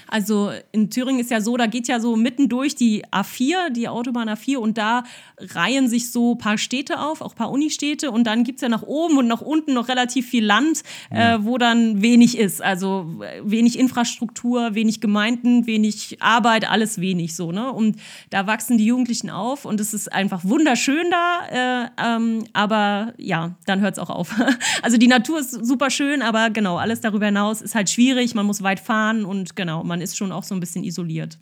Also 0.08 0.50
in 0.72 0.90
Thüringen 0.90 1.20
ist 1.20 1.30
ja 1.30 1.40
so, 1.40 1.56
da 1.56 1.66
geht 1.66 1.88
ja 1.88 2.00
so 2.00 2.16
mitten 2.16 2.48
durch 2.48 2.74
die 2.74 3.04
A4, 3.06 3.70
die 3.70 3.88
Autobahn 3.88 4.28
A4 4.28 4.56
und 4.56 4.78
da 4.78 5.04
reihen 5.38 5.88
sich 5.88 6.10
so 6.10 6.34
ein 6.34 6.38
paar 6.38 6.58
Städte 6.58 7.00
auf, 7.00 7.20
auch 7.20 7.32
ein 7.32 7.36
paar 7.36 7.50
Unistädte 7.50 8.10
und 8.10 8.24
dann 8.24 8.44
gibt 8.44 8.58
es 8.58 8.62
ja 8.62 8.68
nach 8.68 8.82
oben 8.82 9.18
und 9.18 9.26
nach 9.26 9.40
unten 9.40 9.74
noch 9.74 9.88
relativ 9.88 10.28
viel 10.28 10.44
Land, 10.44 10.82
ja. 11.10 11.34
äh, 11.34 11.44
wo 11.44 11.58
dann 11.58 12.02
wenig 12.02 12.38
ist. 12.38 12.62
Also 12.62 13.20
wenig 13.42 13.78
Infrastruktur, 13.78 14.74
wenig 14.74 15.00
Gemeinden, 15.00 15.66
wenig 15.66 16.18
Arbeit, 16.20 16.68
alles 16.68 17.00
wenig 17.00 17.34
so. 17.34 17.52
Ne? 17.52 17.72
Und 17.72 17.96
da 18.30 18.46
wachsen 18.46 18.78
die 18.78 18.86
Jugendlichen 18.86 19.30
auf 19.30 19.64
und 19.64 19.80
es 19.80 19.94
ist 19.94 20.12
einfach 20.12 20.44
wunderschön 20.44 21.10
da, 21.10 21.84
äh, 21.84 21.88
ähm, 22.04 22.44
aber 22.52 23.14
ja, 23.18 23.54
dann 23.66 23.80
hört 23.80 23.94
es 23.94 23.98
auch 23.98 24.10
auf. 24.10 24.34
also 24.82 24.96
die 24.96 25.08
Natur 25.08 25.40
ist 25.40 25.50
super 25.50 25.90
schön, 25.90 26.22
aber 26.22 26.50
genau, 26.50 26.76
alles 26.76 27.00
darüber 27.00 27.26
hinaus 27.26 27.62
ist 27.62 27.74
halt 27.74 27.90
schwierig, 27.90 28.34
man 28.34 28.46
muss 28.46 28.62
weit 28.62 28.80
fahren 28.80 29.24
und 29.24 29.56
genau, 29.56 29.84
man 29.86 30.00
ist 30.00 30.16
schon 30.16 30.32
auch 30.32 30.44
so 30.44 30.54
ein 30.54 30.60
bisschen 30.60 30.84
isoliert. 30.84 31.38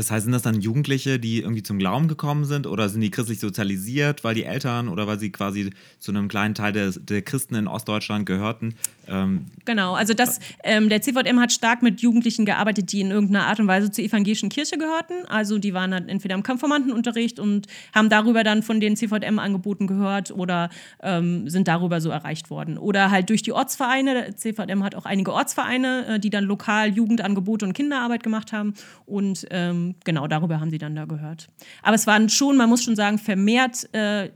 Das 0.00 0.10
heißt, 0.10 0.24
sind 0.24 0.32
das 0.32 0.40
dann 0.40 0.62
Jugendliche, 0.62 1.18
die 1.18 1.40
irgendwie 1.40 1.62
zum 1.62 1.78
Glauben 1.78 2.08
gekommen 2.08 2.46
sind 2.46 2.66
oder 2.66 2.88
sind 2.88 3.02
die 3.02 3.10
christlich 3.10 3.38
sozialisiert, 3.38 4.24
weil 4.24 4.34
die 4.34 4.44
Eltern 4.44 4.88
oder 4.88 5.06
weil 5.06 5.18
sie 5.18 5.30
quasi 5.30 5.72
zu 5.98 6.10
einem 6.10 6.28
kleinen 6.28 6.54
Teil 6.54 6.72
der, 6.72 6.90
der 6.92 7.20
Christen 7.20 7.54
in 7.54 7.68
Ostdeutschland 7.68 8.24
gehörten? 8.24 8.74
Ähm, 9.06 9.44
genau, 9.66 9.92
also 9.92 10.14
das, 10.14 10.40
ähm, 10.64 10.88
der 10.88 11.02
CVM 11.02 11.38
hat 11.38 11.52
stark 11.52 11.82
mit 11.82 12.00
Jugendlichen 12.00 12.46
gearbeitet, 12.46 12.92
die 12.92 13.02
in 13.02 13.10
irgendeiner 13.10 13.46
Art 13.46 13.60
und 13.60 13.66
Weise 13.66 13.90
zur 13.90 14.02
evangelischen 14.02 14.48
Kirche 14.48 14.78
gehörten. 14.78 15.26
Also 15.28 15.58
die 15.58 15.74
waren 15.74 15.90
dann 15.90 16.08
entweder 16.08 16.34
im 16.34 16.44
Konformantenunterricht 16.44 17.38
und 17.38 17.66
haben 17.94 18.08
darüber 18.08 18.42
dann 18.42 18.62
von 18.62 18.80
den 18.80 18.96
CVM-Angeboten 18.96 19.86
gehört 19.86 20.30
oder 20.30 20.70
ähm, 21.02 21.46
sind 21.50 21.68
darüber 21.68 22.00
so 22.00 22.08
erreicht 22.08 22.48
worden. 22.48 22.78
Oder 22.78 23.10
halt 23.10 23.28
durch 23.28 23.42
die 23.42 23.52
Ortsvereine. 23.52 24.14
Der 24.14 24.34
CVM 24.34 24.82
hat 24.82 24.94
auch 24.94 25.04
einige 25.04 25.34
Ortsvereine, 25.34 26.06
äh, 26.06 26.18
die 26.18 26.30
dann 26.30 26.44
lokal 26.44 26.88
Jugendangebote 26.88 27.66
und 27.66 27.74
Kinderarbeit 27.74 28.22
gemacht 28.22 28.54
haben. 28.54 28.72
Und 29.04 29.46
ähm, 29.50 29.89
genau 30.04 30.26
darüber 30.26 30.60
haben 30.60 30.70
sie 30.70 30.78
dann 30.78 30.94
da 30.94 31.04
gehört. 31.04 31.48
Aber 31.82 31.94
es 31.94 32.06
waren 32.06 32.28
schon, 32.28 32.56
man 32.56 32.68
muss 32.68 32.82
schon 32.82 32.96
sagen, 32.96 33.18
vermehrt 33.18 33.92
äh, 33.94 34.30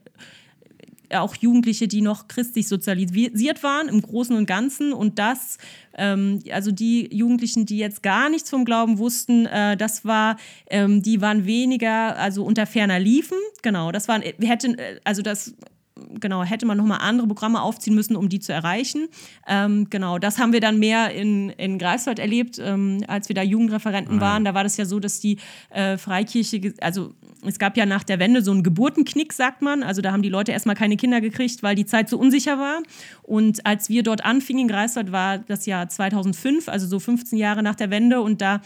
auch 1.13 1.37
Jugendliche, 1.37 1.89
die 1.89 2.01
noch 2.01 2.29
christlich 2.29 2.69
sozialisiert 2.69 3.63
waren 3.63 3.89
im 3.89 4.01
Großen 4.01 4.35
und 4.35 4.47
Ganzen. 4.47 4.93
Und 4.93 5.19
das, 5.19 5.59
ähm, 5.97 6.41
also 6.51 6.71
die 6.71 7.15
Jugendlichen, 7.15 7.67
die 7.67 7.79
jetzt 7.79 8.03
gar 8.03 8.29
nichts 8.29 8.51
vom 8.51 8.65
Glauben 8.65 8.99
wussten, 8.99 9.47
äh, 9.47 9.77
das 9.77 10.05
war, 10.05 10.37
ähm, 10.71 11.03
die 11.03 11.21
waren 11.21 11.47
weniger, 11.47 12.17
also 12.17 12.45
unter 12.45 12.67
ferner 12.67 12.99
liefen. 12.99 13.39
Genau, 13.63 13.93
das 13.93 14.09
waren, 14.09 14.23
wir 14.39 14.49
hätten, 14.49 14.79
äh, 14.79 15.01
also 15.05 15.23
das 15.23 15.55
genau, 15.97 16.43
hätte 16.43 16.67
man 16.67 16.77
nochmal 16.77 16.99
andere 17.01 17.27
Programme 17.27 17.63
aufziehen 17.63 17.95
müssen, 17.95 18.17
um 18.17 18.29
die 18.29 18.41
zu 18.41 18.53
erreichen. 18.53 19.09
Ähm, 19.47 19.89
genau, 19.91 20.19
das 20.19 20.39
haben 20.39 20.53
wir 20.53 20.61
dann 20.61 20.79
mehr 20.79 21.11
in, 21.13 21.51
in 21.51 21.79
Greifswald 21.79 22.19
erlebt, 22.19 22.59
ähm, 22.59 23.05
als 23.07 23.29
wir 23.29 23.35
da 23.35 23.43
Jugendreferenten 23.43 24.19
ah, 24.19 24.21
waren. 24.21 24.45
Da 24.45 24.55
war 24.55 24.65
das 24.65 24.77
ja 24.77 24.87
so, 24.87 24.99
dass 24.99 25.21
die 25.21 25.39
äh, 25.71 25.97
Freikirche, 25.97 26.75
also 26.81 27.15
es 27.47 27.59
gab 27.59 27.77
ja 27.77 27.87
nach 27.87 28.03
der 28.03 28.19
Wende 28.19 28.43
so 28.43 28.51
einen 28.51 28.63
Geburtenknick, 28.63 29.33
sagt 29.33 29.63
man. 29.63 29.83
Also 29.83 30.03
da 30.03 30.13
haben 30.13 30.23
die 30.23 30.29
Leute 30.29 30.53
erstmal 30.53 30.77
keine 30.77 30.97
Kinder 30.97 31.21
gekriegt, 31.21 31.63
weil 31.63 31.75
die 31.75 31.87
Zeit 31.87 32.09
so 32.09 32.19
unsicher 32.19 32.59
war. 32.59 32.83
Und 33.23 33.65
als 33.67 33.89
wir 33.89 34.03
dort 34.03 34.25
anfingen 34.25 34.63
in 34.63 34.69
Greifswald, 34.69 35.13
war 35.13 35.39
das 35.39 35.67
Jahr 35.67 35.89
2005, 35.89 36.69
also 36.69 36.87
so 36.87 36.99
15 36.99 37.39
Jahre 37.39 37.63
nach 37.63 37.75
der 37.75 37.91
Wende. 37.91 38.21
Und 38.21 38.41
da 38.41 38.61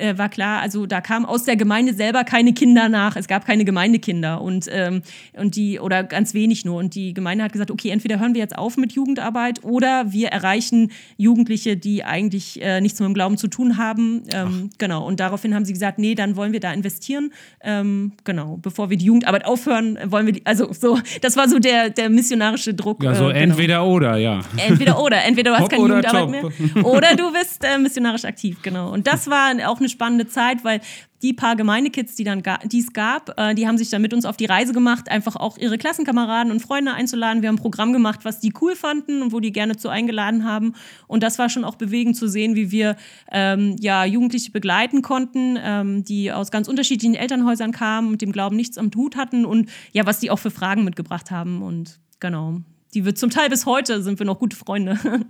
äh, 0.00 0.18
war 0.18 0.28
klar, 0.28 0.60
also 0.60 0.86
da 0.86 1.00
kamen 1.00 1.24
aus 1.26 1.44
der 1.44 1.56
Gemeinde 1.56 1.94
selber 1.94 2.24
keine 2.24 2.52
Kinder 2.52 2.88
nach. 2.88 3.16
Es 3.16 3.28
gab 3.28 3.46
keine 3.46 3.64
Gemeindekinder 3.64 4.40
und, 4.40 4.66
ähm, 4.70 5.02
und 5.36 5.56
die, 5.56 5.78
oder 5.78 6.02
ganz 6.04 6.34
wenig 6.34 6.64
nur. 6.64 6.78
Und 6.78 6.94
die 6.94 7.14
Gemeinde 7.14 7.44
hat 7.44 7.52
gesagt, 7.52 7.70
okay, 7.70 7.90
entweder 7.90 8.18
hören 8.18 8.34
wir 8.34 8.40
jetzt 8.40 8.56
auf 8.56 8.76
mit 8.76 8.92
Jugendarbeit 8.92 9.62
oder 9.64 10.12
wir 10.12 10.28
erreichen 10.28 10.90
Jugendliche, 11.16 11.76
die 11.76 12.04
eigentlich 12.04 12.60
äh, 12.62 12.80
nichts 12.80 12.98
mit 13.00 13.06
dem 13.06 13.14
Glauben 13.14 13.36
zu 13.36 13.48
tun 13.48 13.76
haben. 13.76 14.22
Ähm, 14.32 14.70
genau. 14.78 15.06
Und 15.06 15.20
daraufhin 15.20 15.54
haben 15.54 15.64
sie 15.64 15.72
gesagt, 15.72 15.98
nee, 15.98 16.14
dann 16.14 16.36
wollen 16.36 16.52
wir 16.52 16.60
da 16.60 16.72
investieren. 16.72 17.32
Ähm, 17.62 18.12
genau. 18.24 18.58
Bevor 18.60 18.90
wir 18.90 18.96
die 18.96 19.04
Jugendarbeit 19.04 19.44
aufhören, 19.44 19.98
wollen 20.06 20.26
wir 20.26 20.32
die, 20.32 20.46
also 20.46 20.72
so, 20.72 20.98
das 21.20 21.36
war 21.36 21.48
so 21.48 21.58
der, 21.58 21.90
der 21.90 22.10
missionarische 22.10 22.74
Druck. 22.74 23.02
Ja, 23.02 23.14
so 23.14 23.28
äh, 23.28 23.34
genau. 23.34 23.42
entweder 23.42 23.86
oder, 23.86 24.16
ja. 24.16 24.40
Entweder 24.56 25.00
oder. 25.02 25.24
Entweder 25.24 25.52
du 25.52 25.58
hast 25.58 25.70
keine 25.70 25.82
Jugendarbeit 25.82 26.42
top. 26.42 26.74
mehr 26.74 26.84
oder 26.84 27.14
du 27.14 27.32
bist 27.32 27.64
äh, 27.64 27.78
missionarisch 27.78 28.24
aktiv, 28.24 28.58
genau. 28.62 28.90
Und 28.90 29.06
das 29.06 29.28
war 29.28 29.52
auch 29.68 29.78
eine 29.78 29.88
spannende 29.90 30.26
Zeit, 30.26 30.64
weil 30.64 30.80
die 31.22 31.34
paar 31.34 31.54
Gemeindekids, 31.54 32.14
die 32.14 32.24
dann 32.24 32.42
es 32.72 32.92
gab, 32.92 33.38
äh, 33.38 33.54
die 33.54 33.66
haben 33.66 33.76
sich 33.76 33.90
dann 33.90 34.00
mit 34.00 34.14
uns 34.14 34.24
auf 34.24 34.36
die 34.36 34.46
Reise 34.46 34.72
gemacht, 34.72 35.10
einfach 35.10 35.36
auch 35.36 35.58
ihre 35.58 35.76
Klassenkameraden 35.76 36.50
und 36.50 36.60
Freunde 36.60 36.92
einzuladen. 36.92 37.42
Wir 37.42 37.48
haben 37.48 37.56
ein 37.56 37.62
Programm 37.62 37.92
gemacht, 37.92 38.20
was 38.24 38.40
die 38.40 38.52
cool 38.60 38.74
fanden 38.74 39.22
und 39.22 39.32
wo 39.32 39.40
die 39.40 39.52
gerne 39.52 39.76
zu 39.76 39.88
eingeladen 39.88 40.44
haben. 40.44 40.74
Und 41.06 41.22
das 41.22 41.38
war 41.38 41.50
schon 41.50 41.64
auch 41.64 41.74
bewegend 41.74 42.16
zu 42.16 42.26
sehen, 42.26 42.54
wie 42.54 42.70
wir 42.70 42.96
ähm, 43.30 43.76
ja, 43.80 44.04
Jugendliche 44.04 44.50
begleiten 44.50 45.02
konnten, 45.02 45.58
ähm, 45.62 46.04
die 46.04 46.32
aus 46.32 46.50
ganz 46.50 46.68
unterschiedlichen 46.68 47.14
Elternhäusern 47.14 47.72
kamen, 47.72 48.10
mit 48.10 48.22
dem 48.22 48.32
Glauben 48.32 48.56
nichts 48.56 48.78
am 48.78 48.90
Hut 48.96 49.16
hatten 49.16 49.44
und 49.44 49.68
ja, 49.92 50.06
was 50.06 50.20
die 50.20 50.30
auch 50.30 50.38
für 50.38 50.50
Fragen 50.50 50.84
mitgebracht 50.84 51.30
haben. 51.30 51.62
Und 51.62 52.00
genau, 52.18 52.60
die 52.94 53.04
wird 53.04 53.18
zum 53.18 53.30
Teil 53.30 53.50
bis 53.50 53.66
heute 53.66 54.02
sind 54.02 54.18
wir 54.18 54.26
noch 54.26 54.38
gute 54.38 54.56
Freunde. 54.56 54.98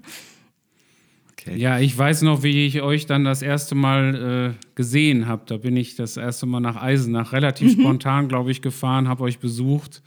Okay. 1.40 1.56
Ja, 1.56 1.78
ich 1.78 1.96
weiß 1.96 2.22
noch, 2.22 2.42
wie 2.42 2.66
ich 2.66 2.82
euch 2.82 3.06
dann 3.06 3.24
das 3.24 3.42
erste 3.42 3.74
Mal 3.74 4.54
äh, 4.54 4.66
gesehen 4.74 5.26
habe. 5.26 5.42
Da 5.46 5.56
bin 5.56 5.76
ich 5.76 5.96
das 5.96 6.16
erste 6.16 6.46
Mal 6.46 6.60
nach 6.60 6.80
Eisenach 6.80 7.32
relativ 7.32 7.76
mhm. 7.76 7.82
spontan, 7.82 8.28
glaube 8.28 8.50
ich, 8.50 8.62
gefahren, 8.62 9.08
habe 9.08 9.24
euch 9.24 9.38
besucht. 9.38 10.02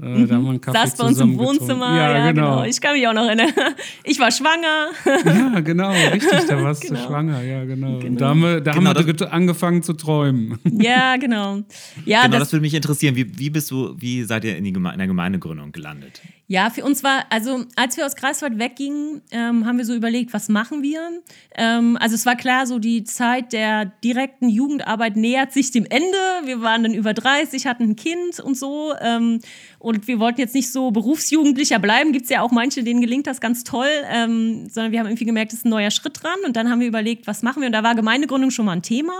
Äh, 0.00 0.06
mhm. 0.06 0.28
Da 0.28 0.34
haben 0.34 0.42
wir 0.44 0.50
einen 0.50 0.60
Kaffee 0.60 0.78
Saß 0.78 0.96
bei 0.96 1.04
uns 1.04 1.20
im 1.20 1.38
Wohnzimmer. 1.38 1.96
Ja, 1.96 2.18
ja 2.18 2.30
genau. 2.32 2.56
genau. 2.56 2.64
Ich 2.64 2.80
kann 2.80 2.94
mich 2.94 3.06
auch 3.06 3.12
noch 3.12 3.26
erinnern. 3.26 3.50
Ich 4.04 4.18
war 4.18 4.30
schwanger. 4.30 4.90
ja, 5.24 5.60
genau, 5.60 5.90
richtig, 5.90 6.46
da 6.48 6.62
warst 6.62 6.82
genau. 6.82 7.00
du 7.00 7.06
schwanger, 7.06 7.42
ja, 7.42 7.64
genau. 7.64 7.98
genau. 7.98 8.06
Und 8.06 8.20
da 8.20 8.28
haben 8.30 8.40
wir, 8.40 8.60
da 8.60 8.72
genau, 8.72 8.94
haben 8.94 9.06
wir 9.06 9.32
angefangen 9.32 9.82
zu 9.82 9.92
träumen. 9.92 10.58
Ja, 10.82 11.16
genau. 11.16 11.60
Ja, 12.04 12.22
genau, 12.22 12.32
das, 12.32 12.40
das 12.40 12.52
würde 12.52 12.62
mich 12.62 12.74
interessieren. 12.74 13.14
Wie, 13.14 13.38
wie 13.38 13.50
bist 13.50 13.70
du, 13.70 13.94
wie 13.98 14.24
seid 14.24 14.44
ihr 14.44 14.56
in, 14.56 14.64
die 14.64 14.72
Geme 14.72 14.90
in 14.92 14.98
der 14.98 15.06
Gemeindegründung 15.06 15.70
gelandet? 15.70 16.20
Ja, 16.52 16.68
für 16.68 16.84
uns 16.84 17.02
war, 17.02 17.24
also 17.30 17.64
als 17.76 17.96
wir 17.96 18.04
aus 18.04 18.14
Greifswald 18.14 18.58
weggingen, 18.58 19.22
ähm, 19.30 19.64
haben 19.64 19.78
wir 19.78 19.86
so 19.86 19.94
überlegt, 19.94 20.34
was 20.34 20.50
machen 20.50 20.82
wir? 20.82 21.00
Ähm, 21.56 21.96
also 21.98 22.14
es 22.14 22.26
war 22.26 22.36
klar, 22.36 22.66
so 22.66 22.78
die 22.78 23.04
Zeit 23.04 23.54
der 23.54 23.86
direkten 23.86 24.50
Jugendarbeit 24.50 25.16
nähert 25.16 25.54
sich 25.54 25.70
dem 25.70 25.86
Ende. 25.86 26.18
Wir 26.44 26.60
waren 26.60 26.82
dann 26.82 26.92
über 26.92 27.14
30, 27.14 27.66
hatten 27.66 27.84
ein 27.84 27.96
Kind 27.96 28.38
und 28.38 28.58
so. 28.58 28.92
Ähm, 29.00 29.40
und 29.78 30.06
wir 30.06 30.18
wollten 30.18 30.42
jetzt 30.42 30.54
nicht 30.54 30.70
so 30.70 30.90
Berufsjugendlicher 30.90 31.78
bleiben. 31.78 32.12
Gibt 32.12 32.24
es 32.24 32.30
ja 32.30 32.42
auch 32.42 32.50
manche, 32.50 32.84
denen 32.84 33.00
gelingt 33.00 33.26
das 33.26 33.40
ganz 33.40 33.64
toll. 33.64 33.88
Ähm, 34.10 34.68
sondern 34.68 34.92
wir 34.92 34.98
haben 34.98 35.06
irgendwie 35.06 35.24
gemerkt, 35.24 35.52
das 35.52 35.60
ist 35.60 35.64
ein 35.64 35.70
neuer 35.70 35.90
Schritt 35.90 36.22
dran. 36.22 36.38
Und 36.44 36.56
dann 36.56 36.68
haben 36.68 36.80
wir 36.80 36.86
überlegt, 36.86 37.26
was 37.26 37.42
machen 37.42 37.62
wir? 37.62 37.68
Und 37.68 37.72
da 37.72 37.82
war 37.82 37.94
Gemeindegründung 37.94 38.50
schon 38.50 38.66
mal 38.66 38.72
ein 38.72 38.82
Thema. 38.82 39.14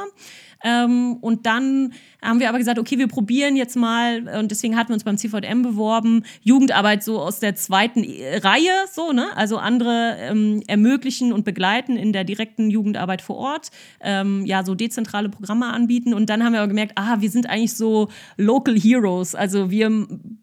Ähm, 0.63 1.17
und 1.21 1.47
dann 1.47 1.93
haben 2.23 2.41
wir 2.41 2.49
aber 2.49 2.59
gesagt, 2.59 2.79
okay, 2.79 2.99
wir 2.99 3.09
probieren 3.09 3.57
jetzt 3.57 3.77
mal, 3.77 4.29
und 4.39 4.51
deswegen 4.51 4.77
hatten 4.77 4.91
wir 4.91 4.95
uns 4.95 5.05
beim 5.05 5.19
CVM 5.19 5.63
beworben, 5.63 6.25
Jugendarbeit 6.43 7.03
so 7.03 7.21
aus 7.21 7.41
der 7.41 7.55
zweiten 7.57 8.01
Reihe, 8.01 8.71
so, 8.93 9.13
ne? 9.13 9.37
Also 9.37 9.59
andere 9.59 10.17
ähm, 10.21 10.63
ermöglichen 10.69 11.33
und 11.33 11.45
begleiten 11.45 11.97
in 11.97 12.13
der 12.13 12.25
direkten 12.25 12.71
Jugendarbeit 12.71 13.23
vor 13.23 13.37
Ort, 13.37 13.71
ähm, 14.01 14.47
ja, 14.47 14.65
so 14.65 14.75
dezentrale 14.75 15.29
Programme 15.29 15.67
anbieten. 15.67 16.15
Und 16.15 16.31
dann 16.31 16.45
haben 16.45 16.53
wir 16.53 16.61
aber 16.61 16.69
gemerkt, 16.69 16.93
ah, 16.97 17.21
wir 17.21 17.31
sind 17.31 17.49
eigentlich 17.49 17.75
so 17.75 18.09
Local 18.37 18.79
Heroes. 18.79 19.35
Also 19.35 19.71
wir 19.71 19.91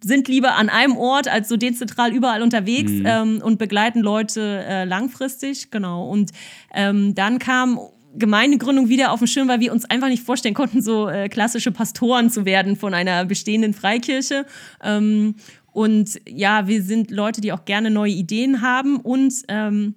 sind 0.04 0.28
lieber 0.28 0.56
an 0.56 0.70
einem 0.70 0.98
Ort 0.98 1.28
als 1.28 1.48
so 1.48 1.56
dezentral 1.56 2.14
überall 2.14 2.42
unterwegs 2.42 2.92
mhm. 2.92 3.06
ähm, 3.06 3.42
und 3.44 3.58
begleiten 3.58 4.00
Leute 4.00 4.64
äh, 4.68 4.84
langfristig, 4.84 5.72
genau. 5.72 6.10
Und 6.10 6.32
ähm, 6.74 7.16
dann 7.16 7.40
kam 7.40 7.80
Gemeindegründung 8.20 8.90
wieder 8.90 9.12
auf 9.12 9.20
dem 9.20 9.28
Schirm, 9.28 9.48
weil 9.48 9.60
wir 9.60 9.72
uns 9.72 9.86
einfach 9.86 10.10
nicht 10.10 10.24
vorstellen 10.24 10.54
konnten, 10.54 10.82
so 10.82 11.08
äh, 11.08 11.30
klassische 11.30 11.72
Pastoren 11.72 12.30
zu 12.30 12.46
werden 12.46 12.76
von 12.76 12.94
einer 12.94 13.26
bestehenden 13.26 13.74
Freikirche. 13.74 14.46
Ähm, 14.84 15.36
und 15.72 16.20
ja, 16.28 16.68
wir 16.68 16.84
sind 16.84 17.12
Leute, 17.12 17.42
die 17.42 17.54
auch 17.54 17.66
gerne 17.66 17.90
neue 17.90 18.12
Ideen 18.12 18.62
haben 18.62 18.98
und 18.98 19.34
ähm, 19.48 19.96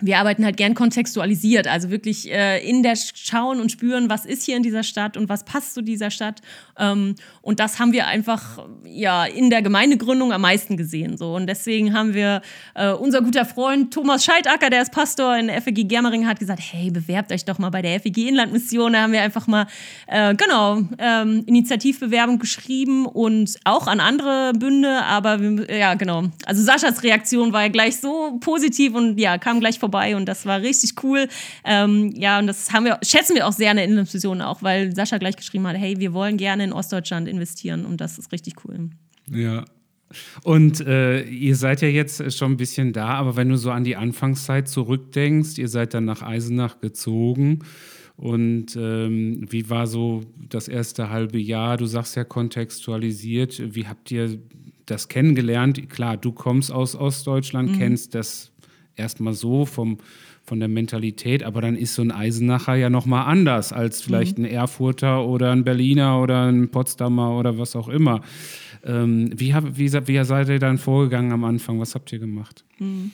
wir 0.00 0.18
arbeiten 0.18 0.44
halt 0.44 0.56
gern 0.56 0.74
kontextualisiert, 0.74 1.66
also 1.66 1.90
wirklich 1.90 2.30
äh, 2.30 2.66
in 2.68 2.82
der 2.82 2.94
schauen 2.96 3.60
und 3.60 3.70
spüren, 3.70 4.08
was 4.08 4.24
ist 4.24 4.44
hier 4.44 4.56
in 4.56 4.62
dieser 4.62 4.82
Stadt 4.82 5.16
und 5.16 5.28
was 5.28 5.44
passt 5.44 5.74
zu 5.74 5.82
dieser 5.82 6.10
Stadt. 6.10 6.40
Ähm, 6.78 7.14
und 7.42 7.60
das 7.60 7.78
haben 7.78 7.92
wir 7.92 8.06
einfach 8.06 8.66
ja 8.84 9.24
in 9.24 9.50
der 9.50 9.62
Gemeindegründung 9.62 10.32
am 10.32 10.40
meisten 10.40 10.76
gesehen. 10.76 11.16
So 11.16 11.34
und 11.34 11.46
deswegen 11.46 11.94
haben 11.94 12.14
wir 12.14 12.42
äh, 12.74 12.92
unser 12.92 13.22
guter 13.22 13.44
Freund 13.44 13.92
Thomas 13.92 14.24
Scheidacker, 14.24 14.70
der 14.70 14.82
ist 14.82 14.92
Pastor 14.92 15.36
in 15.36 15.48
der 15.48 15.60
FEG 15.62 15.88
Germering, 15.88 16.26
hat 16.26 16.38
gesagt, 16.38 16.60
hey, 16.62 16.90
bewerbt 16.90 17.32
euch 17.32 17.44
doch 17.44 17.58
mal 17.58 17.70
bei 17.70 17.82
der 17.82 18.00
FEG 18.00 18.28
Inlandmission. 18.28 18.92
Da 18.92 19.02
haben 19.02 19.12
wir 19.12 19.22
einfach 19.22 19.46
mal 19.46 19.66
äh, 20.06 20.34
genau 20.34 20.82
ähm, 20.98 21.44
Initiativbewerbung 21.46 22.38
geschrieben 22.38 23.06
und 23.06 23.56
auch 23.64 23.86
an 23.86 24.00
andere 24.00 24.52
Bünde. 24.54 25.02
Aber 25.04 25.40
ja 25.40 25.94
genau, 25.94 26.24
also 26.46 26.62
Saschas 26.62 27.02
Reaktion 27.02 27.52
war 27.52 27.62
ja 27.62 27.68
gleich 27.68 27.98
so 27.98 28.38
positiv 28.40 28.94
und 28.94 29.18
ja 29.18 29.38
kam 29.38 29.60
gleich 29.60 29.78
vorbei 29.78 29.89
vorbei 29.90 30.16
und 30.16 30.26
das 30.26 30.46
war 30.46 30.60
richtig 30.60 31.02
cool. 31.02 31.28
Ähm, 31.64 32.12
ja, 32.16 32.38
und 32.38 32.46
das 32.46 32.72
haben 32.72 32.84
wir, 32.84 32.98
schätzen 33.02 33.34
wir 33.34 33.46
auch 33.46 33.52
sehr 33.52 33.70
in 33.70 33.76
der 33.76 33.86
Inlandsmission 33.86 34.40
auch, 34.40 34.62
weil 34.62 34.94
Sascha 34.94 35.18
gleich 35.18 35.36
geschrieben 35.36 35.66
hat, 35.66 35.76
hey, 35.76 35.98
wir 35.98 36.12
wollen 36.12 36.36
gerne 36.36 36.64
in 36.64 36.72
Ostdeutschland 36.72 37.28
investieren 37.28 37.84
und 37.84 38.00
das 38.00 38.18
ist 38.18 38.32
richtig 38.32 38.54
cool. 38.64 38.90
Ja, 39.30 39.64
und 40.42 40.80
äh, 40.80 41.22
ihr 41.22 41.54
seid 41.54 41.82
ja 41.82 41.88
jetzt 41.88 42.36
schon 42.36 42.52
ein 42.52 42.56
bisschen 42.56 42.92
da, 42.92 43.10
aber 43.10 43.36
wenn 43.36 43.48
du 43.48 43.56
so 43.56 43.70
an 43.70 43.84
die 43.84 43.96
Anfangszeit 43.96 44.68
zurückdenkst, 44.68 45.58
ihr 45.58 45.68
seid 45.68 45.94
dann 45.94 46.04
nach 46.04 46.22
Eisenach 46.22 46.80
gezogen. 46.80 47.60
Und 48.16 48.76
ähm, 48.76 49.46
wie 49.48 49.70
war 49.70 49.86
so 49.86 50.22
das 50.48 50.68
erste 50.68 51.10
halbe 51.10 51.38
Jahr? 51.38 51.76
Du 51.76 51.86
sagst 51.86 52.16
ja 52.16 52.24
kontextualisiert. 52.24 53.74
Wie 53.74 53.86
habt 53.86 54.10
ihr 54.10 54.38
das 54.84 55.08
kennengelernt? 55.08 55.88
Klar, 55.88 56.16
du 56.16 56.32
kommst 56.32 56.72
aus 56.72 56.96
Ostdeutschland, 56.96 57.70
mhm. 57.70 57.78
kennst 57.78 58.14
das 58.14 58.50
erstmal 58.96 59.34
so 59.34 59.64
vom, 59.66 59.98
von 60.42 60.58
der 60.60 60.68
Mentalität, 60.68 61.42
aber 61.42 61.60
dann 61.60 61.76
ist 61.76 61.94
so 61.94 62.02
ein 62.02 62.10
Eisenacher 62.10 62.74
ja 62.74 62.90
nochmal 62.90 63.26
anders 63.26 63.72
als 63.72 64.02
vielleicht 64.02 64.38
mhm. 64.38 64.44
ein 64.44 64.50
Erfurter 64.50 65.24
oder 65.26 65.52
ein 65.52 65.64
Berliner 65.64 66.20
oder 66.20 66.46
ein 66.46 66.70
Potsdamer 66.70 67.36
oder 67.36 67.58
was 67.58 67.76
auch 67.76 67.88
immer. 67.88 68.22
Ähm, 68.84 69.30
wie, 69.34 69.54
hab, 69.54 69.76
wie, 69.76 69.92
wie 69.92 70.24
seid 70.24 70.48
ihr 70.48 70.58
dann 70.58 70.78
vorgegangen 70.78 71.32
am 71.32 71.44
Anfang? 71.44 71.80
Was 71.80 71.94
habt 71.94 72.12
ihr 72.12 72.18
gemacht? 72.18 72.64
Mhm. 72.78 73.12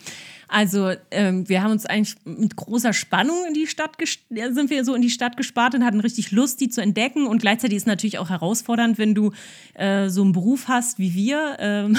Also 0.48 0.92
ähm, 1.10 1.48
wir 1.48 1.62
haben 1.62 1.72
uns 1.72 1.86
eigentlich 1.86 2.14
mit 2.24 2.56
großer 2.56 2.92
Spannung 2.92 3.46
in 3.46 3.54
die 3.54 3.66
Stadt 3.66 3.96
sind 4.30 4.70
wir 4.70 4.84
so 4.84 4.94
in 4.94 5.02
die 5.02 5.10
Stadt 5.10 5.36
gespart 5.36 5.74
und 5.74 5.84
hatten 5.84 6.00
richtig 6.00 6.30
Lust, 6.30 6.60
die 6.60 6.68
zu 6.68 6.80
entdecken. 6.80 7.26
Und 7.26 7.40
gleichzeitig 7.40 7.76
ist 7.76 7.82
es 7.82 7.86
natürlich 7.86 8.18
auch 8.18 8.30
herausfordernd, 8.30 8.98
wenn 8.98 9.14
du 9.14 9.32
äh, 9.74 10.08
so 10.08 10.22
einen 10.22 10.32
Beruf 10.32 10.68
hast 10.68 10.98
wie 10.98 11.14
wir. 11.14 11.56
Ähm, 11.58 11.98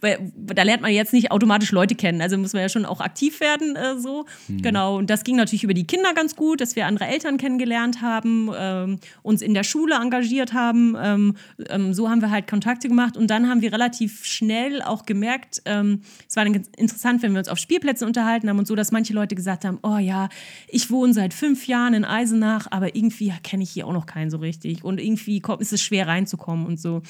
da 0.34 0.62
lernt 0.62 0.82
man 0.82 0.92
jetzt 0.92 1.12
nicht 1.12 1.30
automatisch 1.30 1.72
Leute 1.72 1.94
kennen. 1.94 2.20
Also 2.20 2.36
muss 2.38 2.52
man 2.52 2.62
ja 2.62 2.68
schon 2.68 2.84
auch 2.84 3.00
aktiv 3.00 3.40
werden. 3.40 3.76
Äh, 3.76 3.98
so. 3.98 4.26
Mhm. 4.48 4.62
Genau. 4.62 4.96
Und 4.96 5.10
das 5.10 5.24
ging 5.24 5.36
natürlich 5.36 5.64
über 5.64 5.74
die 5.74 5.86
Kinder 5.86 6.14
ganz 6.14 6.36
gut, 6.36 6.60
dass 6.60 6.76
wir 6.76 6.86
andere 6.86 7.06
Eltern 7.06 7.36
kennengelernt 7.36 8.02
haben, 8.02 8.50
ähm, 8.56 8.98
uns 9.22 9.42
in 9.42 9.54
der 9.54 9.64
Schule 9.64 9.96
engagiert 9.96 10.52
haben. 10.52 10.96
Ähm, 11.00 11.36
ähm, 11.68 11.94
so 11.94 12.10
haben 12.10 12.20
wir 12.20 12.30
halt 12.30 12.48
Kontakte 12.48 12.88
gemacht. 12.88 13.16
Und 13.16 13.28
dann 13.28 13.48
haben 13.48 13.60
wir 13.60 13.72
relativ 13.72 14.24
schnell 14.24 14.82
auch 14.82 15.06
gemerkt, 15.06 15.62
ähm, 15.64 16.02
es 16.28 16.36
war 16.36 16.44
dann 16.44 16.54
interessant, 16.76 17.22
wenn 17.22 17.32
wir 17.32 17.38
uns 17.38 17.48
auf 17.48 17.58
Spiel 17.58 17.75
Spielplätzen 17.76 18.06
unterhalten 18.06 18.48
haben 18.48 18.58
und 18.58 18.66
so, 18.66 18.74
dass 18.74 18.90
manche 18.90 19.12
Leute 19.12 19.34
gesagt 19.34 19.64
haben, 19.64 19.78
oh 19.82 19.98
ja, 19.98 20.28
ich 20.68 20.90
wohne 20.90 21.12
seit 21.12 21.34
fünf 21.34 21.66
Jahren 21.66 21.92
in 21.92 22.04
Eisenach, 22.04 22.66
aber 22.70 22.96
irgendwie 22.96 23.32
kenne 23.42 23.62
ich 23.62 23.70
hier 23.70 23.86
auch 23.86 23.92
noch 23.92 24.06
keinen 24.06 24.30
so 24.30 24.38
richtig 24.38 24.82
und 24.82 24.98
irgendwie 24.98 25.42
ist 25.58 25.72
es 25.72 25.82
schwer 25.82 26.06
reinzukommen 26.06 26.66
und 26.66 26.80
so. 26.80 27.02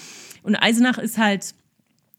Und 0.43 0.57
Eisenach 0.57 0.99
ist 0.99 1.19
halt 1.19 1.55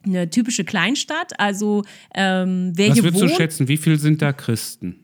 eine 0.06 0.30
typische 0.30 0.64
Kleinstadt, 0.64 1.38
also 1.40 1.84
ähm, 2.16 2.72
wer 2.76 2.90
Was 2.90 2.96
hier 2.96 3.04
würdest 3.04 3.22
wohnt, 3.22 3.32
du 3.32 3.36
schätzen, 3.36 3.68
wie 3.68 3.78
viel 3.78 4.00
sind 4.00 4.22
da 4.22 4.32
Christen? 4.32 4.96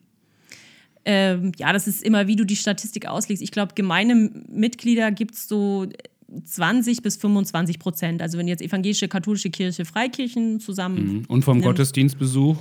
Ähm, 1.06 1.52
ja, 1.58 1.74
das 1.74 1.88
ist 1.88 2.02
immer, 2.02 2.28
wie 2.28 2.38
du 2.38 2.46
die 2.46 2.56
Statistik 2.56 3.08
auslegst. 3.08 3.44
Ich 3.44 3.52
glaube, 3.52 3.74
gemeine 3.76 4.32
Mitglieder 4.48 5.12
gibt 5.12 5.36
es 5.36 5.50
so 5.50 5.88
20 6.46 7.02
bis 7.02 7.18
25 7.18 7.78
Prozent. 7.78 8.22
Also 8.22 8.38
wenn 8.38 8.48
jetzt 8.48 8.62
evangelische, 8.62 9.10
katholische 9.10 9.50
Kirche, 9.50 9.84
Freikirchen 9.84 10.62
zusammen. 10.62 11.18
Mhm. 11.18 11.26
Und 11.28 11.44
vom. 11.44 11.62
Gottesdienstbesuch? 11.62 12.56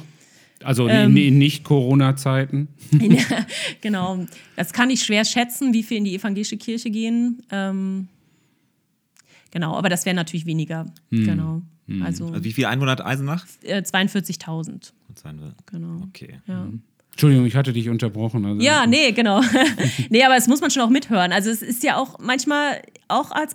Also 0.65 0.89
ähm, 0.89 1.17
in, 1.17 1.25
in 1.25 1.39
Nicht-Corona-Zeiten. 1.39 2.69
genau. 3.81 4.27
Das 4.57 4.73
kann 4.73 4.91
ich 4.91 5.03
schwer 5.03 5.25
schätzen, 5.25 5.73
wie 5.73 5.83
viel 5.83 5.99
in 5.99 6.05
die 6.05 6.15
evangelische 6.15 6.57
Kirche 6.57 6.91
gehen. 6.91 7.43
Ähm, 7.51 8.09
genau, 9.51 9.77
aber 9.77 9.89
das 9.89 10.05
wäre 10.05 10.17
natürlich 10.17 10.47
weniger. 10.47 10.93
Hm. 11.11 11.25
Genau. 11.25 11.63
Hm. 11.89 12.03
Also, 12.03 12.27
also, 12.27 12.45
wie 12.45 12.53
viel 12.53 12.67
Einwohner 12.67 12.93
hat 12.93 13.05
Eisenach? 13.05 13.47
Äh, 13.63 13.81
42.000. 13.81 14.93
Genau. 15.67 16.03
Okay. 16.09 16.41
Ja. 16.47 16.65
Hm. 16.65 16.83
Entschuldigung, 17.13 17.45
ich 17.45 17.57
hatte 17.57 17.75
dich 17.75 17.91
unterbrochen. 17.91 18.45
Also 18.47 18.63
ja, 18.63 18.87
nee, 18.87 19.13
genau. 19.13 19.43
nee, 20.09 20.25
aber 20.25 20.37
es 20.37 20.49
muss 20.49 20.63
man 20.63 20.71
schon 20.71 20.83
auch 20.83 20.89
mithören. 20.89 21.31
Also 21.31 21.51
es 21.51 21.61
ist 21.61 21.83
ja 21.83 21.97
auch 21.97 22.19
manchmal, 22.19 22.81
auch 23.09 23.31
als, 23.31 23.55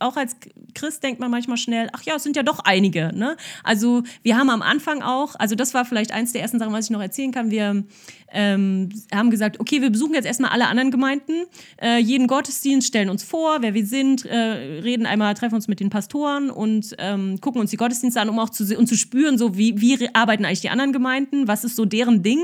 auch 0.00 0.16
als 0.16 0.36
Christ 0.74 1.02
denkt 1.02 1.20
man 1.20 1.30
manchmal 1.30 1.56
schnell, 1.56 1.88
ach 1.92 2.02
ja, 2.02 2.16
es 2.16 2.22
sind 2.22 2.36
ja 2.36 2.42
doch 2.42 2.60
einige. 2.60 3.12
Ne? 3.14 3.36
Also 3.64 4.02
wir 4.22 4.36
haben 4.36 4.50
am 4.50 4.62
Anfang 4.62 5.02
auch, 5.02 5.34
also 5.36 5.54
das 5.54 5.74
war 5.74 5.84
vielleicht 5.84 6.12
eins 6.12 6.32
der 6.32 6.42
ersten 6.42 6.58
Sachen, 6.58 6.72
was 6.72 6.86
ich 6.86 6.90
noch 6.90 7.00
erzählen 7.00 7.32
kann. 7.32 7.50
Wir 7.50 7.84
ähm, 8.32 8.90
haben 9.14 9.30
gesagt, 9.30 9.60
okay, 9.60 9.80
wir 9.80 9.90
besuchen 9.90 10.14
jetzt 10.14 10.26
erstmal 10.26 10.50
alle 10.50 10.66
anderen 10.66 10.90
Gemeinden, 10.90 11.46
äh, 11.80 11.98
jeden 11.98 12.26
Gottesdienst, 12.26 12.86
stellen 12.86 13.08
uns 13.08 13.22
vor, 13.22 13.58
wer 13.60 13.74
wir 13.74 13.86
sind, 13.86 14.24
äh, 14.26 14.36
reden 14.36 15.06
einmal, 15.06 15.34
treffen 15.34 15.54
uns 15.54 15.68
mit 15.68 15.80
den 15.80 15.90
Pastoren 15.90 16.50
und 16.50 16.94
ähm, 16.98 17.40
gucken 17.40 17.60
uns 17.60 17.70
die 17.70 17.76
Gottesdienste 17.76 18.20
an, 18.20 18.28
um 18.28 18.38
auch 18.38 18.50
zu, 18.50 18.76
und 18.76 18.86
zu 18.86 18.96
spüren, 18.96 19.38
so 19.38 19.56
wie, 19.56 19.80
wie 19.80 20.08
arbeiten 20.14 20.44
eigentlich 20.44 20.60
die 20.60 20.70
anderen 20.70 20.92
Gemeinden, 20.92 21.48
was 21.48 21.64
ist 21.64 21.76
so 21.76 21.84
deren 21.84 22.22
Ding, 22.22 22.40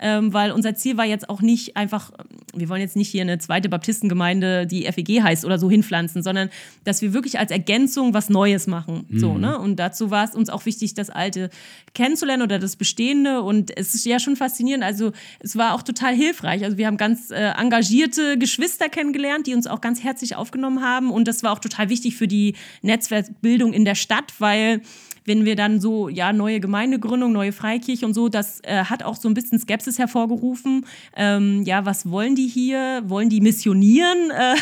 ähm, 0.00 0.32
weil 0.32 0.50
unser 0.50 0.74
Ziel 0.74 0.96
war 0.96 1.04
jetzt 1.04 1.28
auch 1.28 1.42
nicht 1.42 1.76
einfach, 1.76 2.12
wir 2.56 2.68
wollen 2.68 2.80
jetzt 2.80 2.96
nicht 2.96 3.08
hier 3.08 3.22
eine 3.22 3.38
zweite 3.38 3.68
Baptistengemeinde, 3.68 4.66
die 4.66 4.90
FEG 4.90 5.22
heißt 5.22 5.44
oder 5.44 5.58
so 5.58 5.70
hinpflanzen, 5.70 6.22
sondern 6.22 6.50
dass 6.84 7.02
wir 7.02 7.12
wirklich 7.12 7.38
als 7.38 7.50
Ergänzung 7.50 8.14
was 8.14 8.28
Neues 8.30 8.66
machen. 8.66 9.06
Mhm. 9.08 9.18
So, 9.18 9.38
ne? 9.38 9.58
Und 9.58 9.76
dazu 9.76 10.10
war 10.10 10.24
es 10.24 10.34
uns 10.34 10.48
auch 10.48 10.66
wichtig, 10.66 10.94
das 10.94 11.10
Alte 11.10 11.50
kennenzulernen 11.94 12.42
oder 12.42 12.58
das 12.58 12.76
Bestehende 12.76 13.42
und 13.42 13.76
es 13.76 13.94
ist 13.94 14.04
ja 14.04 14.18
schon 14.18 14.36
faszinierend, 14.36 14.84
also 14.84 15.12
es 15.40 15.56
war 15.56 15.74
auch 15.74 15.82
total 15.82 16.14
hilfreich. 16.14 16.64
Also 16.64 16.76
wir 16.76 16.86
haben 16.86 16.96
ganz 16.96 17.30
äh, 17.30 17.52
engagierte 17.58 18.38
Geschwister 18.38 18.88
kennengelernt, 18.88 19.46
die 19.46 19.54
uns 19.54 19.66
auch 19.66 19.80
ganz 19.80 20.02
herzlich 20.02 20.36
aufgenommen 20.36 20.82
haben. 20.82 21.10
Und 21.10 21.28
das 21.28 21.42
war 21.42 21.52
auch 21.52 21.58
total 21.58 21.88
wichtig 21.88 22.16
für 22.16 22.28
die 22.28 22.54
Netzwerkbildung 22.82 23.72
in 23.72 23.84
der 23.84 23.94
Stadt, 23.94 24.32
weil 24.38 24.82
wenn 25.26 25.44
wir 25.44 25.56
dann 25.56 25.80
so, 25.80 26.08
ja, 26.08 26.32
neue 26.32 26.60
Gemeindegründung, 26.60 27.32
neue 27.32 27.52
Freikirche 27.52 28.06
und 28.06 28.14
so, 28.14 28.28
das 28.28 28.60
äh, 28.62 28.84
hat 28.84 29.02
auch 29.02 29.16
so 29.16 29.28
ein 29.28 29.34
bisschen 29.34 29.58
Skepsis 29.58 29.98
hervorgerufen. 29.98 30.86
Ähm, 31.16 31.62
ja, 31.64 31.84
was 31.84 32.10
wollen 32.10 32.34
die 32.34 32.46
hier? 32.46 33.02
Wollen 33.06 33.28
die 33.28 33.40
missionieren? 33.40 34.30
Äh, 34.36 34.56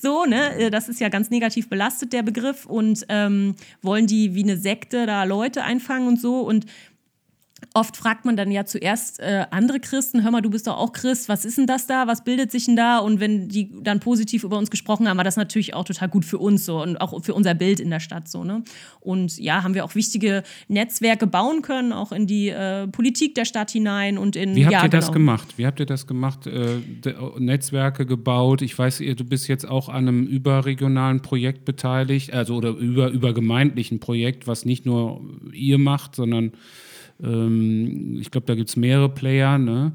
so, 0.00 0.24
ne? 0.24 0.54
Äh, 0.58 0.70
das 0.70 0.88
ist 0.88 1.00
ja 1.00 1.10
ganz 1.10 1.28
negativ 1.28 1.68
belastet, 1.68 2.14
der 2.14 2.22
Begriff. 2.22 2.64
Und 2.64 3.04
ähm, 3.10 3.54
wollen 3.82 4.06
die 4.06 4.34
wie 4.34 4.42
eine 4.42 4.56
Sekte 4.56 5.04
da 5.04 5.24
Leute 5.24 5.64
einfangen 5.64 6.08
und 6.08 6.18
so? 6.18 6.40
Und 6.40 6.64
Oft 7.78 7.96
fragt 7.96 8.24
man 8.24 8.36
dann 8.36 8.50
ja 8.50 8.64
zuerst 8.64 9.20
äh, 9.20 9.44
andere 9.52 9.78
Christen, 9.78 10.24
hör 10.24 10.32
mal, 10.32 10.40
du 10.40 10.50
bist 10.50 10.66
doch 10.66 10.76
auch 10.76 10.92
Christ, 10.92 11.28
was 11.28 11.44
ist 11.44 11.58
denn 11.58 11.68
das 11.68 11.86
da, 11.86 12.08
was 12.08 12.24
bildet 12.24 12.50
sich 12.50 12.64
denn 12.64 12.74
da? 12.74 12.98
Und 12.98 13.20
wenn 13.20 13.48
die 13.48 13.70
dann 13.80 14.00
positiv 14.00 14.42
über 14.42 14.58
uns 14.58 14.68
gesprochen 14.68 15.08
haben, 15.08 15.16
war 15.16 15.22
das 15.22 15.36
natürlich 15.36 15.74
auch 15.74 15.84
total 15.84 16.08
gut 16.08 16.24
für 16.24 16.38
uns 16.38 16.64
so 16.64 16.82
und 16.82 17.00
auch 17.00 17.22
für 17.22 17.34
unser 17.34 17.54
Bild 17.54 17.78
in 17.78 17.90
der 17.90 18.00
Stadt 18.00 18.28
so. 18.28 18.42
Ne? 18.42 18.64
Und 18.98 19.38
ja, 19.38 19.62
haben 19.62 19.74
wir 19.74 19.84
auch 19.84 19.94
wichtige 19.94 20.42
Netzwerke 20.66 21.28
bauen 21.28 21.62
können, 21.62 21.92
auch 21.92 22.10
in 22.10 22.26
die 22.26 22.48
äh, 22.48 22.88
Politik 22.88 23.36
der 23.36 23.44
Stadt 23.44 23.70
hinein 23.70 24.18
und 24.18 24.34
in. 24.34 24.56
Wie 24.56 24.64
habt 24.64 24.72
ja, 24.72 24.82
ihr 24.82 24.88
genau. 24.88 25.00
das 25.00 25.12
gemacht? 25.12 25.54
Wie 25.56 25.64
habt 25.64 25.78
ihr 25.78 25.86
das 25.86 26.08
gemacht? 26.08 26.48
Äh, 26.48 26.80
Netzwerke 27.38 28.06
gebaut? 28.06 28.60
Ich 28.60 28.76
weiß, 28.76 28.98
du 28.98 29.24
bist 29.24 29.46
jetzt 29.46 29.68
auch 29.68 29.88
an 29.88 30.08
einem 30.08 30.26
überregionalen 30.26 31.22
Projekt 31.22 31.64
beteiligt, 31.64 32.32
also 32.32 32.56
oder 32.56 32.70
über 32.70 33.10
übergemeindlichen 33.10 34.00
Projekt, 34.00 34.48
was 34.48 34.64
nicht 34.64 34.84
nur 34.84 35.20
ihr 35.52 35.78
macht, 35.78 36.16
sondern 36.16 36.50
ähm, 37.22 38.18
ich 38.20 38.30
glaube, 38.30 38.46
da 38.46 38.54
gibt 38.54 38.68
es 38.68 38.76
mehrere 38.76 39.08
Player. 39.08 39.58
Ne? 39.58 39.92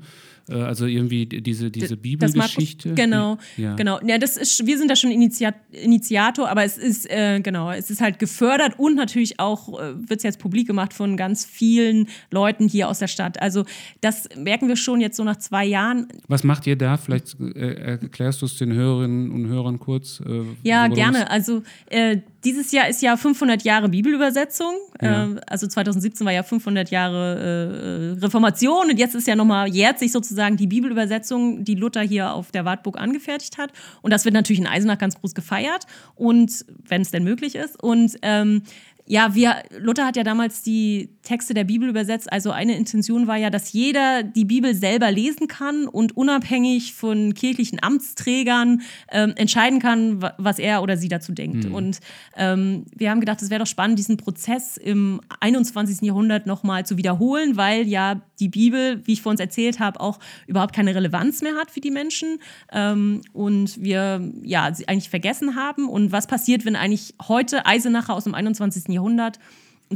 Äh, 0.49 0.55
also 0.55 0.85
irgendwie 0.85 1.25
diese, 1.25 1.71
diese 1.71 1.97
Bibelgeschichte. 1.97 2.89
Markus, 2.89 3.03
genau, 3.03 3.37
ja. 3.57 3.75
genau. 3.75 3.99
Ja, 4.05 4.17
das 4.17 4.37
ist, 4.37 4.65
wir 4.65 4.77
sind 4.77 4.89
da 4.89 4.95
schon 4.95 5.11
Initiat, 5.11 5.55
Initiator, 5.71 6.49
aber 6.49 6.63
es 6.63 6.77
ist, 6.77 7.09
äh, 7.09 7.39
genau, 7.41 7.71
es 7.71 7.89
ist 7.89 8.01
halt 8.01 8.19
gefördert 8.19 8.73
und 8.77 8.95
natürlich 8.95 9.39
auch 9.39 9.79
äh, 9.79 9.93
wird 10.09 10.17
es 10.19 10.23
jetzt 10.23 10.39
publik 10.39 10.67
gemacht 10.67 10.93
von 10.93 11.17
ganz 11.17 11.45
vielen 11.45 12.07
Leuten 12.31 12.67
hier 12.67 12.89
aus 12.89 12.99
der 12.99 13.07
Stadt. 13.07 13.41
Also 13.41 13.65
das 14.01 14.27
merken 14.37 14.67
wir 14.67 14.75
schon 14.75 14.99
jetzt 14.99 15.17
so 15.17 15.23
nach 15.23 15.37
zwei 15.37 15.65
Jahren. 15.65 16.07
Was 16.27 16.43
macht 16.43 16.67
ihr 16.67 16.75
da? 16.75 16.97
Vielleicht 16.97 17.39
äh, 17.39 17.97
erklärst 18.01 18.41
du 18.41 18.45
es 18.45 18.57
den 18.57 18.73
Hörerinnen 18.73 19.31
und 19.31 19.47
Hörern 19.47 19.79
kurz. 19.79 20.21
Äh, 20.25 20.43
ja, 20.63 20.87
gerne. 20.87 21.29
Also 21.29 21.63
äh, 21.89 22.17
dieses 22.43 22.71
Jahr 22.71 22.89
ist 22.89 23.01
ja 23.01 23.15
500 23.15 23.63
Jahre 23.63 23.89
Bibelübersetzung. 23.89 24.75
Ja. 25.01 25.25
Äh, 25.25 25.41
also 25.47 25.67
2017 25.67 26.25
war 26.25 26.33
ja 26.33 26.43
500 26.43 26.89
Jahre 26.89 28.15
äh, 28.17 28.19
Reformation 28.19 28.89
und 28.89 28.97
jetzt 28.97 29.15
ist 29.15 29.27
ja 29.27 29.35
nochmal, 29.35 29.67
jährt 29.69 29.99
sich 29.99 30.11
sozusagen 30.11 30.57
die 30.57 30.67
Bibelübersetzung, 30.67 31.63
die 31.63 31.75
Luther 31.75 32.01
hier 32.01 32.33
auf 32.33 32.51
der 32.51 32.65
Wartburg 32.65 32.99
angefertigt 32.99 33.57
hat. 33.57 33.71
Und 34.01 34.11
das 34.11 34.25
wird 34.25 34.33
natürlich 34.33 34.59
in 34.59 34.67
Eisenach 34.67 34.97
ganz 34.97 35.19
groß 35.19 35.33
gefeiert 35.33 35.85
und 36.15 36.65
wenn 36.87 37.01
es 37.01 37.11
denn 37.11 37.23
möglich 37.23 37.55
ist. 37.55 37.81
Und 37.81 38.17
ähm, 38.21 38.63
ja, 39.05 39.35
wir, 39.35 39.63
Luther 39.77 40.05
hat 40.05 40.15
ja 40.15 40.23
damals 40.23 40.61
die 40.61 41.09
Texte 41.23 41.53
der 41.53 41.65
Bibel 41.65 41.89
übersetzt. 41.89 42.31
Also 42.31 42.51
eine 42.51 42.77
Intention 42.77 43.27
war 43.27 43.35
ja, 43.35 43.49
dass 43.49 43.73
jeder 43.73 44.23
die 44.23 44.45
Bibel 44.45 44.73
selber 44.73 45.11
lesen 45.11 45.47
kann 45.47 45.87
und 45.87 46.15
unabhängig 46.15 46.93
von 46.93 47.33
kirchlichen 47.33 47.83
Amtsträgern 47.83 48.81
ähm, 49.11 49.33
entscheiden 49.35 49.79
kann, 49.79 50.21
was 50.37 50.57
er 50.57 50.81
oder 50.83 50.95
sie 50.95 51.09
dazu 51.09 51.33
denkt. 51.33 51.65
Mhm. 51.65 51.75
Und 51.75 51.99
ähm, 52.37 52.85
wir 52.95 53.09
haben 53.09 53.19
gedacht, 53.19 53.41
es 53.41 53.49
wäre 53.49 53.59
doch 53.59 53.67
spannend, 53.67 53.99
diesen 53.99 54.15
Prozess 54.15 54.77
im 54.77 55.19
21. 55.41 56.01
Jahrhundert 56.01 56.45
nochmal 56.45 56.85
zu 56.85 56.97
wiederholen, 56.97 57.57
weil 57.57 57.87
ja 57.87 58.21
die 58.39 58.49
Bibel, 58.49 59.01
wie 59.05 59.13
ich 59.13 59.21
vor 59.21 59.31
uns 59.31 59.39
erzählt 59.39 59.79
habe, 59.79 59.99
auch 59.99 60.19
überhaupt 60.47 60.73
keine 60.73 60.95
Relevanz 60.95 61.41
mehr 61.41 61.55
hat 61.55 61.71
für 61.71 61.81
die 61.81 61.91
Menschen 61.91 62.39
ähm, 62.71 63.21
und 63.33 63.81
wir 63.81 64.31
ja 64.43 64.73
sie 64.73 64.87
eigentlich 64.87 65.09
vergessen 65.09 65.55
haben. 65.55 65.89
Und 65.89 66.11
was 66.11 66.27
passiert, 66.27 66.65
wenn 66.65 66.75
eigentlich 66.75 67.15
heute 67.27 67.65
Eisenacher 67.65 68.13
aus 68.13 68.23
dem 68.23 68.33
21. 68.33 68.92
Jahrhundert 68.93 69.39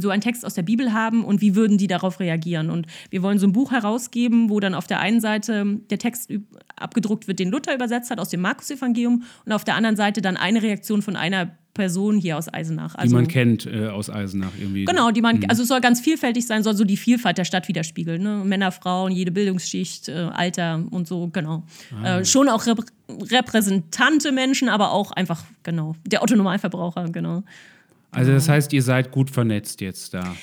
so 0.00 0.10
einen 0.10 0.22
Text 0.22 0.44
aus 0.44 0.54
der 0.54 0.62
Bibel 0.62 0.92
haben 0.92 1.24
und 1.24 1.40
wie 1.40 1.54
würden 1.54 1.78
die 1.78 1.86
darauf 1.86 2.20
reagieren. 2.20 2.70
Und 2.70 2.86
wir 3.10 3.22
wollen 3.22 3.38
so 3.38 3.46
ein 3.46 3.52
Buch 3.52 3.72
herausgeben, 3.72 4.50
wo 4.50 4.60
dann 4.60 4.74
auf 4.74 4.86
der 4.86 5.00
einen 5.00 5.20
Seite 5.20 5.64
der 5.90 5.98
Text 5.98 6.32
abgedruckt 6.76 7.28
wird, 7.28 7.38
den 7.38 7.50
Luther 7.50 7.74
übersetzt 7.74 8.10
hat 8.10 8.20
aus 8.20 8.28
dem 8.28 8.40
Markus-Evangelium 8.40 9.24
und 9.44 9.52
auf 9.52 9.64
der 9.64 9.74
anderen 9.74 9.96
Seite 9.96 10.22
dann 10.22 10.36
eine 10.36 10.62
Reaktion 10.62 11.02
von 11.02 11.16
einer 11.16 11.50
Person 11.74 12.18
hier 12.18 12.36
aus 12.36 12.52
Eisenach. 12.52 12.96
Also, 12.96 13.10
die 13.10 13.14
man 13.14 13.28
kennt 13.28 13.64
äh, 13.66 13.86
aus 13.86 14.10
Eisenach 14.10 14.50
irgendwie. 14.58 14.84
Genau, 14.84 15.12
die 15.12 15.20
man, 15.20 15.36
mhm. 15.36 15.44
also 15.48 15.62
es 15.62 15.68
soll 15.68 15.80
ganz 15.80 16.00
vielfältig 16.00 16.44
sein, 16.44 16.64
soll 16.64 16.74
so 16.74 16.84
die 16.84 16.96
Vielfalt 16.96 17.38
der 17.38 17.44
Stadt 17.44 17.68
widerspiegeln. 17.68 18.20
Ne? 18.20 18.42
Männer, 18.44 18.72
Frauen, 18.72 19.12
jede 19.12 19.30
Bildungsschicht, 19.30 20.08
äh, 20.08 20.28
Alter 20.32 20.84
und 20.90 21.06
so, 21.06 21.28
genau. 21.28 21.62
Ah. 22.02 22.18
Äh, 22.18 22.24
schon 22.24 22.48
auch 22.48 22.66
rep 22.66 22.80
repräsentante 23.08 24.32
Menschen, 24.32 24.68
aber 24.68 24.90
auch 24.90 25.12
einfach, 25.12 25.44
genau, 25.62 25.94
der 26.04 26.22
Otto 26.22 26.34
Normalverbraucher, 26.34 27.08
genau. 27.10 27.44
Also 28.10 28.32
das 28.32 28.48
heißt, 28.48 28.72
ihr 28.72 28.82
seid 28.82 29.10
gut 29.10 29.30
vernetzt 29.30 29.80
jetzt 29.80 30.14
da. 30.14 30.34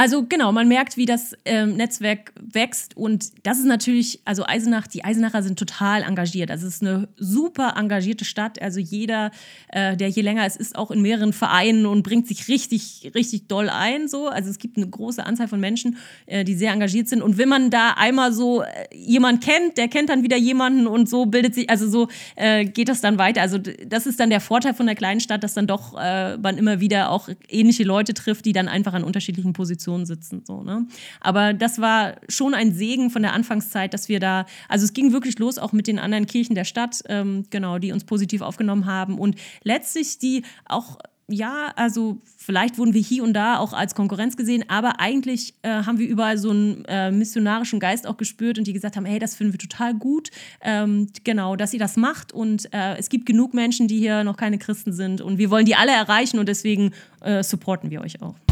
Also 0.00 0.24
genau, 0.28 0.52
man 0.52 0.68
merkt, 0.68 0.96
wie 0.96 1.06
das 1.06 1.34
ähm, 1.44 1.74
Netzwerk 1.74 2.32
wächst 2.40 2.96
und 2.96 3.32
das 3.42 3.58
ist 3.58 3.64
natürlich, 3.64 4.20
also 4.24 4.44
Eisenach, 4.46 4.86
die 4.86 5.04
Eisenacher 5.04 5.42
sind 5.42 5.58
total 5.58 6.04
engagiert. 6.04 6.52
Also 6.52 6.68
es 6.68 6.74
ist 6.74 6.82
eine 6.82 7.08
super 7.16 7.74
engagierte 7.76 8.24
Stadt. 8.24 8.62
Also 8.62 8.78
jeder, 8.78 9.32
äh, 9.70 9.96
der 9.96 10.06
hier 10.06 10.22
länger 10.22 10.46
ist, 10.46 10.56
ist 10.56 10.76
auch 10.76 10.92
in 10.92 11.02
mehreren 11.02 11.32
Vereinen 11.32 11.84
und 11.84 12.04
bringt 12.04 12.28
sich 12.28 12.46
richtig, 12.46 13.10
richtig 13.16 13.48
doll 13.48 13.68
ein. 13.68 14.06
So. 14.06 14.28
Also 14.28 14.50
es 14.50 14.60
gibt 14.60 14.76
eine 14.76 14.86
große 14.86 15.26
Anzahl 15.26 15.48
von 15.48 15.58
Menschen, 15.58 15.96
äh, 16.26 16.44
die 16.44 16.54
sehr 16.54 16.70
engagiert 16.70 17.08
sind. 17.08 17.20
Und 17.20 17.36
wenn 17.36 17.48
man 17.48 17.70
da 17.70 17.94
einmal 17.96 18.32
so 18.32 18.62
äh, 18.62 18.66
jemand 18.94 19.42
kennt, 19.42 19.78
der 19.78 19.88
kennt 19.88 20.10
dann 20.10 20.22
wieder 20.22 20.36
jemanden 20.36 20.86
und 20.86 21.08
so 21.08 21.26
bildet 21.26 21.56
sich, 21.56 21.70
also 21.70 21.90
so 21.90 22.06
äh, 22.36 22.66
geht 22.66 22.88
das 22.88 23.00
dann 23.00 23.18
weiter. 23.18 23.42
Also 23.42 23.58
das 23.58 24.06
ist 24.06 24.20
dann 24.20 24.30
der 24.30 24.40
Vorteil 24.40 24.74
von 24.74 24.86
der 24.86 24.94
kleinen 24.94 25.18
Stadt, 25.18 25.42
dass 25.42 25.54
dann 25.54 25.66
doch 25.66 26.00
äh, 26.00 26.36
man 26.36 26.56
immer 26.56 26.78
wieder 26.78 27.10
auch 27.10 27.28
ähnliche 27.48 27.82
Leute 27.82 28.14
trifft, 28.14 28.44
die 28.44 28.52
dann 28.52 28.68
einfach 28.68 28.92
an 28.92 29.02
unterschiedlichen 29.02 29.54
Positionen 29.54 29.87
Position 29.88 30.06
sitzen. 30.06 30.42
So, 30.46 30.62
ne? 30.62 30.86
Aber 31.20 31.54
das 31.54 31.80
war 31.80 32.16
schon 32.28 32.54
ein 32.54 32.72
Segen 32.74 33.10
von 33.10 33.22
der 33.22 33.32
Anfangszeit, 33.32 33.94
dass 33.94 34.08
wir 34.08 34.20
da, 34.20 34.44
also 34.68 34.84
es 34.84 34.92
ging 34.92 35.12
wirklich 35.12 35.38
los 35.38 35.58
auch 35.58 35.72
mit 35.72 35.86
den 35.86 35.98
anderen 35.98 36.26
Kirchen 36.26 36.54
der 36.54 36.64
Stadt, 36.64 37.02
ähm, 37.08 37.44
genau, 37.50 37.78
die 37.78 37.92
uns 37.92 38.04
positiv 38.04 38.42
aufgenommen 38.42 38.86
haben 38.86 39.18
und 39.18 39.36
letztlich 39.64 40.18
die 40.18 40.42
auch 40.66 40.98
ja, 41.30 41.74
also 41.76 42.22
vielleicht 42.38 42.78
wurden 42.78 42.94
wir 42.94 43.02
hier 43.02 43.22
und 43.22 43.34
da 43.34 43.58
auch 43.58 43.74
als 43.74 43.94
Konkurrenz 43.94 44.38
gesehen, 44.38 44.64
aber 44.68 44.98
eigentlich 44.98 45.52
äh, 45.60 45.68
haben 45.68 45.98
wir 45.98 46.08
überall 46.08 46.38
so 46.38 46.48
einen 46.48 46.86
äh, 46.86 47.10
missionarischen 47.10 47.80
Geist 47.80 48.06
auch 48.06 48.16
gespürt 48.16 48.56
und 48.56 48.66
die 48.66 48.72
gesagt 48.72 48.96
haben, 48.96 49.04
hey, 49.04 49.18
das 49.18 49.34
finden 49.34 49.52
wir 49.52 49.58
total 49.58 49.92
gut, 49.92 50.30
ähm, 50.62 51.08
genau, 51.24 51.54
dass 51.54 51.74
ihr 51.74 51.78
das 51.78 51.98
macht 51.98 52.32
und 52.32 52.72
äh, 52.72 52.96
es 52.96 53.10
gibt 53.10 53.26
genug 53.26 53.52
Menschen, 53.52 53.88
die 53.88 53.98
hier 53.98 54.24
noch 54.24 54.38
keine 54.38 54.56
Christen 54.56 54.94
sind 54.94 55.20
und 55.20 55.36
wir 55.36 55.50
wollen 55.50 55.66
die 55.66 55.74
alle 55.74 55.92
erreichen 55.92 56.38
und 56.38 56.48
deswegen 56.48 56.92
äh, 57.20 57.42
supporten 57.42 57.90
wir 57.90 58.00
euch 58.00 58.22
auch. 58.22 58.47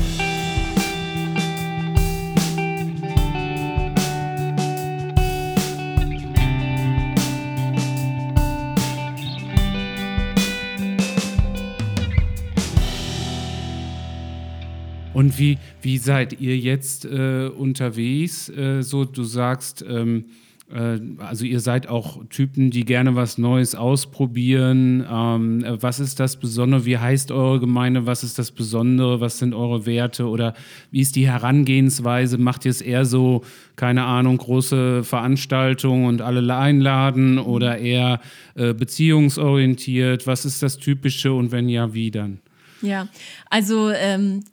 Und 15.36 15.38
wie, 15.38 15.58
wie 15.82 15.98
seid 15.98 16.40
ihr 16.40 16.56
jetzt 16.56 17.04
äh, 17.04 17.48
unterwegs? 17.48 18.48
Äh, 18.48 18.82
so, 18.82 19.04
du 19.04 19.22
sagst, 19.22 19.84
ähm, 19.86 20.26
äh, 20.72 20.98
also 21.18 21.44
ihr 21.44 21.60
seid 21.60 21.88
auch 21.88 22.24
Typen, 22.30 22.70
die 22.70 22.84
gerne 22.84 23.16
was 23.16 23.36
Neues 23.36 23.74
ausprobieren. 23.74 25.04
Ähm, 25.10 25.64
was 25.80 26.00
ist 26.00 26.20
das 26.20 26.36
Besondere? 26.36 26.86
Wie 26.86 26.96
heißt 26.96 27.32
eure 27.32 27.60
Gemeinde? 27.60 28.06
Was 28.06 28.24
ist 28.24 28.38
das 28.38 28.50
Besondere? 28.50 29.20
Was 29.20 29.38
sind 29.38 29.52
eure 29.52 29.84
Werte? 29.84 30.26
Oder 30.26 30.54
wie 30.90 31.00
ist 31.00 31.16
die 31.16 31.26
Herangehensweise? 31.26 32.38
Macht 32.38 32.64
ihr 32.64 32.70
es 32.70 32.80
eher 32.80 33.04
so, 33.04 33.42
keine 33.76 34.04
Ahnung, 34.04 34.38
große 34.38 35.04
Veranstaltungen 35.04 36.06
und 36.06 36.22
alle 36.22 36.56
einladen 36.56 37.38
oder 37.38 37.78
eher 37.78 38.20
äh, 38.54 38.72
beziehungsorientiert? 38.72 40.26
Was 40.26 40.46
ist 40.46 40.62
das 40.62 40.78
Typische 40.78 41.34
und 41.34 41.52
wenn 41.52 41.68
ja, 41.68 41.92
wie 41.92 42.10
dann? 42.10 42.40
Ja, 42.82 43.08
also 43.50 43.90
ähm, 43.90 44.44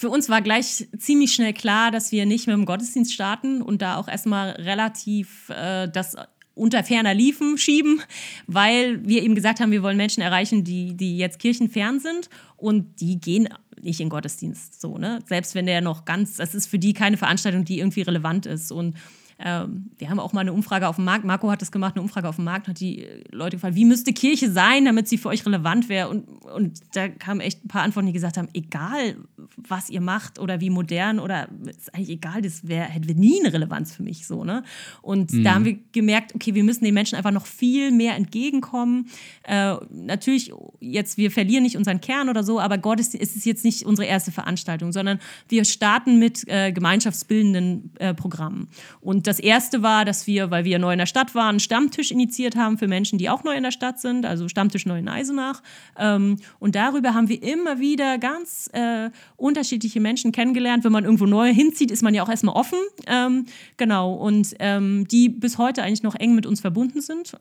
für 0.00 0.08
uns 0.08 0.30
war 0.30 0.40
gleich 0.40 0.88
ziemlich 0.96 1.34
schnell 1.34 1.52
klar, 1.52 1.90
dass 1.90 2.10
wir 2.10 2.24
nicht 2.24 2.46
mit 2.46 2.54
dem 2.54 2.64
Gottesdienst 2.64 3.12
starten 3.12 3.60
und 3.60 3.82
da 3.82 3.96
auch 3.96 4.08
erstmal 4.08 4.52
relativ 4.52 5.50
äh, 5.50 5.88
das 5.88 6.16
unter 6.54 6.82
ferner 6.82 7.12
Liefen 7.12 7.58
schieben, 7.58 8.00
weil 8.46 9.06
wir 9.06 9.22
eben 9.22 9.34
gesagt 9.34 9.60
haben, 9.60 9.72
wir 9.72 9.82
wollen 9.82 9.98
Menschen 9.98 10.22
erreichen, 10.22 10.64
die, 10.64 10.96
die 10.96 11.18
jetzt 11.18 11.38
kirchenfern 11.38 12.00
sind 12.00 12.30
und 12.56 12.98
die 13.02 13.20
gehen 13.20 13.50
nicht 13.78 14.00
in 14.00 14.08
Gottesdienst 14.08 14.80
so, 14.80 14.96
ne? 14.96 15.18
Selbst 15.26 15.54
wenn 15.54 15.66
der 15.66 15.82
noch 15.82 16.06
ganz, 16.06 16.36
das 16.36 16.54
ist 16.54 16.66
für 16.66 16.78
die 16.78 16.94
keine 16.94 17.18
Veranstaltung, 17.18 17.66
die 17.66 17.78
irgendwie 17.78 18.00
relevant 18.00 18.46
ist. 18.46 18.72
Und 18.72 18.96
ähm, 19.42 19.90
wir 19.96 20.10
haben 20.10 20.20
auch 20.20 20.32
mal 20.32 20.42
eine 20.42 20.52
Umfrage 20.52 20.86
auf 20.86 20.96
dem 20.96 21.06
Markt, 21.06 21.24
Marco 21.24 21.50
hat 21.50 21.62
das 21.62 21.72
gemacht, 21.72 21.94
eine 21.94 22.02
Umfrage 22.02 22.28
auf 22.28 22.36
dem 22.36 22.44
Markt, 22.44 22.68
hat 22.68 22.78
die 22.78 23.04
äh, 23.04 23.24
Leute 23.30 23.56
gefragt, 23.56 23.74
wie 23.74 23.86
müsste 23.86 24.12
Kirche 24.12 24.50
sein, 24.50 24.84
damit 24.84 25.08
sie 25.08 25.16
für 25.16 25.28
euch 25.28 25.46
relevant 25.46 25.88
wäre? 25.88 26.08
Und, 26.08 26.28
und 26.44 26.80
da 26.92 27.08
kamen 27.08 27.40
echt 27.40 27.64
ein 27.64 27.68
paar 27.68 27.82
Antworten, 27.82 28.06
die 28.06 28.12
gesagt 28.12 28.36
haben, 28.36 28.48
egal 28.52 29.16
was 29.56 29.88
ihr 29.88 30.02
macht 30.02 30.38
oder 30.38 30.60
wie 30.60 30.68
modern 30.68 31.18
oder 31.18 31.48
ist 31.66 31.94
eigentlich 31.94 32.10
egal, 32.10 32.42
das 32.42 32.68
wär, 32.68 32.84
hätte 32.84 33.14
nie 33.14 33.40
eine 33.40 33.52
Relevanz 33.52 33.94
für 33.94 34.02
mich 34.02 34.26
so, 34.26 34.44
ne? 34.44 34.62
Und 35.00 35.32
mhm. 35.32 35.44
da 35.44 35.54
haben 35.54 35.64
wir 35.64 35.78
gemerkt, 35.92 36.34
okay, 36.34 36.54
wir 36.54 36.64
müssen 36.64 36.84
den 36.84 36.94
Menschen 36.94 37.16
einfach 37.16 37.30
noch 37.30 37.46
viel 37.46 37.92
mehr 37.92 38.16
entgegenkommen. 38.16 39.06
Äh, 39.44 39.76
natürlich, 39.90 40.52
jetzt, 40.80 41.16
wir 41.16 41.30
verlieren 41.30 41.62
nicht 41.62 41.76
unseren 41.76 42.00
Kern 42.00 42.28
oder 42.28 42.44
so, 42.44 42.60
aber 42.60 42.76
Gott 42.76 43.00
ist, 43.00 43.14
ist 43.14 43.46
jetzt 43.46 43.64
nicht 43.64 43.86
unsere 43.86 44.06
erste 44.06 44.32
Veranstaltung, 44.32 44.92
sondern 44.92 45.18
wir 45.48 45.64
starten 45.64 46.18
mit 46.18 46.46
äh, 46.46 46.72
gemeinschaftsbildenden 46.72 47.92
äh, 47.98 48.12
Programmen. 48.12 48.68
Und 49.00 49.29
das 49.30 49.38
erste 49.38 49.84
war, 49.84 50.04
dass 50.04 50.26
wir, 50.26 50.50
weil 50.50 50.64
wir 50.64 50.80
neu 50.80 50.90
in 50.90 50.98
der 50.98 51.06
Stadt 51.06 51.36
waren, 51.36 51.50
einen 51.50 51.60
Stammtisch 51.60 52.10
initiiert 52.10 52.56
haben 52.56 52.78
für 52.78 52.88
Menschen, 52.88 53.16
die 53.16 53.30
auch 53.30 53.44
neu 53.44 53.54
in 53.54 53.62
der 53.62 53.70
Stadt 53.70 54.00
sind, 54.00 54.26
also 54.26 54.48
Stammtisch 54.48 54.86
neu 54.86 54.98
in 54.98 55.08
Eisenach. 55.08 55.62
Ähm, 55.96 56.38
und 56.58 56.74
darüber 56.74 57.14
haben 57.14 57.28
wir 57.28 57.40
immer 57.40 57.78
wieder 57.78 58.18
ganz 58.18 58.68
äh, 58.72 59.10
unterschiedliche 59.36 60.00
Menschen 60.00 60.32
kennengelernt. 60.32 60.82
Wenn 60.82 60.90
man 60.90 61.04
irgendwo 61.04 61.26
neu 61.26 61.54
hinzieht, 61.54 61.92
ist 61.92 62.02
man 62.02 62.12
ja 62.12 62.24
auch 62.24 62.28
erstmal 62.28 62.56
offen. 62.56 62.80
Ähm, 63.06 63.46
genau. 63.76 64.14
Und 64.14 64.56
ähm, 64.58 65.06
die 65.06 65.28
bis 65.28 65.58
heute 65.58 65.84
eigentlich 65.84 66.02
noch 66.02 66.16
eng 66.16 66.34
mit 66.34 66.44
uns 66.44 66.60
verbunden 66.60 67.00
sind. 67.00 67.34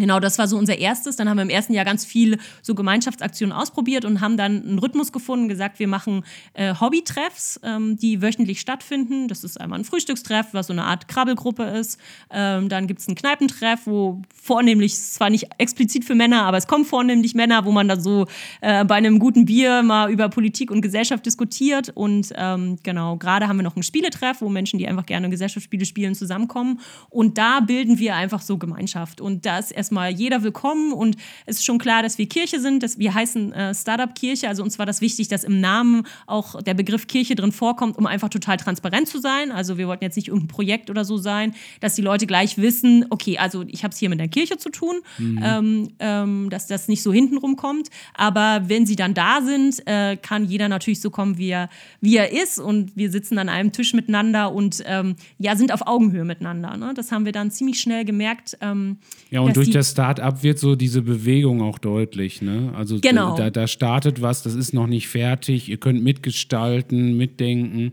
Genau, 0.00 0.18
das 0.18 0.38
war 0.38 0.48
so 0.48 0.56
unser 0.56 0.78
erstes. 0.78 1.16
Dann 1.16 1.28
haben 1.28 1.36
wir 1.36 1.42
im 1.42 1.50
ersten 1.50 1.74
Jahr 1.74 1.84
ganz 1.84 2.06
viel 2.06 2.38
so 2.62 2.74
Gemeinschaftsaktionen 2.74 3.54
ausprobiert 3.54 4.06
und 4.06 4.22
haben 4.22 4.38
dann 4.38 4.62
einen 4.62 4.78
Rhythmus 4.78 5.12
gefunden, 5.12 5.46
gesagt, 5.46 5.78
wir 5.78 5.88
machen 5.88 6.24
äh, 6.54 6.74
Hobbytreffs, 6.74 7.60
ähm, 7.62 7.98
die 7.98 8.22
wöchentlich 8.22 8.60
stattfinden. 8.60 9.28
Das 9.28 9.44
ist 9.44 9.60
einmal 9.60 9.78
ein 9.78 9.84
Frühstückstreff, 9.84 10.46
was 10.52 10.68
so 10.68 10.72
eine 10.72 10.84
Art 10.84 11.06
Krabbelgruppe 11.06 11.64
ist. 11.64 12.00
Ähm, 12.30 12.70
dann 12.70 12.86
gibt 12.86 13.00
es 13.00 13.08
einen 13.08 13.14
Kneipentreff, 13.14 13.80
wo 13.84 14.22
vornehmlich, 14.34 14.98
zwar 14.98 15.28
nicht 15.28 15.48
explizit 15.58 16.06
für 16.06 16.14
Männer, 16.14 16.44
aber 16.44 16.56
es 16.56 16.66
kommen 16.66 16.86
vornehmlich 16.86 17.34
Männer, 17.34 17.66
wo 17.66 17.70
man 17.70 17.86
da 17.86 18.00
so 18.00 18.26
äh, 18.62 18.86
bei 18.86 18.94
einem 18.94 19.18
guten 19.18 19.44
Bier 19.44 19.82
mal 19.82 20.10
über 20.10 20.30
Politik 20.30 20.70
und 20.70 20.80
Gesellschaft 20.80 21.26
diskutiert. 21.26 21.90
Und 21.94 22.32
ähm, 22.36 22.78
genau, 22.82 23.18
gerade 23.18 23.48
haben 23.48 23.58
wir 23.58 23.64
noch 23.64 23.76
einen 23.76 23.82
Spieletreff, 23.82 24.40
wo 24.40 24.48
Menschen, 24.48 24.78
die 24.78 24.88
einfach 24.88 25.04
gerne 25.04 25.28
Gesellschaftsspiele 25.28 25.84
spielen, 25.84 26.14
zusammenkommen. 26.14 26.80
Und 27.10 27.36
da 27.36 27.60
bilden 27.60 27.98
wir 27.98 28.16
einfach 28.16 28.40
so 28.40 28.56
Gemeinschaft. 28.56 29.20
Und 29.20 29.44
da 29.44 29.58
ist 29.58 29.72
erst 29.72 29.89
erstmal 29.90 30.12
jeder 30.12 30.44
willkommen 30.44 30.92
und 30.92 31.16
es 31.46 31.56
ist 31.56 31.64
schon 31.64 31.78
klar, 31.78 32.04
dass 32.04 32.16
wir 32.16 32.28
Kirche 32.28 32.60
sind, 32.60 32.84
dass 32.84 33.00
wir 33.00 33.12
heißen 33.12 33.52
äh, 33.52 33.74
Startup 33.74 34.14
Kirche. 34.14 34.46
Also 34.46 34.62
uns 34.62 34.78
war 34.78 34.86
das 34.86 35.00
wichtig, 35.00 35.26
dass 35.26 35.42
im 35.42 35.60
Namen 35.60 36.06
auch 36.28 36.62
der 36.62 36.74
Begriff 36.74 37.08
Kirche 37.08 37.34
drin 37.34 37.50
vorkommt, 37.50 37.98
um 37.98 38.06
einfach 38.06 38.28
total 38.28 38.56
transparent 38.56 39.08
zu 39.08 39.18
sein. 39.18 39.50
Also 39.50 39.78
wir 39.78 39.88
wollten 39.88 40.04
jetzt 40.04 40.14
nicht 40.14 40.28
irgendein 40.28 40.46
Projekt 40.46 40.90
oder 40.90 41.04
so 41.04 41.16
sein, 41.16 41.56
dass 41.80 41.96
die 41.96 42.02
Leute 42.02 42.28
gleich 42.28 42.56
wissen, 42.56 43.04
okay, 43.10 43.36
also 43.38 43.64
ich 43.66 43.82
habe 43.82 43.92
es 43.92 43.98
hier 43.98 44.08
mit 44.08 44.20
der 44.20 44.28
Kirche 44.28 44.58
zu 44.58 44.70
tun, 44.70 45.00
mhm. 45.18 45.40
ähm, 45.42 45.88
ähm, 45.98 46.50
dass 46.50 46.68
das 46.68 46.86
nicht 46.86 47.02
so 47.02 47.12
hintenrum 47.12 47.56
kommt. 47.56 47.88
Aber 48.14 48.62
wenn 48.68 48.86
sie 48.86 48.94
dann 48.94 49.12
da 49.12 49.40
sind, 49.42 49.84
äh, 49.88 50.16
kann 50.16 50.44
jeder 50.44 50.68
natürlich 50.68 51.00
so 51.00 51.10
kommen, 51.10 51.36
wie 51.36 51.48
er, 51.48 51.68
wie 52.00 52.16
er 52.16 52.30
ist 52.30 52.60
und 52.60 52.96
wir 52.96 53.10
sitzen 53.10 53.38
an 53.38 53.48
einem 53.48 53.72
Tisch 53.72 53.92
miteinander 53.92 54.52
und 54.52 54.84
ähm, 54.86 55.16
ja, 55.38 55.56
sind 55.56 55.72
auf 55.72 55.88
Augenhöhe 55.88 56.24
miteinander. 56.24 56.76
Ne? 56.76 56.92
Das 56.94 57.10
haben 57.10 57.24
wir 57.24 57.32
dann 57.32 57.50
ziemlich 57.50 57.80
schnell 57.80 58.04
gemerkt. 58.04 58.56
Ähm, 58.60 58.98
ja, 59.30 59.40
und 59.40 59.56
durch 59.56 59.79
das 59.80 59.92
Start-up 59.92 60.42
wird 60.42 60.58
so 60.58 60.76
diese 60.76 61.00
Bewegung 61.00 61.62
auch 61.62 61.78
deutlich. 61.78 62.42
Ne? 62.42 62.72
Also 62.76 62.98
genau. 63.00 63.34
da, 63.36 63.48
da 63.48 63.66
startet 63.66 64.20
was, 64.20 64.42
das 64.42 64.54
ist 64.54 64.74
noch 64.74 64.86
nicht 64.86 65.08
fertig, 65.08 65.68
ihr 65.70 65.78
könnt 65.78 66.04
mitgestalten, 66.04 67.16
mitdenken. 67.16 67.92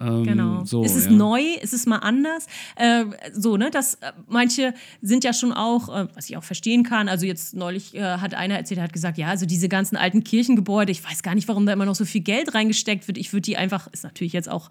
Ähm, 0.00 0.24
genau. 0.24 0.64
So, 0.64 0.84
es 0.84 0.94
ist 0.94 1.06
ja. 1.06 1.12
neu, 1.12 1.42
es 1.62 1.72
ist 1.72 1.86
mal 1.86 1.96
anders. 1.96 2.46
Äh, 2.76 3.04
so, 3.32 3.56
ne, 3.56 3.70
das, 3.70 3.94
äh, 3.94 4.12
manche 4.28 4.74
sind 5.02 5.24
ja 5.24 5.32
schon 5.32 5.52
auch, 5.52 5.88
äh, 5.88 6.06
was 6.14 6.28
ich 6.28 6.36
auch 6.36 6.44
verstehen 6.44 6.82
kann, 6.84 7.08
also 7.08 7.26
jetzt 7.26 7.54
neulich 7.54 7.94
äh, 7.94 8.02
hat 8.02 8.34
einer 8.34 8.56
erzählt, 8.56 8.80
hat 8.80 8.92
gesagt, 8.92 9.18
ja, 9.18 9.28
also 9.28 9.46
diese 9.46 9.68
ganzen 9.68 9.96
alten 9.96 10.24
Kirchengebäude, 10.24 10.92
ich 10.92 11.04
weiß 11.04 11.22
gar 11.22 11.34
nicht, 11.34 11.48
warum 11.48 11.66
da 11.66 11.72
immer 11.72 11.86
noch 11.86 11.94
so 11.94 12.04
viel 12.04 12.20
Geld 12.20 12.54
reingesteckt 12.54 13.08
wird. 13.08 13.18
Ich 13.18 13.32
würde 13.32 13.42
die 13.42 13.56
einfach, 13.56 13.88
ist 13.88 14.04
natürlich 14.04 14.32
jetzt 14.32 14.48
auch 14.48 14.70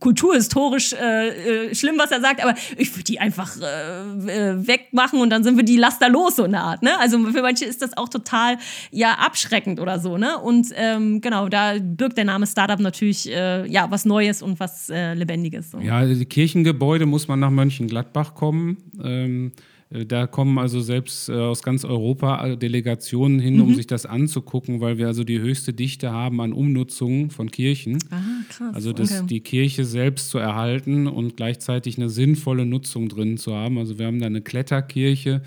kulturhistorisch 0.00 0.92
äh, 0.92 1.68
äh, 1.70 1.74
schlimm, 1.74 1.96
was 1.98 2.10
er 2.10 2.20
sagt, 2.20 2.42
aber 2.42 2.54
ich 2.76 2.92
würde 2.92 3.04
die 3.04 3.20
einfach 3.20 3.56
wegmachen 3.56 5.20
und 5.20 5.30
dann 5.30 5.44
sind 5.44 5.56
wir 5.56 5.64
die 5.64 5.76
Laster 5.76 6.08
los, 6.08 6.36
so 6.36 6.44
eine 6.44 6.60
Art. 6.60 6.82
Ne? 6.82 6.98
Also 6.98 7.18
für 7.30 7.42
manche 7.42 7.64
ist 7.64 7.82
das 7.82 7.96
auch 7.96 8.08
total 8.08 8.58
ja 8.90 9.14
abschreckend 9.14 9.80
oder 9.80 9.98
so. 9.98 10.18
Ne? 10.18 10.38
Und 10.38 10.68
ähm, 10.74 11.20
genau, 11.20 11.48
da 11.48 11.74
birgt 11.80 12.16
der 12.16 12.24
Name 12.24 12.46
Startup 12.46 12.78
natürlich 12.78 13.24
ja 13.24 13.90
was 13.90 14.04
Neues 14.04 14.42
und 14.42 14.51
und 14.52 14.60
was 14.60 14.90
äh, 14.90 15.14
Lebendiges. 15.14 15.70
So. 15.70 15.78
Ja, 15.78 16.04
die 16.04 16.24
Kirchengebäude 16.24 17.06
muss 17.06 17.28
man 17.28 17.40
nach 17.40 17.50
Mönchengladbach 17.50 18.34
kommen. 18.34 18.76
Ähm, 19.02 19.52
äh, 19.90 20.04
da 20.06 20.26
kommen 20.26 20.58
also 20.58 20.80
selbst 20.80 21.28
äh, 21.28 21.32
aus 21.32 21.62
ganz 21.62 21.84
Europa 21.84 22.46
äh, 22.46 22.56
Delegationen 22.56 23.40
hin, 23.40 23.56
mhm. 23.56 23.62
um 23.62 23.74
sich 23.74 23.86
das 23.86 24.06
anzugucken, 24.06 24.80
weil 24.80 24.98
wir 24.98 25.06
also 25.06 25.24
die 25.24 25.40
höchste 25.40 25.72
Dichte 25.72 26.12
haben 26.12 26.40
an 26.40 26.52
Umnutzung 26.52 27.30
von 27.30 27.50
Kirchen. 27.50 27.98
Ah, 28.10 28.20
krass. 28.48 28.74
Also 28.74 28.92
das, 28.92 29.18
okay. 29.18 29.26
die 29.28 29.40
Kirche 29.40 29.84
selbst 29.84 30.30
zu 30.30 30.38
erhalten 30.38 31.06
und 31.06 31.36
gleichzeitig 31.36 31.96
eine 31.96 32.10
sinnvolle 32.10 32.66
Nutzung 32.66 33.08
drin 33.08 33.38
zu 33.38 33.54
haben. 33.54 33.78
Also 33.78 33.98
wir 33.98 34.06
haben 34.06 34.20
da 34.20 34.26
eine 34.26 34.42
Kletterkirche 34.42 35.42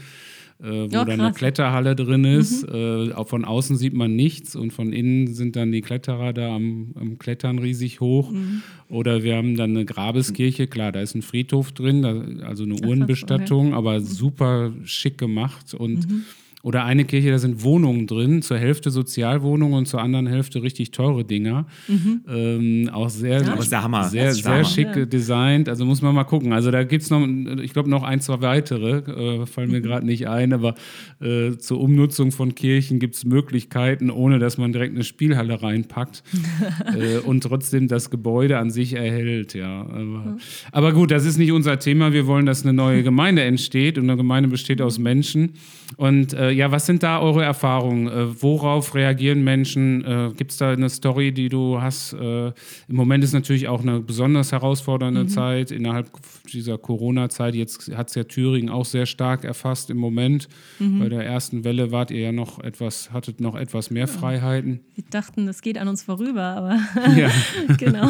äh, 0.62 0.68
wo 0.68 0.88
ja, 0.90 1.06
dann 1.06 1.20
eine 1.20 1.34
Kletterhalle 1.34 1.96
drin 1.96 2.24
ist. 2.24 2.68
Mhm. 2.68 3.12
Äh, 3.16 3.26
von 3.26 3.46
außen 3.46 3.76
sieht 3.76 3.94
man 3.94 4.16
nichts 4.16 4.56
und 4.56 4.72
von 4.72 4.94
innen 4.94 5.34
sind 5.34 5.56
dann 5.56 5.72
die 5.72 5.82
Kletterer 5.82 6.34
da 6.34 6.56
am, 6.56 6.94
am 6.96 7.18
Klettern 7.18 7.60
riesig 7.60 8.00
hoch. 8.00 8.32
Mhm. 8.32 8.62
Oder 8.88 9.24
wir 9.24 9.36
haben 9.36 9.58
dann 9.58 9.72
eine 9.72 9.86
Grabeskirche, 9.86 10.68
klar, 10.68 10.92
da 10.92 11.02
ist 11.02 11.16
ein 11.16 11.22
Friedhof 11.22 11.72
drin, 11.72 12.02
da, 12.02 12.46
also 12.46 12.64
eine 12.64 12.76
Urnenbestattung, 12.76 13.68
okay. 13.68 13.76
aber 13.76 14.00
mhm. 14.00 14.06
super 14.06 14.72
schick 14.86 15.18
gemacht 15.18 15.74
und 15.74 16.10
mhm. 16.10 16.26
Oder 16.66 16.84
eine 16.84 17.06
Kirche, 17.06 17.30
da 17.30 17.38
sind 17.38 17.62
Wohnungen 17.62 18.08
drin, 18.08 18.42
zur 18.42 18.58
Hälfte 18.58 18.90
Sozialwohnungen 18.90 19.78
und 19.78 19.86
zur 19.86 20.02
anderen 20.02 20.26
Hälfte 20.26 20.64
richtig 20.64 20.90
teure 20.90 21.24
Dinger. 21.24 21.68
Mhm. 21.88 22.22
Ähm, 22.28 22.90
auch 22.92 23.10
sehr, 23.10 23.44
ja. 23.44 23.62
sehr, 23.62 23.84
Hammer. 23.84 24.06
sehr, 24.06 24.34
sehr 24.34 24.66
schick 24.66 24.96
ja. 24.96 25.06
designt. 25.06 25.70
Also 25.70 25.86
muss 25.86 26.02
man 26.02 26.16
mal 26.16 26.24
gucken. 26.24 26.54
Also 26.54 26.72
da 26.72 26.84
gibt 26.84 27.04
es 27.04 27.12
noch, 27.12 27.24
ich 27.62 27.72
glaube, 27.72 27.92
noch 27.92 28.02
ein, 28.02 28.20
zwei 28.20 28.42
weitere, 28.42 28.98
äh, 29.42 29.46
fallen 29.46 29.70
mir 29.70 29.78
mhm. 29.78 29.84
gerade 29.84 30.08
nicht 30.08 30.28
ein, 30.28 30.54
aber 30.54 30.74
äh, 31.22 31.56
zur 31.56 31.80
Umnutzung 31.80 32.32
von 32.32 32.56
Kirchen 32.56 32.98
gibt 32.98 33.14
es 33.14 33.26
Möglichkeiten, 33.26 34.10
ohne 34.10 34.40
dass 34.40 34.58
man 34.58 34.72
direkt 34.72 34.96
eine 34.96 35.04
Spielhalle 35.04 35.62
reinpackt 35.62 36.24
äh, 37.00 37.20
und 37.20 37.44
trotzdem 37.44 37.88
das 37.88 38.10
Gebäude 38.10 38.58
an 38.58 38.72
sich 38.72 38.94
erhält. 38.94 39.54
Ja. 39.54 39.82
Aber, 39.82 40.02
mhm. 40.02 40.38
aber 40.72 40.94
gut, 40.94 41.12
das 41.12 41.26
ist 41.26 41.38
nicht 41.38 41.52
unser 41.52 41.78
Thema. 41.78 42.12
Wir 42.12 42.26
wollen, 42.26 42.48
dass 42.48 42.64
eine 42.64 42.74
neue 42.74 43.04
Gemeinde 43.04 43.44
entsteht 43.44 44.00
und 44.00 44.06
eine 44.06 44.18
Gemeinde 44.18 44.50
besteht 44.50 44.82
aus 44.82 44.98
Menschen. 44.98 45.52
Und 45.98 46.34
äh, 46.34 46.52
ja, 46.52 46.72
was 46.72 46.86
sind 46.86 47.04
da 47.04 47.20
eure 47.20 47.44
Erfahrungen? 47.44 48.08
Äh, 48.08 48.42
worauf 48.42 48.96
reagieren 48.96 49.44
Menschen? 49.44 50.04
Äh, 50.04 50.32
Gibt 50.36 50.52
es 50.52 50.58
da 50.58 50.72
eine 50.72 50.90
Story, 50.90 51.32
die 51.32 51.50
du 51.50 51.82
hast? 51.82 52.14
Äh, 52.14 52.48
Im 52.48 52.54
Moment 52.90 53.24
ist 53.24 53.34
natürlich 53.34 53.68
auch 53.68 53.82
eine 53.82 54.00
besonders 54.00 54.52
herausfordernde 54.52 55.24
mhm. 55.24 55.28
Zeit 55.28 55.72
innerhalb 55.72 56.10
dieser 56.52 56.78
Corona-Zeit. 56.78 57.56
Jetzt 57.56 57.96
hat 57.96 58.10
es 58.10 58.16
ja 58.16 58.24
Thüringen 58.24 58.70
auch 58.70 58.86
sehr 58.86 59.06
stark 59.06 59.44
erfasst 59.44 59.90
im 59.90 59.98
Moment. 59.98 60.48
Mhm. 60.80 61.00
Bei 61.00 61.10
der 61.10 61.26
ersten 61.26 61.64
Welle 61.64 61.92
wart 61.92 62.12
ihr 62.12 62.22
ja 62.22 62.32
noch 62.32 62.60
etwas, 62.60 63.12
hattet 63.12 63.40
noch 63.40 63.56
etwas 63.56 63.90
mehr 63.90 64.08
Freiheiten. 64.08 64.82
Wir 64.96 65.06
dachten, 65.10 65.46
das 65.46 65.62
geht 65.62 65.78
an 65.78 65.88
uns 65.88 66.04
vorüber, 66.04 66.44
aber 66.44 66.80
ja. 67.16 67.30
genau. 67.78 68.10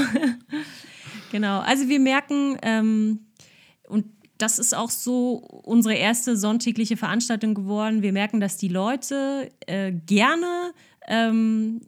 genau. 1.31 1.59
Also 1.59 1.87
wir 1.89 1.99
merken, 1.99 2.57
ähm, 2.61 3.19
und 3.87 4.05
das 4.37 4.59
ist 4.59 4.75
auch 4.75 4.89
so 4.89 5.35
unsere 5.63 5.95
erste 5.95 6.35
sonntägliche 6.35 6.97
Veranstaltung 6.97 7.53
geworden. 7.53 8.01
Wir 8.01 8.11
merken, 8.11 8.39
dass 8.39 8.57
die 8.57 8.67
Leute 8.67 9.49
äh, 9.67 9.91
gerne 9.91 10.73
ähm, 11.07 11.81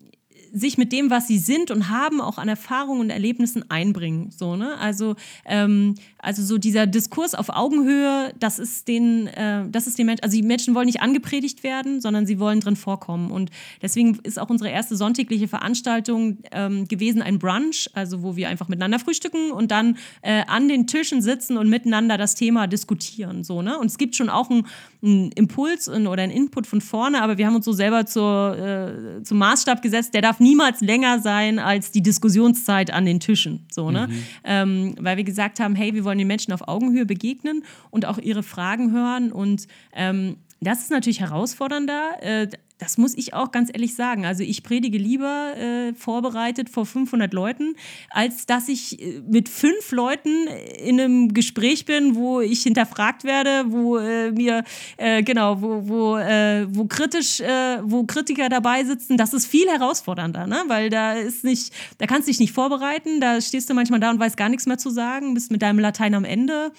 sich 0.53 0.77
mit 0.77 0.91
dem, 0.91 1.09
was 1.09 1.27
sie 1.27 1.37
sind 1.37 1.71
und 1.71 1.89
haben, 1.89 2.21
auch 2.21 2.37
an 2.37 2.49
Erfahrungen 2.49 3.01
und 3.01 3.09
Erlebnissen 3.09 3.69
einbringen. 3.69 4.31
So, 4.31 4.55
ne? 4.55 4.77
Also 4.77 5.15
ähm, 5.45 5.95
also 6.19 6.43
so 6.43 6.57
dieser 6.57 6.87
Diskurs 6.87 7.35
auf 7.35 7.47
Augenhöhe, 7.49 8.33
das 8.39 8.59
ist 8.59 8.87
den, 8.87 9.27
äh, 9.27 9.63
das 9.69 9.87
ist 9.87 9.97
den 9.97 10.07
Menschen, 10.07 10.23
also 10.23 10.35
die 10.35 10.43
Menschen 10.43 10.75
wollen 10.75 10.87
nicht 10.87 10.99
angepredigt 10.99 11.63
werden, 11.63 12.01
sondern 12.01 12.25
sie 12.25 12.37
wollen 12.37 12.59
drin 12.59 12.75
vorkommen. 12.75 13.31
Und 13.31 13.49
deswegen 13.81 14.19
ist 14.23 14.37
auch 14.37 14.49
unsere 14.49 14.69
erste 14.69 14.97
sonntägliche 14.97 15.47
Veranstaltung 15.47 16.39
ähm, 16.51 16.87
gewesen 16.87 17.21
ein 17.21 17.39
Brunch, 17.39 17.89
also 17.93 18.23
wo 18.23 18.35
wir 18.35 18.49
einfach 18.49 18.67
miteinander 18.67 18.99
frühstücken 18.99 19.51
und 19.51 19.71
dann 19.71 19.97
äh, 20.21 20.43
an 20.47 20.67
den 20.67 20.87
Tischen 20.87 21.21
sitzen 21.21 21.57
und 21.57 21.69
miteinander 21.69 22.17
das 22.17 22.35
Thema 22.35 22.67
diskutieren. 22.67 23.45
So, 23.45 23.61
ne? 23.61 23.77
Und 23.77 23.85
es 23.85 23.97
gibt 23.97 24.15
schon 24.15 24.29
auch 24.29 24.49
einen, 24.49 24.65
einen 25.03 25.31
Impuls 25.31 25.87
und, 25.87 26.07
oder 26.07 26.23
einen 26.23 26.31
Input 26.31 26.65
von 26.67 26.81
vorne, 26.81 27.21
aber 27.21 27.37
wir 27.37 27.45
haben 27.45 27.55
uns 27.55 27.65
so 27.65 27.71
selber 27.71 28.05
zur, 28.05 28.57
äh, 28.57 29.23
zum 29.23 29.37
Maßstab 29.37 29.81
gesetzt, 29.81 30.13
der 30.13 30.21
darf 30.21 30.39
niemals 30.39 30.81
länger 30.81 31.19
sein 31.19 31.59
als 31.59 31.91
die 31.91 32.01
Diskussionszeit 32.01 32.91
an 32.91 33.05
den 33.05 33.19
Tischen. 33.19 33.65
So, 33.71 33.91
ne? 33.91 34.07
Mhm. 34.07 34.23
Ähm, 34.43 34.95
weil 34.99 35.17
wir 35.17 35.23
gesagt 35.23 35.59
haben, 35.59 35.75
hey, 35.75 35.93
wir 35.93 36.03
wollen 36.03 36.17
den 36.17 36.27
Menschen 36.27 36.53
auf 36.53 36.67
Augenhöhe 36.67 37.05
begegnen 37.05 37.63
und 37.91 38.05
auch 38.05 38.17
ihre 38.17 38.43
Fragen 38.43 38.91
hören. 38.91 39.31
Und 39.31 39.67
ähm, 39.93 40.37
das 40.59 40.79
ist 40.79 40.91
natürlich 40.91 41.19
herausfordernder. 41.19 42.17
Äh, 42.21 42.47
das 42.79 42.97
muss 42.97 43.17
ich 43.17 43.33
auch 43.33 43.51
ganz 43.51 43.69
ehrlich 43.73 43.95
sagen. 43.95 44.25
Also 44.25 44.43
ich 44.43 44.61
predige 44.61 44.97
lieber 44.97 45.55
äh, 45.57 45.93
vorbereitet 45.95 46.69
vor 46.69 46.85
500 46.85 47.33
Leuten, 47.33 47.75
als 48.09 48.45
dass 48.45 48.69
ich 48.69 49.01
äh, 49.01 49.21
mit 49.27 49.49
fünf 49.49 49.91
Leuten 49.91 50.47
in 50.83 50.99
einem 50.99 51.33
Gespräch 51.33 51.85
bin, 51.85 52.15
wo 52.15 52.39
ich 52.39 52.63
hinterfragt 52.63 53.23
werde, 53.23 53.65
wo 53.69 53.97
äh, 53.97 54.31
mir 54.31 54.63
äh, 54.97 55.23
genau, 55.23 55.61
wo 55.61 55.87
wo, 55.87 56.17
äh, 56.17 56.67
wo 56.69 56.85
kritisch, 56.85 57.39
äh, 57.39 57.79
wo 57.83 58.03
Kritiker 58.03 58.49
dabei 58.49 58.83
sitzen. 58.83 59.17
Das 59.17 59.33
ist 59.33 59.47
viel 59.47 59.67
herausfordernder, 59.67 60.45
ne? 60.45 60.63
Weil 60.67 60.89
da 60.89 61.13
ist 61.13 61.43
nicht, 61.43 61.73
da 61.97 62.05
kannst 62.05 62.27
du 62.27 62.31
dich 62.31 62.39
nicht 62.39 62.53
vorbereiten. 62.53 63.19
Da 63.19 63.41
stehst 63.41 63.69
du 63.69 63.73
manchmal 63.73 63.99
da 63.99 64.11
und 64.11 64.19
weißt 64.19 64.37
gar 64.37 64.49
nichts 64.49 64.67
mehr 64.67 64.77
zu 64.77 64.91
sagen, 64.91 65.33
bist 65.33 65.51
mit 65.51 65.61
deinem 65.61 65.79
Latein 65.79 66.13
am 66.13 66.25
Ende. 66.25 66.71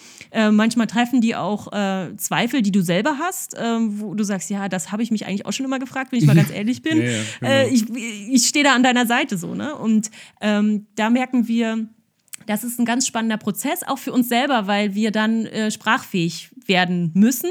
manchmal 0.51 0.86
treffen 0.86 1.20
die 1.20 1.34
auch 1.34 1.68
Zweifel, 2.16 2.62
die 2.62 2.70
du 2.70 2.82
selber 2.82 3.18
hast, 3.18 3.57
wo 3.57 4.14
du 4.14 4.24
sagst, 4.24 4.51
ja, 4.51 4.68
das 4.68 4.92
habe 4.92 5.03
ich 5.03 5.11
mich 5.11 5.26
eigentlich 5.26 5.46
auch 5.46 5.53
schon 5.53 5.66
immer 5.66 5.78
gefragt 5.78 5.88
gefragt, 5.89 6.12
wenn 6.12 6.18
ich 6.18 6.26
mal 6.26 6.36
ganz 6.36 6.51
ehrlich 6.55 6.82
bin. 6.82 6.99
ja, 6.99 7.05
ja, 7.05 7.22
genau. 7.41 7.53
äh, 7.53 7.68
ich 7.68 7.89
ich 7.91 8.47
stehe 8.47 8.64
da 8.64 8.74
an 8.74 8.82
deiner 8.82 9.07
Seite 9.07 9.36
so, 9.36 9.55
ne? 9.55 9.74
Und 9.74 10.11
ähm, 10.41 10.86
da 10.95 11.11
merken 11.11 11.49
wir, 11.49 11.89
das 12.47 12.64
ist 12.64 12.78
ein 12.78 12.84
ganz 12.84 13.07
spannender 13.07 13.36
Prozess, 13.36 13.82
auch 13.82 13.99
für 13.99 14.12
uns 14.12 14.28
selber, 14.28 14.66
weil 14.66 14.95
wir 14.95 15.11
dann 15.11 15.47
äh, 15.47 15.70
sprachfähig 15.70 16.51
werden 16.68 17.10
müssen. 17.14 17.50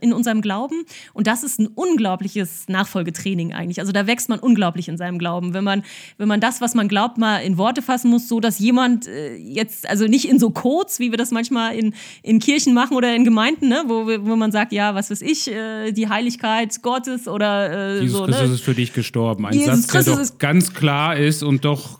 in 0.00 0.12
unserem 0.12 0.40
Glauben. 0.40 0.84
Und 1.14 1.26
das 1.26 1.42
ist 1.42 1.58
ein 1.58 1.66
unglaubliches 1.66 2.68
Nachfolgetraining 2.68 3.52
eigentlich. 3.52 3.80
Also 3.80 3.90
da 3.92 4.06
wächst 4.06 4.28
man 4.28 4.38
unglaublich 4.38 4.88
in 4.88 4.96
seinem 4.96 5.18
Glauben. 5.18 5.52
Wenn 5.52 5.64
man, 5.64 5.82
wenn 6.16 6.28
man 6.28 6.40
das, 6.40 6.60
was 6.60 6.74
man 6.74 6.86
glaubt, 6.86 7.18
mal 7.18 7.38
in 7.38 7.58
Worte 7.58 7.82
fassen 7.82 8.10
muss, 8.10 8.28
so 8.28 8.38
dass 8.40 8.58
jemand 8.60 9.08
äh, 9.08 9.34
jetzt, 9.34 9.88
also 9.88 10.06
nicht 10.06 10.28
in 10.28 10.38
so 10.38 10.50
Codes, 10.50 11.00
wie 11.00 11.10
wir 11.10 11.18
das 11.18 11.32
manchmal 11.32 11.74
in, 11.74 11.94
in 12.22 12.38
Kirchen 12.38 12.72
machen 12.72 12.96
oder 12.96 13.14
in 13.14 13.24
Gemeinden, 13.24 13.68
ne, 13.68 13.82
wo, 13.86 14.06
wo 14.06 14.36
man 14.36 14.52
sagt, 14.52 14.72
ja, 14.72 14.94
was 14.94 15.10
weiß 15.10 15.22
ich, 15.22 15.50
äh, 15.50 15.92
die 15.92 16.08
Heiligkeit 16.08 16.80
Gottes 16.82 17.26
oder 17.26 17.96
äh, 17.96 18.00
Jesus 18.00 18.18
so. 18.18 18.24
Christus 18.26 18.48
ne? 18.48 18.54
ist 18.54 18.62
für 18.62 18.74
dich 18.74 18.92
gestorben. 18.92 19.46
Ein 19.46 19.54
Jesus 19.54 19.66
Satz, 19.66 19.86
der 19.86 20.02
Christus 20.02 20.30
doch 20.32 20.38
ganz 20.38 20.72
klar 20.72 21.16
ist 21.16 21.42
und 21.42 21.64
doch 21.64 21.98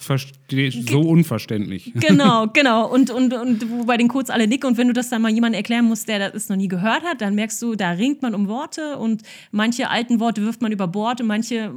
so 0.90 1.00
unverständlich. 1.00 1.92
Genau, 1.94 2.46
genau. 2.52 2.86
Und, 2.86 3.10
und, 3.10 3.34
und 3.34 3.70
wo 3.70 3.84
bei 3.84 3.96
den 3.96 4.08
Codes 4.08 4.30
alle 4.30 4.46
nicken 4.46 4.68
und 4.68 4.78
wenn 4.78 4.88
du 4.88 4.94
das 4.94 5.08
dann 5.08 5.22
mal 5.22 5.30
jemandem 5.30 5.58
erklären 5.58 5.86
musst, 5.86 6.08
der 6.08 6.30
das 6.30 6.48
noch 6.54 6.62
nie 6.62 6.68
gehört 6.68 7.02
hat, 7.02 7.20
dann 7.20 7.34
merkst 7.34 7.60
du, 7.62 7.74
da 7.74 7.90
ringt 7.90 8.22
man 8.22 8.34
um 8.34 8.48
Worte 8.48 8.98
und 8.98 9.22
manche 9.50 9.90
alten 9.90 10.20
Worte 10.20 10.42
wirft 10.42 10.62
man 10.62 10.72
über 10.72 10.88
Bord 10.88 11.20
und 11.20 11.26
manche 11.26 11.72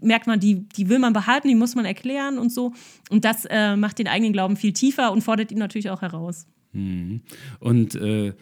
merkt 0.00 0.26
man, 0.26 0.40
die, 0.40 0.68
die 0.76 0.88
will 0.88 0.98
man 0.98 1.12
behalten, 1.12 1.48
die 1.48 1.54
muss 1.54 1.74
man 1.74 1.84
erklären 1.84 2.38
und 2.38 2.52
so. 2.52 2.72
Und 3.10 3.24
das 3.24 3.44
äh, 3.46 3.76
macht 3.76 3.98
den 3.98 4.08
eigenen 4.08 4.32
Glauben 4.32 4.56
viel 4.56 4.72
tiefer 4.72 5.12
und 5.12 5.22
fordert 5.22 5.50
ihn 5.50 5.58
natürlich 5.58 5.90
auch 5.90 6.02
heraus. 6.02 6.46
Mhm. 6.72 7.22
Und 7.60 7.94
äh, 7.94 8.34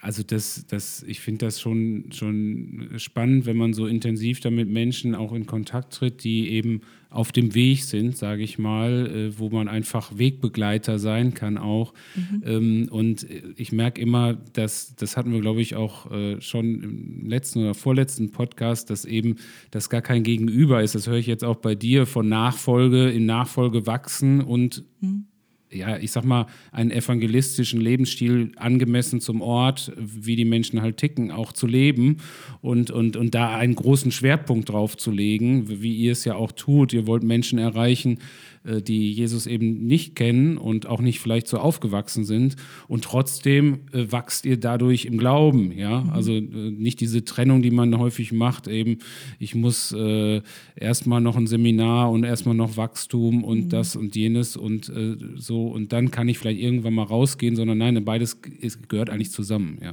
also 0.00 0.22
das, 0.22 0.66
das, 0.66 1.02
ich 1.06 1.20
finde 1.20 1.46
das 1.46 1.60
schon, 1.60 2.10
schon 2.12 2.90
spannend, 2.96 3.46
wenn 3.46 3.56
man 3.56 3.72
so 3.72 3.86
intensiv 3.86 4.40
damit 4.40 4.68
Menschen 4.68 5.14
auch 5.14 5.32
in 5.32 5.46
Kontakt 5.46 5.94
tritt, 5.94 6.24
die 6.24 6.50
eben 6.50 6.82
auf 7.14 7.30
dem 7.30 7.54
Weg 7.54 7.84
sind, 7.84 8.16
sage 8.16 8.42
ich 8.42 8.58
mal, 8.58 9.06
äh, 9.06 9.38
wo 9.38 9.48
man 9.48 9.68
einfach 9.68 10.18
Wegbegleiter 10.18 10.98
sein 10.98 11.32
kann 11.32 11.58
auch. 11.58 11.94
Mhm. 12.16 12.42
Ähm, 12.44 12.88
und 12.90 13.26
ich 13.56 13.70
merke 13.70 14.00
immer, 14.00 14.34
dass, 14.34 14.96
das 14.96 15.16
hatten 15.16 15.32
wir, 15.32 15.40
glaube 15.40 15.60
ich, 15.60 15.76
auch 15.76 16.10
äh, 16.10 16.40
schon 16.40 16.82
im 16.82 17.26
letzten 17.28 17.60
oder 17.60 17.74
vorletzten 17.74 18.32
Podcast, 18.32 18.90
dass 18.90 19.04
eben 19.04 19.36
das 19.70 19.88
gar 19.90 20.02
kein 20.02 20.24
Gegenüber 20.24 20.82
ist. 20.82 20.94
Das 20.96 21.06
höre 21.06 21.18
ich 21.18 21.26
jetzt 21.26 21.44
auch 21.44 21.56
bei 21.56 21.74
dir 21.74 22.06
von 22.06 22.28
Nachfolge 22.28 23.10
in 23.10 23.26
Nachfolge 23.26 23.86
wachsen 23.86 24.40
und 24.40 24.84
mhm 25.00 25.26
ja, 25.74 25.98
ich 25.98 26.12
sag 26.12 26.24
mal, 26.24 26.46
einen 26.72 26.90
evangelistischen 26.90 27.80
Lebensstil 27.80 28.52
angemessen 28.56 29.20
zum 29.20 29.40
Ort, 29.40 29.92
wie 29.96 30.36
die 30.36 30.44
Menschen 30.44 30.80
halt 30.80 30.96
ticken, 30.96 31.30
auch 31.30 31.52
zu 31.52 31.66
leben 31.66 32.18
und, 32.62 32.90
und, 32.90 33.16
und 33.16 33.34
da 33.34 33.56
einen 33.56 33.74
großen 33.74 34.12
Schwerpunkt 34.12 34.70
drauf 34.70 34.96
zu 34.96 35.10
legen, 35.10 35.82
wie 35.82 35.94
ihr 35.96 36.12
es 36.12 36.24
ja 36.24 36.36
auch 36.36 36.52
tut. 36.52 36.92
Ihr 36.92 37.06
wollt 37.06 37.22
Menschen 37.22 37.58
erreichen, 37.58 38.18
die 38.64 39.12
Jesus 39.12 39.46
eben 39.46 39.86
nicht 39.86 40.16
kennen 40.16 40.56
und 40.56 40.86
auch 40.86 41.00
nicht 41.00 41.20
vielleicht 41.20 41.48
so 41.48 41.58
aufgewachsen 41.58 42.24
sind. 42.24 42.56
Und 42.88 43.04
trotzdem 43.04 43.80
äh, 43.92 44.06
wachst 44.10 44.46
ihr 44.46 44.58
dadurch 44.58 45.04
im 45.04 45.18
Glauben. 45.18 45.72
Ja, 45.72 46.00
mhm. 46.00 46.10
also 46.10 46.32
äh, 46.32 46.40
nicht 46.40 47.00
diese 47.00 47.24
Trennung, 47.24 47.62
die 47.62 47.70
man 47.70 47.98
häufig 47.98 48.32
macht, 48.32 48.68
eben, 48.68 48.98
ich 49.38 49.54
muss 49.54 49.92
äh, 49.92 50.40
erstmal 50.76 51.20
noch 51.20 51.36
ein 51.36 51.46
Seminar 51.46 52.10
und 52.10 52.24
erstmal 52.24 52.54
noch 52.54 52.76
Wachstum 52.76 53.44
und 53.44 53.64
mhm. 53.64 53.68
das 53.68 53.96
und 53.96 54.16
jenes 54.16 54.56
und 54.56 54.88
äh, 54.88 55.16
so. 55.36 55.66
Und 55.66 55.92
dann 55.92 56.10
kann 56.10 56.28
ich 56.28 56.38
vielleicht 56.38 56.60
irgendwann 56.60 56.94
mal 56.94 57.04
rausgehen, 57.04 57.56
sondern 57.56 57.78
nein, 57.78 58.04
beides 58.04 58.38
ist, 58.60 58.88
gehört 58.88 59.10
eigentlich 59.10 59.30
zusammen. 59.30 59.78
Ja. 59.82 59.90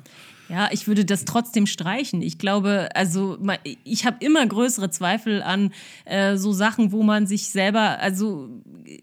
Ja, 0.51 0.67
ich 0.71 0.85
würde 0.85 1.05
das 1.05 1.23
trotzdem 1.23 1.65
streichen. 1.65 2.21
Ich 2.21 2.37
glaube, 2.37 2.89
also 2.93 3.37
ich 3.85 4.05
habe 4.05 4.17
immer 4.19 4.45
größere 4.45 4.89
Zweifel 4.89 5.41
an 5.41 5.71
äh, 6.03 6.35
so 6.35 6.51
Sachen, 6.51 6.91
wo 6.91 7.03
man 7.03 7.25
sich 7.25 7.49
selber, 7.49 7.99
also 7.99 8.49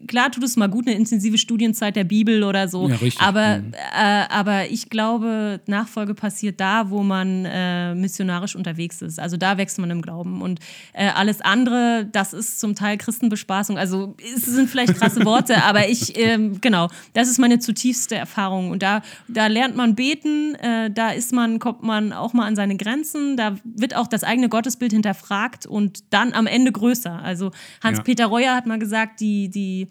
klar 0.07 0.31
tut 0.31 0.43
es 0.43 0.57
mal 0.57 0.69
gut, 0.69 0.85
eine 0.85 0.95
intensive 0.95 1.39
Studienzeit 1.39 1.95
der 1.95 2.03
Bibel 2.03 2.43
oder 2.43 2.67
so, 2.67 2.87
ja, 2.87 2.97
aber, 3.17 3.57
mhm. 3.57 3.73
äh, 3.73 4.25
aber 4.29 4.69
ich 4.69 4.89
glaube, 4.91 5.59
Nachfolge 5.65 6.13
passiert 6.13 6.59
da, 6.59 6.91
wo 6.91 7.01
man 7.01 7.45
äh, 7.45 7.95
missionarisch 7.95 8.55
unterwegs 8.55 9.01
ist. 9.01 9.19
Also 9.19 9.35
da 9.35 9.57
wächst 9.57 9.79
man 9.79 9.89
im 9.89 10.03
Glauben 10.03 10.43
und 10.43 10.59
äh, 10.93 11.07
alles 11.07 11.41
andere, 11.41 12.07
das 12.11 12.33
ist 12.33 12.59
zum 12.59 12.75
Teil 12.75 12.97
Christenbespaßung. 12.97 13.75
Also 13.75 14.15
es 14.35 14.45
sind 14.45 14.69
vielleicht 14.69 14.93
krasse 14.95 15.25
Worte, 15.25 15.63
aber 15.63 15.89
ich, 15.89 16.15
ähm, 16.15 16.61
genau, 16.61 16.89
das 17.13 17.27
ist 17.27 17.39
meine 17.39 17.57
zutiefste 17.57 18.15
Erfahrung 18.15 18.69
und 18.69 18.83
da, 18.83 19.01
da 19.27 19.47
lernt 19.47 19.75
man 19.75 19.95
beten, 19.95 20.53
äh, 20.53 20.91
da 20.91 21.09
ist 21.09 21.33
man 21.33 21.38
man, 21.39 21.59
kommt 21.59 21.83
man 21.83 22.13
auch 22.13 22.33
mal 22.33 22.45
an 22.45 22.55
seine 22.55 22.77
Grenzen. 22.77 23.37
Da 23.37 23.55
wird 23.63 23.95
auch 23.95 24.07
das 24.07 24.23
eigene 24.23 24.49
Gottesbild 24.49 24.91
hinterfragt 24.91 25.65
und 25.65 26.13
dann 26.13 26.33
am 26.33 26.47
Ende 26.47 26.71
größer. 26.71 27.19
Also 27.21 27.51
Hans-Peter 27.83 28.25
Reuer 28.27 28.55
hat 28.55 28.65
mal 28.65 28.79
gesagt, 28.79 29.19
die, 29.19 29.49
die 29.49 29.87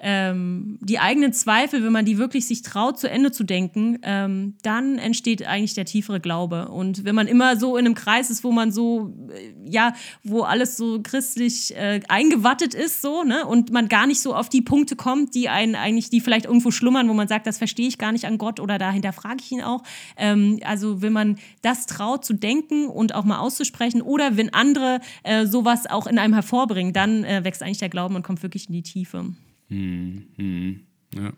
ähm, 0.00 0.78
die 0.80 0.98
eigenen 0.98 1.32
Zweifel, 1.32 1.84
wenn 1.84 1.92
man 1.92 2.04
die 2.04 2.18
wirklich 2.18 2.46
sich 2.46 2.62
traut, 2.62 2.98
zu 2.98 3.08
Ende 3.08 3.32
zu 3.32 3.44
denken, 3.44 3.98
ähm, 4.02 4.56
dann 4.62 4.98
entsteht 4.98 5.46
eigentlich 5.46 5.74
der 5.74 5.84
tiefere 5.84 6.20
Glaube. 6.20 6.68
Und 6.68 7.04
wenn 7.04 7.14
man 7.14 7.26
immer 7.26 7.56
so 7.56 7.76
in 7.76 7.84
einem 7.84 7.94
Kreis 7.94 8.30
ist, 8.30 8.42
wo 8.42 8.50
man 8.50 8.72
so, 8.72 9.14
äh, 9.28 9.70
ja, 9.70 9.92
wo 10.24 10.42
alles 10.42 10.76
so 10.76 11.00
christlich 11.02 11.76
äh, 11.76 12.00
eingewattet 12.08 12.74
ist, 12.74 13.02
so, 13.02 13.24
ne, 13.24 13.44
und 13.44 13.70
man 13.72 13.88
gar 13.88 14.06
nicht 14.06 14.22
so 14.22 14.34
auf 14.34 14.48
die 14.48 14.62
Punkte 14.62 14.96
kommt, 14.96 15.34
die 15.34 15.48
einen 15.48 15.74
eigentlich, 15.74 16.08
die 16.08 16.20
vielleicht 16.20 16.46
irgendwo 16.46 16.70
schlummern, 16.70 17.08
wo 17.08 17.14
man 17.14 17.28
sagt, 17.28 17.46
das 17.46 17.58
verstehe 17.58 17.88
ich 17.88 17.98
gar 17.98 18.12
nicht 18.12 18.24
an 18.24 18.38
Gott 18.38 18.58
oder 18.58 18.78
dahinter 18.78 19.12
frage 19.12 19.38
ich 19.40 19.52
ihn 19.52 19.62
auch. 19.62 19.82
Ähm, 20.16 20.60
also 20.64 21.02
wenn 21.02 21.12
man 21.12 21.38
das 21.60 21.84
traut 21.86 22.24
zu 22.24 22.32
denken 22.32 22.86
und 22.86 23.14
auch 23.14 23.24
mal 23.24 23.38
auszusprechen 23.38 24.00
oder 24.00 24.38
wenn 24.38 24.54
andere 24.54 25.00
äh, 25.24 25.46
sowas 25.46 25.86
auch 25.88 26.06
in 26.06 26.18
einem 26.18 26.32
hervorbringen, 26.32 26.94
dann 26.94 27.24
äh, 27.24 27.44
wächst 27.44 27.62
eigentlich 27.62 27.78
der 27.78 27.90
Glauben 27.90 28.16
und 28.16 28.22
kommt 28.22 28.42
wirklich 28.42 28.68
in 28.68 28.72
die 28.72 28.82
Tiefe. 28.82 29.26
Hm, 29.70 30.24
hm, 30.36 30.80
ja. 31.16 31.32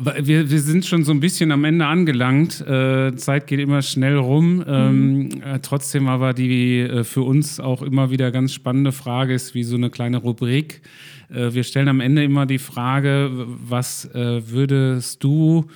Wir, 0.00 0.48
wir 0.48 0.60
sind 0.60 0.86
schon 0.86 1.02
so 1.02 1.10
ein 1.10 1.18
bisschen 1.18 1.50
am 1.50 1.64
Ende 1.64 1.84
angelangt. 1.84 2.60
Äh, 2.60 3.16
Zeit 3.16 3.48
geht 3.48 3.58
immer 3.58 3.82
schnell 3.82 4.16
rum. 4.16 4.64
Ähm, 4.64 5.18
mhm. 5.18 5.42
äh, 5.42 5.58
trotzdem 5.60 6.06
aber 6.06 6.34
die 6.34 6.78
äh, 6.78 7.02
für 7.02 7.22
uns 7.22 7.58
auch 7.58 7.82
immer 7.82 8.12
wieder 8.12 8.30
ganz 8.30 8.52
spannende 8.52 8.92
Frage 8.92 9.34
ist, 9.34 9.56
wie 9.56 9.64
so 9.64 9.74
eine 9.74 9.90
kleine 9.90 10.18
Rubrik. 10.18 10.82
Äh, 11.30 11.52
wir 11.52 11.64
stellen 11.64 11.88
am 11.88 11.98
Ende 11.98 12.22
immer 12.22 12.46
die 12.46 12.58
Frage, 12.58 13.30
was 13.34 14.04
äh, 14.14 14.48
würdest 14.48 15.24
du 15.24 15.66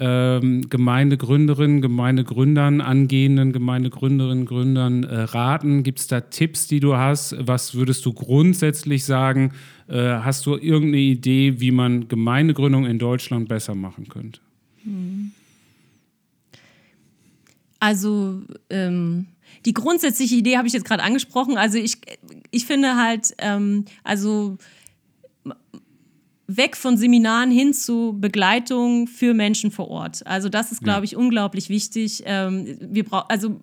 ähm, 0.00 0.68
Gemeindegründerinnen, 0.68 1.80
Gemeindegründern, 1.82 2.80
angehenden 2.80 3.52
Gemeindegründerinnen, 3.52 4.46
Gründern 4.46 5.04
äh, 5.04 5.14
raten? 5.20 5.82
Gibt 5.84 6.00
es 6.00 6.06
da 6.08 6.22
Tipps, 6.22 6.66
die 6.66 6.80
du 6.80 6.96
hast? 6.96 7.36
Was 7.38 7.74
würdest 7.74 8.04
du 8.06 8.14
grundsätzlich 8.14 9.04
sagen? 9.04 9.52
Äh, 9.90 10.20
hast 10.22 10.46
du 10.46 10.56
irgendeine 10.56 11.02
Idee, 11.02 11.60
wie 11.60 11.72
man 11.72 12.06
Gemeindegründung 12.06 12.86
in 12.86 12.98
Deutschland 13.00 13.48
besser 13.48 13.74
machen 13.74 14.08
könnte? 14.08 14.40
Also 17.80 18.42
ähm, 18.70 19.26
die 19.66 19.74
grundsätzliche 19.74 20.36
Idee 20.36 20.56
habe 20.58 20.68
ich 20.68 20.74
jetzt 20.74 20.84
gerade 20.84 21.02
angesprochen. 21.02 21.56
Also 21.56 21.78
ich, 21.78 21.98
ich 22.52 22.66
finde 22.66 22.96
halt, 22.96 23.34
ähm, 23.38 23.84
also 24.04 24.58
weg 26.46 26.76
von 26.76 26.96
Seminaren 26.96 27.50
hin 27.50 27.72
zu 27.72 28.16
Begleitung 28.18 29.08
für 29.08 29.34
Menschen 29.34 29.70
vor 29.70 29.88
Ort. 29.88 30.24
Also 30.26 30.48
das 30.48 30.72
ist, 30.72 30.82
glaube 30.82 31.04
ich, 31.04 31.16
unglaublich 31.16 31.68
wichtig. 31.68 32.22
Ähm, 32.26 32.76
wir 32.80 33.04
also 33.28 33.60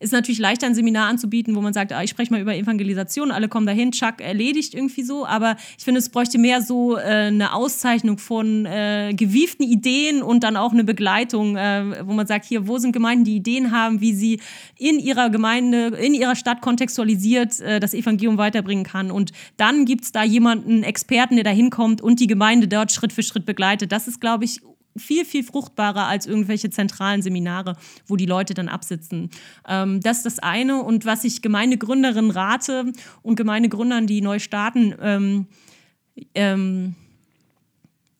ist 0.00 0.12
natürlich 0.12 0.38
leichter, 0.38 0.66
ein 0.66 0.74
Seminar 0.74 1.08
anzubieten, 1.08 1.54
wo 1.54 1.60
man 1.60 1.72
sagt, 1.72 1.92
ah, 1.92 2.02
ich 2.02 2.10
spreche 2.10 2.32
mal 2.32 2.40
über 2.40 2.54
Evangelisation, 2.54 3.30
alle 3.30 3.48
kommen 3.48 3.66
dahin, 3.66 3.92
Chuck 3.92 4.20
erledigt 4.20 4.74
irgendwie 4.74 5.02
so. 5.02 5.26
Aber 5.26 5.56
ich 5.78 5.84
finde, 5.84 5.98
es 5.98 6.08
bräuchte 6.08 6.38
mehr 6.38 6.62
so 6.62 6.96
äh, 6.96 7.00
eine 7.00 7.54
Auszeichnung 7.54 8.18
von 8.18 8.66
äh, 8.66 9.12
gewieften 9.14 9.66
Ideen 9.66 10.22
und 10.22 10.44
dann 10.44 10.56
auch 10.56 10.72
eine 10.72 10.84
Begleitung, 10.84 11.56
äh, 11.56 12.06
wo 12.06 12.12
man 12.12 12.26
sagt, 12.26 12.44
hier, 12.44 12.66
wo 12.68 12.78
sind 12.78 12.92
Gemeinden, 12.92 13.24
die 13.24 13.36
Ideen 13.36 13.70
haben, 13.70 14.00
wie 14.00 14.12
sie 14.12 14.40
in 14.78 14.98
ihrer 14.98 15.30
Gemeinde, 15.30 15.88
in 15.96 16.14
ihrer 16.14 16.36
Stadt 16.36 16.60
kontextualisiert 16.60 17.60
äh, 17.60 17.80
das 17.80 17.94
Evangelium 17.94 18.38
weiterbringen 18.38 18.84
kann. 18.84 19.10
Und 19.10 19.32
dann 19.56 19.84
gibt 19.84 20.04
es 20.04 20.12
da 20.12 20.24
jemanden, 20.24 20.82
Experten, 20.82 21.36
der 21.36 21.44
da 21.44 21.50
hinkommt 21.50 22.00
und 22.00 22.20
die 22.20 22.26
Gemeinde 22.26 22.68
dort 22.68 22.92
Schritt 22.92 23.12
für 23.12 23.22
Schritt 23.22 23.46
begleitet. 23.46 23.92
Das 23.92 24.08
ist, 24.08 24.20
glaube 24.20 24.44
ich, 24.44 24.60
viel, 24.96 25.24
viel 25.24 25.44
fruchtbarer 25.44 26.06
als 26.06 26.26
irgendwelche 26.26 26.70
zentralen 26.70 27.22
Seminare, 27.22 27.76
wo 28.06 28.16
die 28.16 28.26
Leute 28.26 28.54
dann 28.54 28.68
absitzen. 28.68 29.30
Ähm, 29.68 30.00
das 30.00 30.18
ist 30.18 30.26
das 30.26 30.38
eine. 30.38 30.82
Und 30.82 31.04
was 31.04 31.24
ich 31.24 31.42
Gemeindegründerinnen 31.42 32.30
rate 32.30 32.92
und 33.22 33.36
Gemeindegründern, 33.36 34.06
die 34.06 34.20
neu 34.20 34.38
starten, 34.38 34.94
ähm, 35.00 35.46
ähm, 36.34 36.94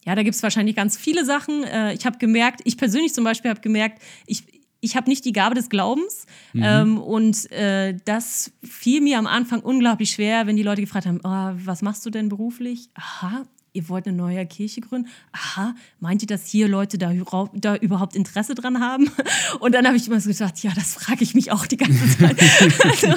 ja, 0.04 0.14
da 0.14 0.22
gibt 0.22 0.34
es 0.34 0.42
wahrscheinlich 0.42 0.76
ganz 0.76 0.96
viele 0.96 1.24
Sachen. 1.24 1.64
Äh, 1.64 1.94
ich 1.94 2.04
habe 2.04 2.18
gemerkt, 2.18 2.60
ich 2.64 2.76
persönlich 2.76 3.14
zum 3.14 3.24
Beispiel 3.24 3.50
habe 3.50 3.60
gemerkt, 3.60 4.02
ich, 4.26 4.44
ich 4.80 4.96
habe 4.96 5.08
nicht 5.08 5.24
die 5.24 5.32
Gabe 5.32 5.54
des 5.54 5.70
Glaubens. 5.70 6.26
Mhm. 6.52 6.62
Ähm, 6.62 6.98
und 6.98 7.50
äh, 7.52 7.96
das 8.04 8.52
fiel 8.62 9.00
mir 9.00 9.18
am 9.18 9.26
Anfang 9.26 9.60
unglaublich 9.60 10.10
schwer, 10.10 10.46
wenn 10.46 10.56
die 10.56 10.62
Leute 10.62 10.82
gefragt 10.82 11.06
haben, 11.06 11.20
oh, 11.24 11.64
was 11.64 11.80
machst 11.80 12.04
du 12.04 12.10
denn 12.10 12.28
beruflich? 12.28 12.90
Aha, 12.94 13.44
ihr 13.74 13.88
wollt 13.88 14.06
eine 14.06 14.16
neue 14.16 14.46
Kirche 14.46 14.80
gründen? 14.80 15.08
Aha, 15.32 15.74
meint 16.00 16.22
ihr, 16.22 16.28
dass 16.28 16.46
hier 16.46 16.68
Leute 16.68 16.96
da, 16.96 17.12
da 17.52 17.76
überhaupt 17.76 18.16
Interesse 18.16 18.54
dran 18.54 18.80
haben? 18.80 19.10
Und 19.60 19.74
dann 19.74 19.86
habe 19.86 19.96
ich 19.96 20.06
immer 20.06 20.20
so 20.20 20.28
gesagt, 20.28 20.62
ja, 20.62 20.72
das 20.74 20.94
frage 20.94 21.22
ich 21.22 21.34
mich 21.34 21.50
auch 21.52 21.66
die 21.66 21.76
ganze 21.76 22.16
Zeit. 22.16 22.36
also, 22.84 23.14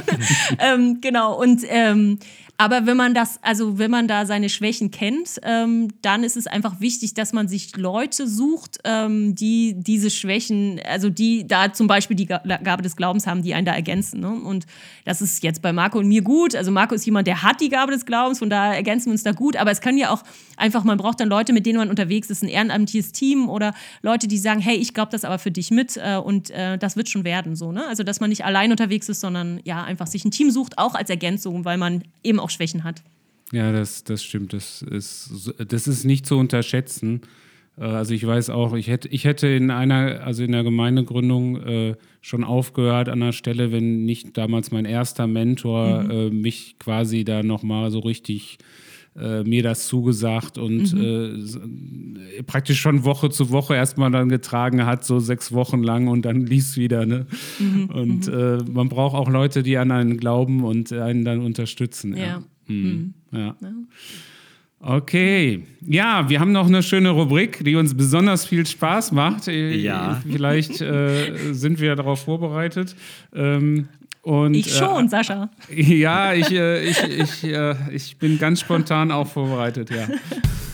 ähm, 0.60 1.00
genau, 1.00 1.40
und 1.40 1.62
ähm, 1.68 2.20
Aber 2.60 2.88
wenn 2.88 2.98
man 2.98 3.14
das, 3.14 3.40
also 3.44 3.78
wenn 3.78 3.92
man 3.92 4.08
da 4.08 4.26
seine 4.26 4.50
Schwächen 4.50 4.90
kennt, 4.90 5.40
ähm, 5.44 5.90
dann 6.02 6.24
ist 6.24 6.36
es 6.36 6.48
einfach 6.48 6.80
wichtig, 6.80 7.14
dass 7.14 7.32
man 7.32 7.48
sich 7.48 7.78
Leute 7.78 8.28
sucht, 8.28 8.80
ähm, 8.84 9.36
die 9.36 9.76
diese 9.78 10.10
Schwächen, 10.10 10.82
also 10.84 11.12
die 11.12 11.46
da 11.46 11.72
zum 11.72 11.86
Beispiel 11.86 12.16
die 12.16 12.26
Gabe 12.26 12.82
des 12.82 12.96
Glaubens 12.96 13.28
haben, 13.28 13.44
die 13.44 13.54
einen 13.54 13.68
da 13.68 13.74
ergänzen. 13.74 14.22
Ne? 14.22 14.32
Und 14.32 14.66
das 15.06 15.22
ist 15.22 15.44
jetzt 15.44 15.62
bei 15.62 15.72
Marco 15.72 16.00
und 16.00 16.08
mir 16.08 16.24
gut. 16.24 16.56
Also 16.56 16.72
Marco 16.72 16.96
ist 16.96 17.06
jemand, 17.06 17.28
der 17.28 17.44
hat 17.44 17.62
die 17.62 17.70
Gabe 17.70 17.92
des 17.92 18.08
Glaubens, 18.08 18.40
von 18.40 18.50
daher 18.50 18.76
ergänzen 18.76 19.08
wir 19.08 19.12
uns 19.12 19.24
da 19.24 19.34
gut. 19.34 19.56
Aber 19.56 19.70
es 19.70 19.80
können 19.80 20.00
ja 20.00 20.10
auch 20.10 20.24
einfach, 20.58 20.84
man 20.84 20.98
braucht 20.98 21.20
dann 21.20 21.30
Leute, 21.30 21.54
mit 21.54 21.68
denen 21.68 21.78
man 21.78 21.92
unterwegs 21.92 22.32
ist, 22.32 22.42
ein 22.44 22.50
ehrenamtliches 22.50 23.12
Team 23.12 23.50
oder 23.50 23.76
Leute, 24.02 24.28
die 24.28 24.40
sagen, 24.40 24.62
hey, 24.62 24.78
ich 24.78 24.96
glaube 24.96 25.12
das 25.12 25.26
aber 25.26 25.38
für 25.38 25.52
dich 25.52 25.70
mit 25.70 25.96
äh, 25.98 26.16
und 26.16 26.50
äh, 26.50 26.80
das 26.80 26.96
wird 26.96 27.08
schon 27.08 27.24
werden. 27.24 27.56
So, 27.56 27.72
ne? 27.72 27.86
Also 27.88 28.02
dass 28.02 28.20
man 28.20 28.32
nicht 28.32 28.46
allein 28.46 28.72
unterwegs 28.72 29.10
ist, 29.10 29.20
sondern 29.20 29.60
ja, 29.64 29.84
einfach 29.84 30.08
sich 30.08 30.26
ein 30.26 30.32
Team 30.32 30.50
sucht, 30.50 30.80
auch 30.80 30.96
als 30.96 31.12
Ergänzung, 31.12 31.64
weil 31.64 31.78
man 31.78 32.04
eben 32.24 32.40
auch 32.40 32.47
Schwächen 32.50 32.84
hat. 32.84 33.04
Ja, 33.52 33.72
das, 33.72 34.04
das 34.04 34.24
stimmt. 34.24 34.54
Das 34.54 34.82
ist, 34.82 35.54
das 35.58 35.88
ist 35.88 36.04
nicht 36.04 36.26
zu 36.26 36.38
unterschätzen. 36.38 37.22
Äh, 37.78 37.84
also 37.84 38.14
ich 38.14 38.26
weiß 38.26 38.50
auch, 38.50 38.74
ich 38.74 38.88
hätte, 38.88 39.08
ich 39.08 39.26
hätte 39.26 39.48
in 39.48 39.72
einer, 39.72 40.22
also 40.24 40.44
in 40.44 40.52
der 40.52 40.64
Gemeindegründung 40.64 41.62
äh, 41.62 41.96
schon 42.22 42.44
aufgehört 42.44 43.10
an 43.10 43.20
der 43.20 43.32
Stelle, 43.32 43.72
wenn 43.72 44.06
nicht 44.06 44.38
damals 44.38 44.72
mein 44.72 44.86
erster 44.86 45.28
Mentor 45.28 46.04
mhm. 46.04 46.12
äh, 46.12 46.30
mich 46.30 46.76
quasi 46.80 47.24
da 47.24 47.44
nochmal 47.44 47.92
so 47.92 48.00
richtig 48.00 48.58
äh, 49.20 49.44
mir 49.44 49.64
das 49.64 49.88
zugesagt 49.88 50.58
und 50.58 50.94
mhm. 50.94 52.18
äh, 52.38 52.44
praktisch 52.44 52.80
schon 52.80 53.04
Woche 53.04 53.30
zu 53.30 53.50
Woche 53.50 53.76
erstmal 53.76 54.12
dann 54.12 54.30
getragen 54.30 54.86
hat, 54.86 55.04
so 55.04 55.20
sechs 55.20 55.52
Wochen 55.52 55.84
lang 55.84 56.08
und 56.08 56.24
dann 56.24 56.46
liest 56.46 56.78
wieder. 56.78 57.06
Ne? 57.06 57.26
Mhm. 57.60 57.86
Und 57.86 58.28
mhm. 58.28 58.34
äh, 58.34 58.58
man 58.72 58.90
braucht 58.90 59.16
auch 59.16 59.30
Leute, 59.30 59.64
die 59.64 59.78
an 59.78 59.92
einen 59.92 60.18
glauben 60.18 60.64
und 60.64 60.92
einen 60.94 61.26
dann 61.26 61.42
unterstützen. 61.42 62.16
Ja. 62.16 62.26
ja. 62.26 62.44
Mhm. 62.68 63.14
ja. 63.32 63.56
ja. 63.62 63.72
Okay, 64.80 65.64
ja, 65.82 66.30
wir 66.30 66.40
haben 66.40 66.52
noch 66.52 66.68
eine 66.68 66.84
schöne 66.84 67.10
Rubrik, 67.10 67.64
die 67.66 67.76
uns 67.76 67.98
besonders 67.98 68.46
viel 68.46 68.64
Spaß 68.64 69.12
macht. 69.12 69.48
Ja. 69.48 70.22
Vielleicht 70.30 70.82
äh, 70.82 71.52
sind 71.52 71.82
wir 71.82 71.96
darauf 71.96 72.26
vorbereitet. 72.26 72.96
Ähm, 73.34 73.88
und, 74.28 74.56
ich 74.56 74.76
schon, 74.76 75.06
äh, 75.06 75.10
Sascha. 75.10 75.50
Ja, 75.74 76.34
ich, 76.34 76.52
äh, 76.52 76.84
ich, 76.84 77.02
ich, 77.02 77.44
äh, 77.46 77.76
ich 77.94 78.18
bin 78.18 78.38
ganz 78.38 78.60
spontan 78.60 79.10
auch 79.10 79.28
vorbereitet, 79.28 79.90
ja. 79.90 80.06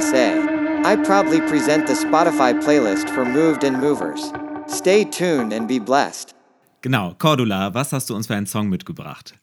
USA. 0.00 0.32
I 0.82 0.96
proudly 0.96 1.40
present 1.42 1.86
the 1.86 1.92
Spotify 1.92 2.58
playlist 2.58 3.10
for 3.10 3.24
Moved 3.26 3.64
and 3.64 3.78
Movers. 3.78 4.32
Stay 4.66 5.04
tuned 5.04 5.52
and 5.52 5.68
be 5.68 5.78
blessed. 5.78 6.32
Genau, 6.80 7.14
Cordula, 7.18 7.74
was 7.74 7.92
hast 7.92 8.08
du 8.08 8.14
uns 8.16 8.26
für 8.26 8.34
einen 8.34 8.46
Song 8.46 8.70
mitgebracht? 8.70 9.34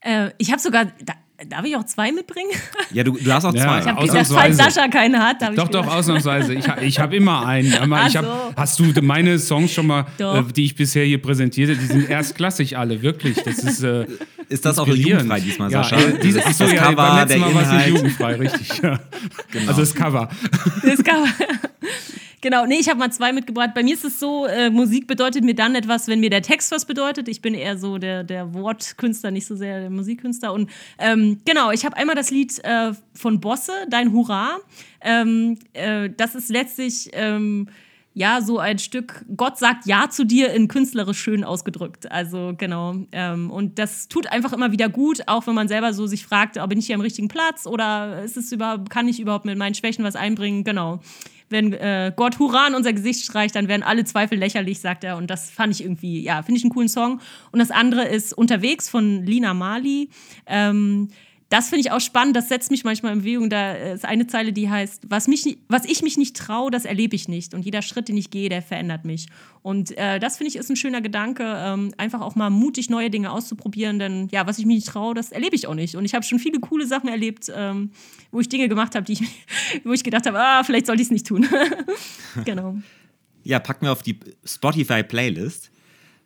Äh, 0.00 0.30
ich 0.38 0.50
habe 0.50 0.60
sogar, 0.60 0.86
da, 1.04 1.14
darf 1.48 1.64
ich 1.64 1.76
auch 1.76 1.84
zwei 1.84 2.12
mitbringen? 2.12 2.50
Ja, 2.92 3.04
du, 3.04 3.16
du 3.16 3.32
hast 3.32 3.44
auch 3.44 3.52
zwei. 3.52 3.78
ich 3.78 3.86
habe 3.86 4.04
gesagt, 4.04 4.26
falls 4.26 4.56
Sascha 4.56 4.88
keine 4.88 5.24
hat, 5.24 5.40
darf 5.40 5.54
Doch, 5.54 5.66
ich 5.66 5.70
doch, 5.70 5.86
ausnahmsweise. 5.94 6.54
Ich, 6.54 6.66
ich 6.82 6.98
habe 6.98 7.14
immer 7.14 7.46
einen. 7.46 7.68
Ich 7.68 8.16
hab, 8.16 8.24
so. 8.24 8.52
Hast 8.56 8.80
du 8.80 8.84
meine 9.00 9.38
Songs 9.38 9.72
schon 9.72 9.86
mal, 9.86 10.06
äh, 10.18 10.42
die 10.52 10.64
ich 10.64 10.74
bisher 10.74 11.04
hier 11.04 11.22
präsentierte, 11.22 11.76
die 11.76 11.86
sind 11.86 12.10
erstklassig 12.10 12.76
alle, 12.76 13.00
wirklich. 13.00 13.36
Das 13.44 13.58
ist, 13.58 13.84
äh, 13.84 14.06
ist 14.48 14.64
das 14.64 14.80
auch 14.80 14.88
jugendfrei 14.88 15.38
diesmal, 15.38 15.70
Sascha? 15.70 16.00
Ja, 16.00 16.08
äh, 16.08 16.18
dieses 16.18 16.44
ist 16.46 16.60
das 16.60 16.72
ja, 16.72 16.82
Cover, 16.82 16.96
beim 16.96 17.16
letzten 17.18 17.40
Mal 17.40 17.54
war 17.54 17.78
es 17.78 17.86
jugendfrei, 17.86 18.34
richtig. 18.34 18.82
Ja. 18.82 18.98
Genau. 19.52 19.68
Also 19.68 19.80
das 19.82 19.94
Cover. 19.94 20.28
Das 20.82 21.04
Cover. 21.04 21.28
Genau, 22.42 22.64
nee, 22.64 22.78
ich 22.80 22.88
habe 22.88 22.98
mal 22.98 23.12
zwei 23.12 23.32
mitgebracht. 23.32 23.70
Bei 23.74 23.82
mir 23.82 23.92
ist 23.92 24.04
es 24.04 24.18
so, 24.18 24.46
äh, 24.46 24.70
Musik 24.70 25.06
bedeutet 25.06 25.44
mir 25.44 25.54
dann 25.54 25.74
etwas, 25.74 26.08
wenn 26.08 26.20
mir 26.20 26.30
der 26.30 26.40
Text 26.40 26.72
was 26.72 26.86
bedeutet. 26.86 27.28
Ich 27.28 27.42
bin 27.42 27.52
eher 27.52 27.76
so 27.76 27.98
der, 27.98 28.24
der 28.24 28.54
Wortkünstler, 28.54 29.30
nicht 29.30 29.46
so 29.46 29.56
sehr 29.56 29.80
der 29.80 29.90
Musikkünstler. 29.90 30.52
Und 30.54 30.70
ähm, 30.98 31.40
genau, 31.44 31.70
ich 31.70 31.84
habe 31.84 31.96
einmal 31.98 32.16
das 32.16 32.30
Lied 32.30 32.58
äh, 32.64 32.92
von 33.14 33.40
Bosse, 33.40 33.72
Dein 33.90 34.12
Hurra. 34.12 34.58
Ähm, 35.02 35.58
äh, 35.74 36.08
das 36.16 36.34
ist 36.34 36.48
letztlich 36.48 37.10
ähm, 37.12 37.68
ja, 38.14 38.40
so 38.40 38.58
ein 38.58 38.78
Stück, 38.78 39.24
Gott 39.36 39.58
sagt 39.58 39.86
Ja 39.86 40.08
zu 40.08 40.24
dir 40.24 40.52
in 40.52 40.66
künstlerisch 40.66 41.20
schön 41.20 41.44
ausgedrückt. 41.44 42.10
Also 42.10 42.54
genau. 42.56 42.94
Ähm, 43.12 43.50
und 43.50 43.78
das 43.78 44.08
tut 44.08 44.32
einfach 44.32 44.54
immer 44.54 44.72
wieder 44.72 44.88
gut, 44.88 45.22
auch 45.26 45.46
wenn 45.46 45.54
man 45.54 45.68
selber 45.68 45.92
so 45.92 46.06
sich 46.06 46.24
fragt, 46.24 46.56
oh, 46.58 46.66
bin 46.66 46.78
ich 46.78 46.86
hier 46.86 46.94
am 46.94 47.02
richtigen 47.02 47.28
Platz 47.28 47.66
oder 47.66 48.22
ist 48.22 48.38
es 48.38 48.50
überhaupt, 48.50 48.88
kann 48.88 49.08
ich 49.08 49.20
überhaupt 49.20 49.44
mit 49.44 49.58
meinen 49.58 49.74
Schwächen 49.74 50.04
was 50.04 50.16
einbringen? 50.16 50.64
Genau 50.64 51.00
wenn 51.50 51.72
äh, 51.72 52.12
Gott 52.14 52.38
Hurra 52.38 52.66
in 52.68 52.74
unser 52.74 52.92
Gesicht 52.92 53.24
streicht, 53.24 53.54
dann 53.54 53.68
werden 53.68 53.82
alle 53.82 54.04
Zweifel 54.04 54.38
lächerlich, 54.38 54.80
sagt 54.80 55.04
er. 55.04 55.16
Und 55.16 55.28
das 55.28 55.50
fand 55.50 55.74
ich 55.74 55.82
irgendwie, 55.82 56.22
ja, 56.22 56.42
finde 56.42 56.58
ich 56.58 56.64
einen 56.64 56.72
coolen 56.72 56.88
Song. 56.88 57.20
Und 57.50 57.58
das 57.58 57.70
andere 57.70 58.04
ist 58.06 58.32
Unterwegs 58.32 58.88
von 58.88 59.24
Lina 59.26 59.52
Mali. 59.52 60.08
Ähm, 60.46 61.08
das 61.50 61.68
finde 61.68 61.80
ich 61.80 61.90
auch 61.90 62.00
spannend, 62.00 62.36
das 62.36 62.48
setzt 62.48 62.70
mich 62.70 62.84
manchmal 62.84 63.12
in 63.12 63.18
Bewegung. 63.18 63.50
Da 63.50 63.72
ist 63.72 64.04
eine 64.04 64.28
Zeile, 64.28 64.52
die 64.52 64.70
heißt, 64.70 65.10
was, 65.10 65.26
mich, 65.26 65.58
was 65.68 65.84
ich 65.84 66.00
mich 66.00 66.16
nicht 66.16 66.36
traue, 66.36 66.70
das 66.70 66.84
erlebe 66.84 67.16
ich 67.16 67.26
nicht. 67.26 67.54
Und 67.54 67.64
jeder 67.64 67.82
Schritt, 67.82 68.06
den 68.06 68.16
ich 68.16 68.30
gehe, 68.30 68.48
der 68.48 68.62
verändert 68.62 69.04
mich. 69.04 69.26
Und 69.62 69.96
äh, 69.98 70.20
das 70.20 70.36
finde 70.36 70.50
ich 70.50 70.56
ist 70.56 70.70
ein 70.70 70.76
schöner 70.76 71.00
Gedanke, 71.00 71.42
ähm, 71.44 71.92
einfach 71.96 72.20
auch 72.20 72.36
mal 72.36 72.50
mutig 72.50 72.88
neue 72.88 73.10
Dinge 73.10 73.32
auszuprobieren. 73.32 73.98
Denn 73.98 74.28
ja, 74.30 74.46
was 74.46 74.60
ich 74.60 74.64
mich 74.64 74.76
nicht 74.76 74.88
traue, 74.88 75.12
das 75.12 75.32
erlebe 75.32 75.56
ich 75.56 75.66
auch 75.66 75.74
nicht. 75.74 75.96
Und 75.96 76.04
ich 76.04 76.14
habe 76.14 76.24
schon 76.24 76.38
viele 76.38 76.60
coole 76.60 76.86
Sachen 76.86 77.08
erlebt, 77.08 77.50
ähm, 77.52 77.90
wo 78.30 78.38
ich 78.38 78.48
Dinge 78.48 78.68
gemacht 78.68 78.94
habe, 78.94 79.12
wo 79.84 79.92
ich 79.92 80.04
gedacht 80.04 80.26
habe, 80.26 80.38
ah, 80.38 80.62
vielleicht 80.62 80.86
sollte 80.86 81.02
ich 81.02 81.08
es 81.08 81.12
nicht 81.12 81.26
tun. 81.26 81.48
genau. 82.44 82.76
Ja, 83.42 83.58
packen 83.58 83.86
wir 83.86 83.92
auf 83.92 84.02
die 84.02 84.20
Spotify-Playlist. 84.44 85.72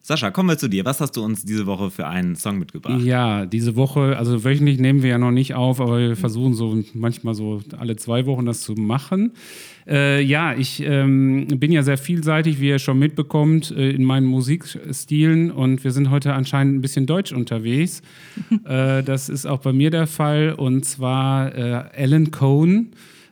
Sascha, 0.06 0.30
kommen 0.30 0.50
wir 0.50 0.58
zu 0.58 0.68
dir. 0.68 0.84
Was 0.84 1.00
hast 1.00 1.12
du 1.16 1.24
uns 1.24 1.46
diese 1.46 1.64
Woche 1.64 1.90
für 1.90 2.06
einen 2.06 2.36
Song 2.36 2.58
mitgebracht? 2.58 3.00
Ja, 3.00 3.46
diese 3.46 3.74
Woche, 3.74 4.18
also 4.18 4.44
wöchentlich 4.44 4.78
nehmen 4.78 5.02
wir 5.02 5.08
ja 5.08 5.16
noch 5.16 5.30
nicht 5.30 5.54
auf, 5.54 5.80
aber 5.80 5.98
wir 5.98 6.14
versuchen 6.14 6.52
so 6.52 6.78
manchmal 6.92 7.32
so 7.32 7.62
alle 7.78 7.96
zwei 7.96 8.26
Wochen 8.26 8.44
das 8.44 8.60
zu 8.60 8.74
machen. 8.74 9.32
Äh, 9.88 10.20
ja, 10.20 10.52
ich 10.52 10.82
ähm, 10.84 11.46
bin 11.56 11.72
ja 11.72 11.82
sehr 11.82 11.96
vielseitig, 11.96 12.60
wie 12.60 12.68
ihr 12.68 12.78
schon 12.80 12.98
mitbekommt, 12.98 13.70
äh, 13.70 13.92
in 13.92 14.04
meinen 14.04 14.26
Musikstilen 14.26 15.50
und 15.50 15.84
wir 15.84 15.90
sind 15.90 16.10
heute 16.10 16.34
anscheinend 16.34 16.74
ein 16.74 16.80
bisschen 16.82 17.06
deutsch 17.06 17.32
unterwegs. 17.32 18.02
äh, 18.66 19.02
das 19.02 19.30
ist 19.30 19.46
auch 19.46 19.60
bei 19.60 19.72
mir 19.72 19.88
der 19.88 20.06
Fall 20.06 20.52
und 20.52 20.84
zwar 20.84 21.54
äh, 21.54 21.82
Ellen 21.94 22.30
Cohn. 22.30 22.90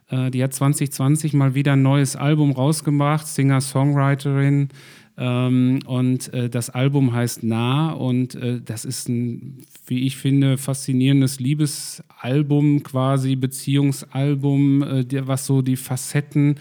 Äh, 0.09 0.31
die 0.31 0.43
hat 0.43 0.55
2020 0.55 1.35
mal 1.35 1.55
wieder 1.55 1.73
ein 1.73 1.83
neues 1.83 2.17
Album 2.17 2.53
rausgemacht, 2.53 3.27
Singer-Songwriterin. 3.27 4.71
Ähm, 5.19 5.81
und 5.87 6.33
äh, 6.33 6.49
das 6.49 6.71
Album 6.71 7.13
heißt 7.13 7.43
Nah 7.43 7.93
und 7.93 8.35
äh, 8.35 8.61
das 8.65 8.85
ist 8.85 9.09
ein, 9.09 9.59
wie 9.87 10.07
ich 10.07 10.17
finde, 10.17 10.57
faszinierendes 10.57 11.39
Liebesalbum, 11.39 12.83
quasi 12.83 13.37
Beziehungsalbum, 13.37 14.83
äh, 14.83 15.05
der, 15.05 15.29
was 15.29 15.47
so 15.47 15.61
die 15.61 15.77
Facetten 15.77 16.57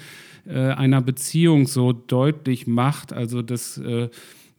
äh, 0.45 0.57
einer 0.57 1.01
Beziehung 1.01 1.65
so 1.65 1.93
deutlich 1.93 2.67
macht. 2.67 3.13
Also 3.13 3.41
das 3.41 3.77
äh, 3.77 4.09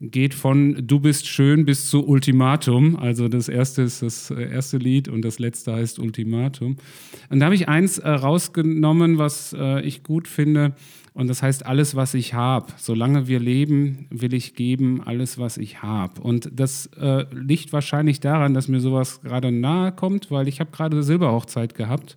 geht 0.01 0.33
von 0.33 0.87
Du 0.87 0.99
bist 0.99 1.27
schön 1.27 1.67
bis 1.67 1.91
zu 1.91 2.07
Ultimatum. 2.07 2.97
Also 2.97 3.29
das 3.29 3.49
erste 3.49 3.83
ist 3.83 4.01
das 4.01 4.31
äh, 4.31 4.51
erste 4.51 4.79
Lied 4.79 5.09
und 5.09 5.23
das 5.23 5.39
letzte 5.39 5.75
heißt 5.75 5.99
Ultimatum. 5.99 6.77
Und 7.29 7.41
da 7.41 7.45
habe 7.45 7.55
ich 7.55 7.69
eins 7.69 8.03
rausgenommen, 8.03 9.19
was 9.19 9.55
ich 9.83 10.03
gut 10.03 10.29
finde 10.29 10.75
und 11.15 11.29
das 11.29 11.43
heißt, 11.43 11.67
alles, 11.67 11.95
was 11.95 12.15
ich 12.15 12.33
habe, 12.33 12.73
solange 12.79 13.29
wir 13.29 13.39
leben, 13.39 14.07
will 14.11 14.33
ich 14.33 14.55
geben, 14.55 15.03
alles, 15.05 15.39
was 15.39 15.59
ich 15.59 15.83
habe. 15.83 16.21
Und 16.23 16.51
das 16.55 16.87
äh, 16.99 17.27
liegt 17.35 17.73
wahrscheinlich 17.73 18.21
daran, 18.21 18.55
dass 18.55 18.69
mir 18.69 18.81
sowas 18.81 19.21
gerade 19.21 19.53
nahe 19.53 19.93
kommt, 19.93 20.31
weil 20.31 20.49
ich 20.49 20.61
habe 20.61 20.71
gerade 20.71 21.03
Silberhochzeit 21.03 21.75
gehabt. 21.75 22.17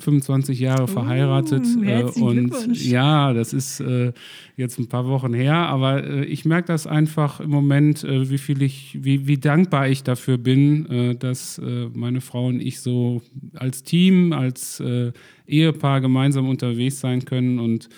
25 0.00 0.60
Jahre 0.60 0.86
verheiratet 0.86 1.66
uh, 1.76 1.82
äh, 1.82 2.02
und 2.04 2.54
ja, 2.84 3.32
das 3.32 3.52
ist 3.52 3.80
äh, 3.80 4.12
jetzt 4.56 4.78
ein 4.78 4.86
paar 4.86 5.08
Wochen 5.08 5.34
her, 5.34 5.56
aber 5.56 6.04
äh, 6.04 6.24
ich 6.24 6.44
merke 6.44 6.68
das 6.68 6.86
einfach 6.86 7.40
im 7.40 7.50
Moment, 7.50 8.04
äh, 8.04 8.30
wie 8.30 8.38
viel 8.38 8.62
ich, 8.62 8.96
wie, 9.02 9.26
wie 9.26 9.38
dankbar 9.38 9.88
ich 9.88 10.04
dafür 10.04 10.38
bin, 10.38 10.88
äh, 10.88 11.14
dass 11.16 11.58
äh, 11.58 11.88
meine 11.94 12.20
Frau 12.20 12.46
und 12.46 12.60
ich 12.60 12.80
so 12.80 13.22
als 13.54 13.82
Team, 13.82 14.32
als 14.32 14.82
Ehepaar 15.46 16.00
gemeinsam 16.00 16.48
unterwegs 16.48 17.00
sein 17.00 17.24
können 17.24 17.58
und 17.58 17.88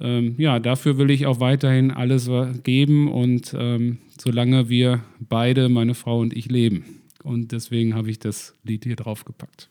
ähm, 0.00 0.34
ja, 0.38 0.58
dafür 0.58 0.98
will 0.98 1.10
ich 1.10 1.26
auch 1.26 1.40
weiterhin 1.40 1.90
alles 1.90 2.30
geben 2.62 3.10
und 3.10 3.54
ähm, 3.58 3.98
solange 4.20 4.68
wir 4.68 5.02
beide, 5.20 5.68
meine 5.68 5.94
Frau 5.94 6.20
und 6.20 6.36
ich, 6.36 6.46
leben. 6.46 6.84
Und 7.22 7.52
deswegen 7.52 7.94
habe 7.94 8.10
ich 8.10 8.18
das 8.18 8.54
Lied 8.62 8.84
hier 8.84 8.96
draufgepackt. 8.96 9.68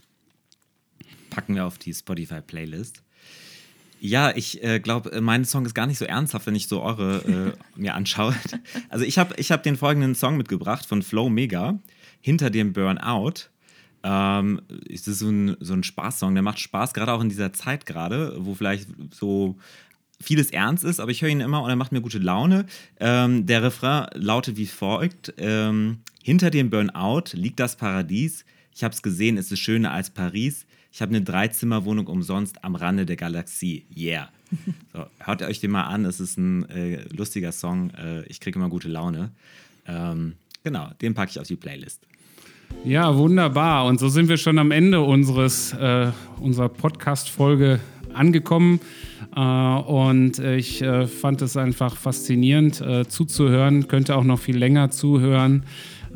Packen 1.29 1.55
wir 1.55 1.65
auf 1.65 1.77
die 1.77 1.93
Spotify-Playlist. 1.93 3.01
Ja, 4.01 4.35
ich 4.35 4.63
äh, 4.63 4.79
glaube, 4.79 5.19
mein 5.21 5.45
Song 5.45 5.65
ist 5.65 5.73
gar 5.73 5.87
nicht 5.87 5.97
so 5.97 6.05
ernsthaft, 6.05 6.47
wenn 6.47 6.55
ich 6.55 6.67
so 6.67 6.81
eure 6.81 7.55
äh, 7.75 7.79
mir 7.79 7.95
anschaue. 7.95 8.35
Also 8.89 9.05
ich 9.05 9.17
habe 9.17 9.35
ich 9.37 9.51
hab 9.51 9.63
den 9.63 9.77
folgenden 9.77 10.15
Song 10.15 10.37
mitgebracht 10.37 10.85
von 10.85 11.01
Flow 11.01 11.29
Mega, 11.29 11.79
Hinter 12.21 12.49
dem 12.49 12.73
Burnout. 12.73 13.49
Ähm, 14.03 14.61
es 14.87 15.07
ist 15.07 15.19
so 15.19 15.29
ein, 15.29 15.57
so 15.59 15.73
ein 15.73 15.83
Spaßsong, 15.83 16.35
der 16.35 16.43
macht 16.43 16.59
Spaß, 16.59 16.93
gerade 16.93 17.13
auch 17.13 17.21
in 17.21 17.29
dieser 17.29 17.53
Zeit 17.53 17.85
gerade, 17.85 18.35
wo 18.37 18.53
vielleicht 18.53 18.89
so 19.11 19.57
vieles 20.21 20.51
ernst 20.51 20.83
ist, 20.83 20.99
aber 20.99 21.11
ich 21.11 21.21
höre 21.21 21.29
ihn 21.29 21.41
immer 21.41 21.61
und 21.61 21.69
er 21.69 21.75
macht 21.75 21.91
mir 21.91 22.01
gute 22.01 22.19
Laune. 22.19 22.65
Ähm, 22.99 23.45
der 23.45 23.63
Refrain 23.63 24.07
lautet 24.13 24.57
wie 24.57 24.67
folgt: 24.67 25.33
ähm, 25.37 25.99
Hinter 26.23 26.49
dem 26.49 26.69
Burnout 26.69 27.33
liegt 27.33 27.59
das 27.59 27.75
Paradies. 27.75 28.45
Ich 28.73 28.83
habe 28.83 28.93
es 28.93 29.01
gesehen, 29.01 29.37
es 29.37 29.51
ist 29.51 29.59
schöner 29.59 29.91
als 29.91 30.09
Paris. 30.09 30.65
Ich 30.91 31.01
habe 31.01 31.09
eine 31.09 31.21
Dreizimmerwohnung 31.21 32.07
umsonst 32.07 32.63
am 32.63 32.75
Rande 32.75 33.05
der 33.05 33.17
Galaxie. 33.17 33.85
Yeah. 33.95 34.29
So, 34.93 35.05
hört 35.19 35.41
euch 35.41 35.59
den 35.59 35.71
mal 35.71 35.83
an, 35.83 36.05
es 36.05 36.21
ist 36.21 36.37
ein 36.37 36.69
äh, 36.69 37.03
lustiger 37.13 37.51
Song. 37.51 37.89
Äh, 37.89 38.23
ich 38.27 38.39
kriege 38.39 38.57
immer 38.57 38.69
gute 38.69 38.87
Laune. 38.87 39.31
Ähm, 39.85 40.35
genau, 40.63 40.91
den 41.01 41.13
packe 41.13 41.31
ich 41.31 41.39
auf 41.39 41.47
die 41.47 41.57
Playlist. 41.57 42.01
Ja, 42.83 43.17
wunderbar. 43.17 43.85
Und 43.85 43.99
so 43.99 44.09
sind 44.09 44.29
wir 44.29 44.37
schon 44.37 44.59
am 44.59 44.71
Ende 44.71 45.01
unseres, 45.01 45.73
äh, 45.73 46.11
unserer 46.39 46.69
Podcast-Folge 46.69 47.79
angekommen. 48.15 48.79
Äh, 49.35 49.39
und 49.39 50.39
ich 50.39 50.81
äh, 50.81 51.07
fand 51.07 51.41
es 51.41 51.57
einfach 51.57 51.95
faszinierend 51.95 52.81
äh, 52.81 53.07
zuzuhören, 53.07 53.87
könnte 53.87 54.15
auch 54.15 54.23
noch 54.23 54.39
viel 54.39 54.57
länger 54.57 54.89
zuhören. 54.89 55.63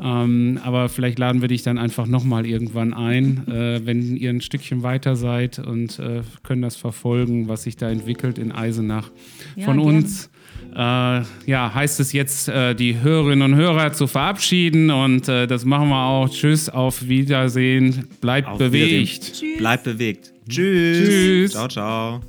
Ähm, 0.02 0.58
aber 0.64 0.88
vielleicht 0.88 1.18
laden 1.18 1.42
wir 1.42 1.48
dich 1.48 1.62
dann 1.62 1.76
einfach 1.76 2.06
nochmal 2.06 2.46
irgendwann 2.46 2.94
ein, 2.94 3.46
äh, 3.48 3.84
wenn 3.84 4.16
ihr 4.16 4.30
ein 4.30 4.40
Stückchen 4.40 4.82
weiter 4.82 5.14
seid 5.14 5.58
und 5.58 5.98
äh, 5.98 6.22
können 6.42 6.62
das 6.62 6.76
verfolgen, 6.76 7.48
was 7.48 7.64
sich 7.64 7.76
da 7.76 7.90
entwickelt 7.90 8.38
in 8.38 8.50
Eisenach. 8.50 9.10
Ja, 9.56 9.66
Von 9.66 9.78
uns 9.78 10.26
äh, 10.26 10.39
ja, 10.74 11.74
heißt 11.74 12.00
es 12.00 12.12
jetzt, 12.12 12.48
äh, 12.48 12.74
die 12.74 13.00
Hörerinnen 13.00 13.52
und 13.52 13.58
Hörer 13.58 13.92
zu 13.92 14.06
verabschieden 14.06 14.90
und 14.90 15.28
äh, 15.28 15.46
das 15.46 15.64
machen 15.64 15.88
wir 15.88 16.04
auch. 16.04 16.28
Tschüss, 16.28 16.68
auf 16.68 17.08
Wiedersehen, 17.08 18.08
bleibt 18.20 18.48
Auf 18.48 18.58
bewegt. 18.58 19.26
Wiedersehen. 19.26 19.58
Bleibt 19.58 19.84
bewegt. 19.84 20.32
Tschüss. 20.48 21.08
Tschüss. 21.08 21.52
Ciao, 21.52 21.68
ciao. 21.68 22.20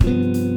thank 0.00 0.51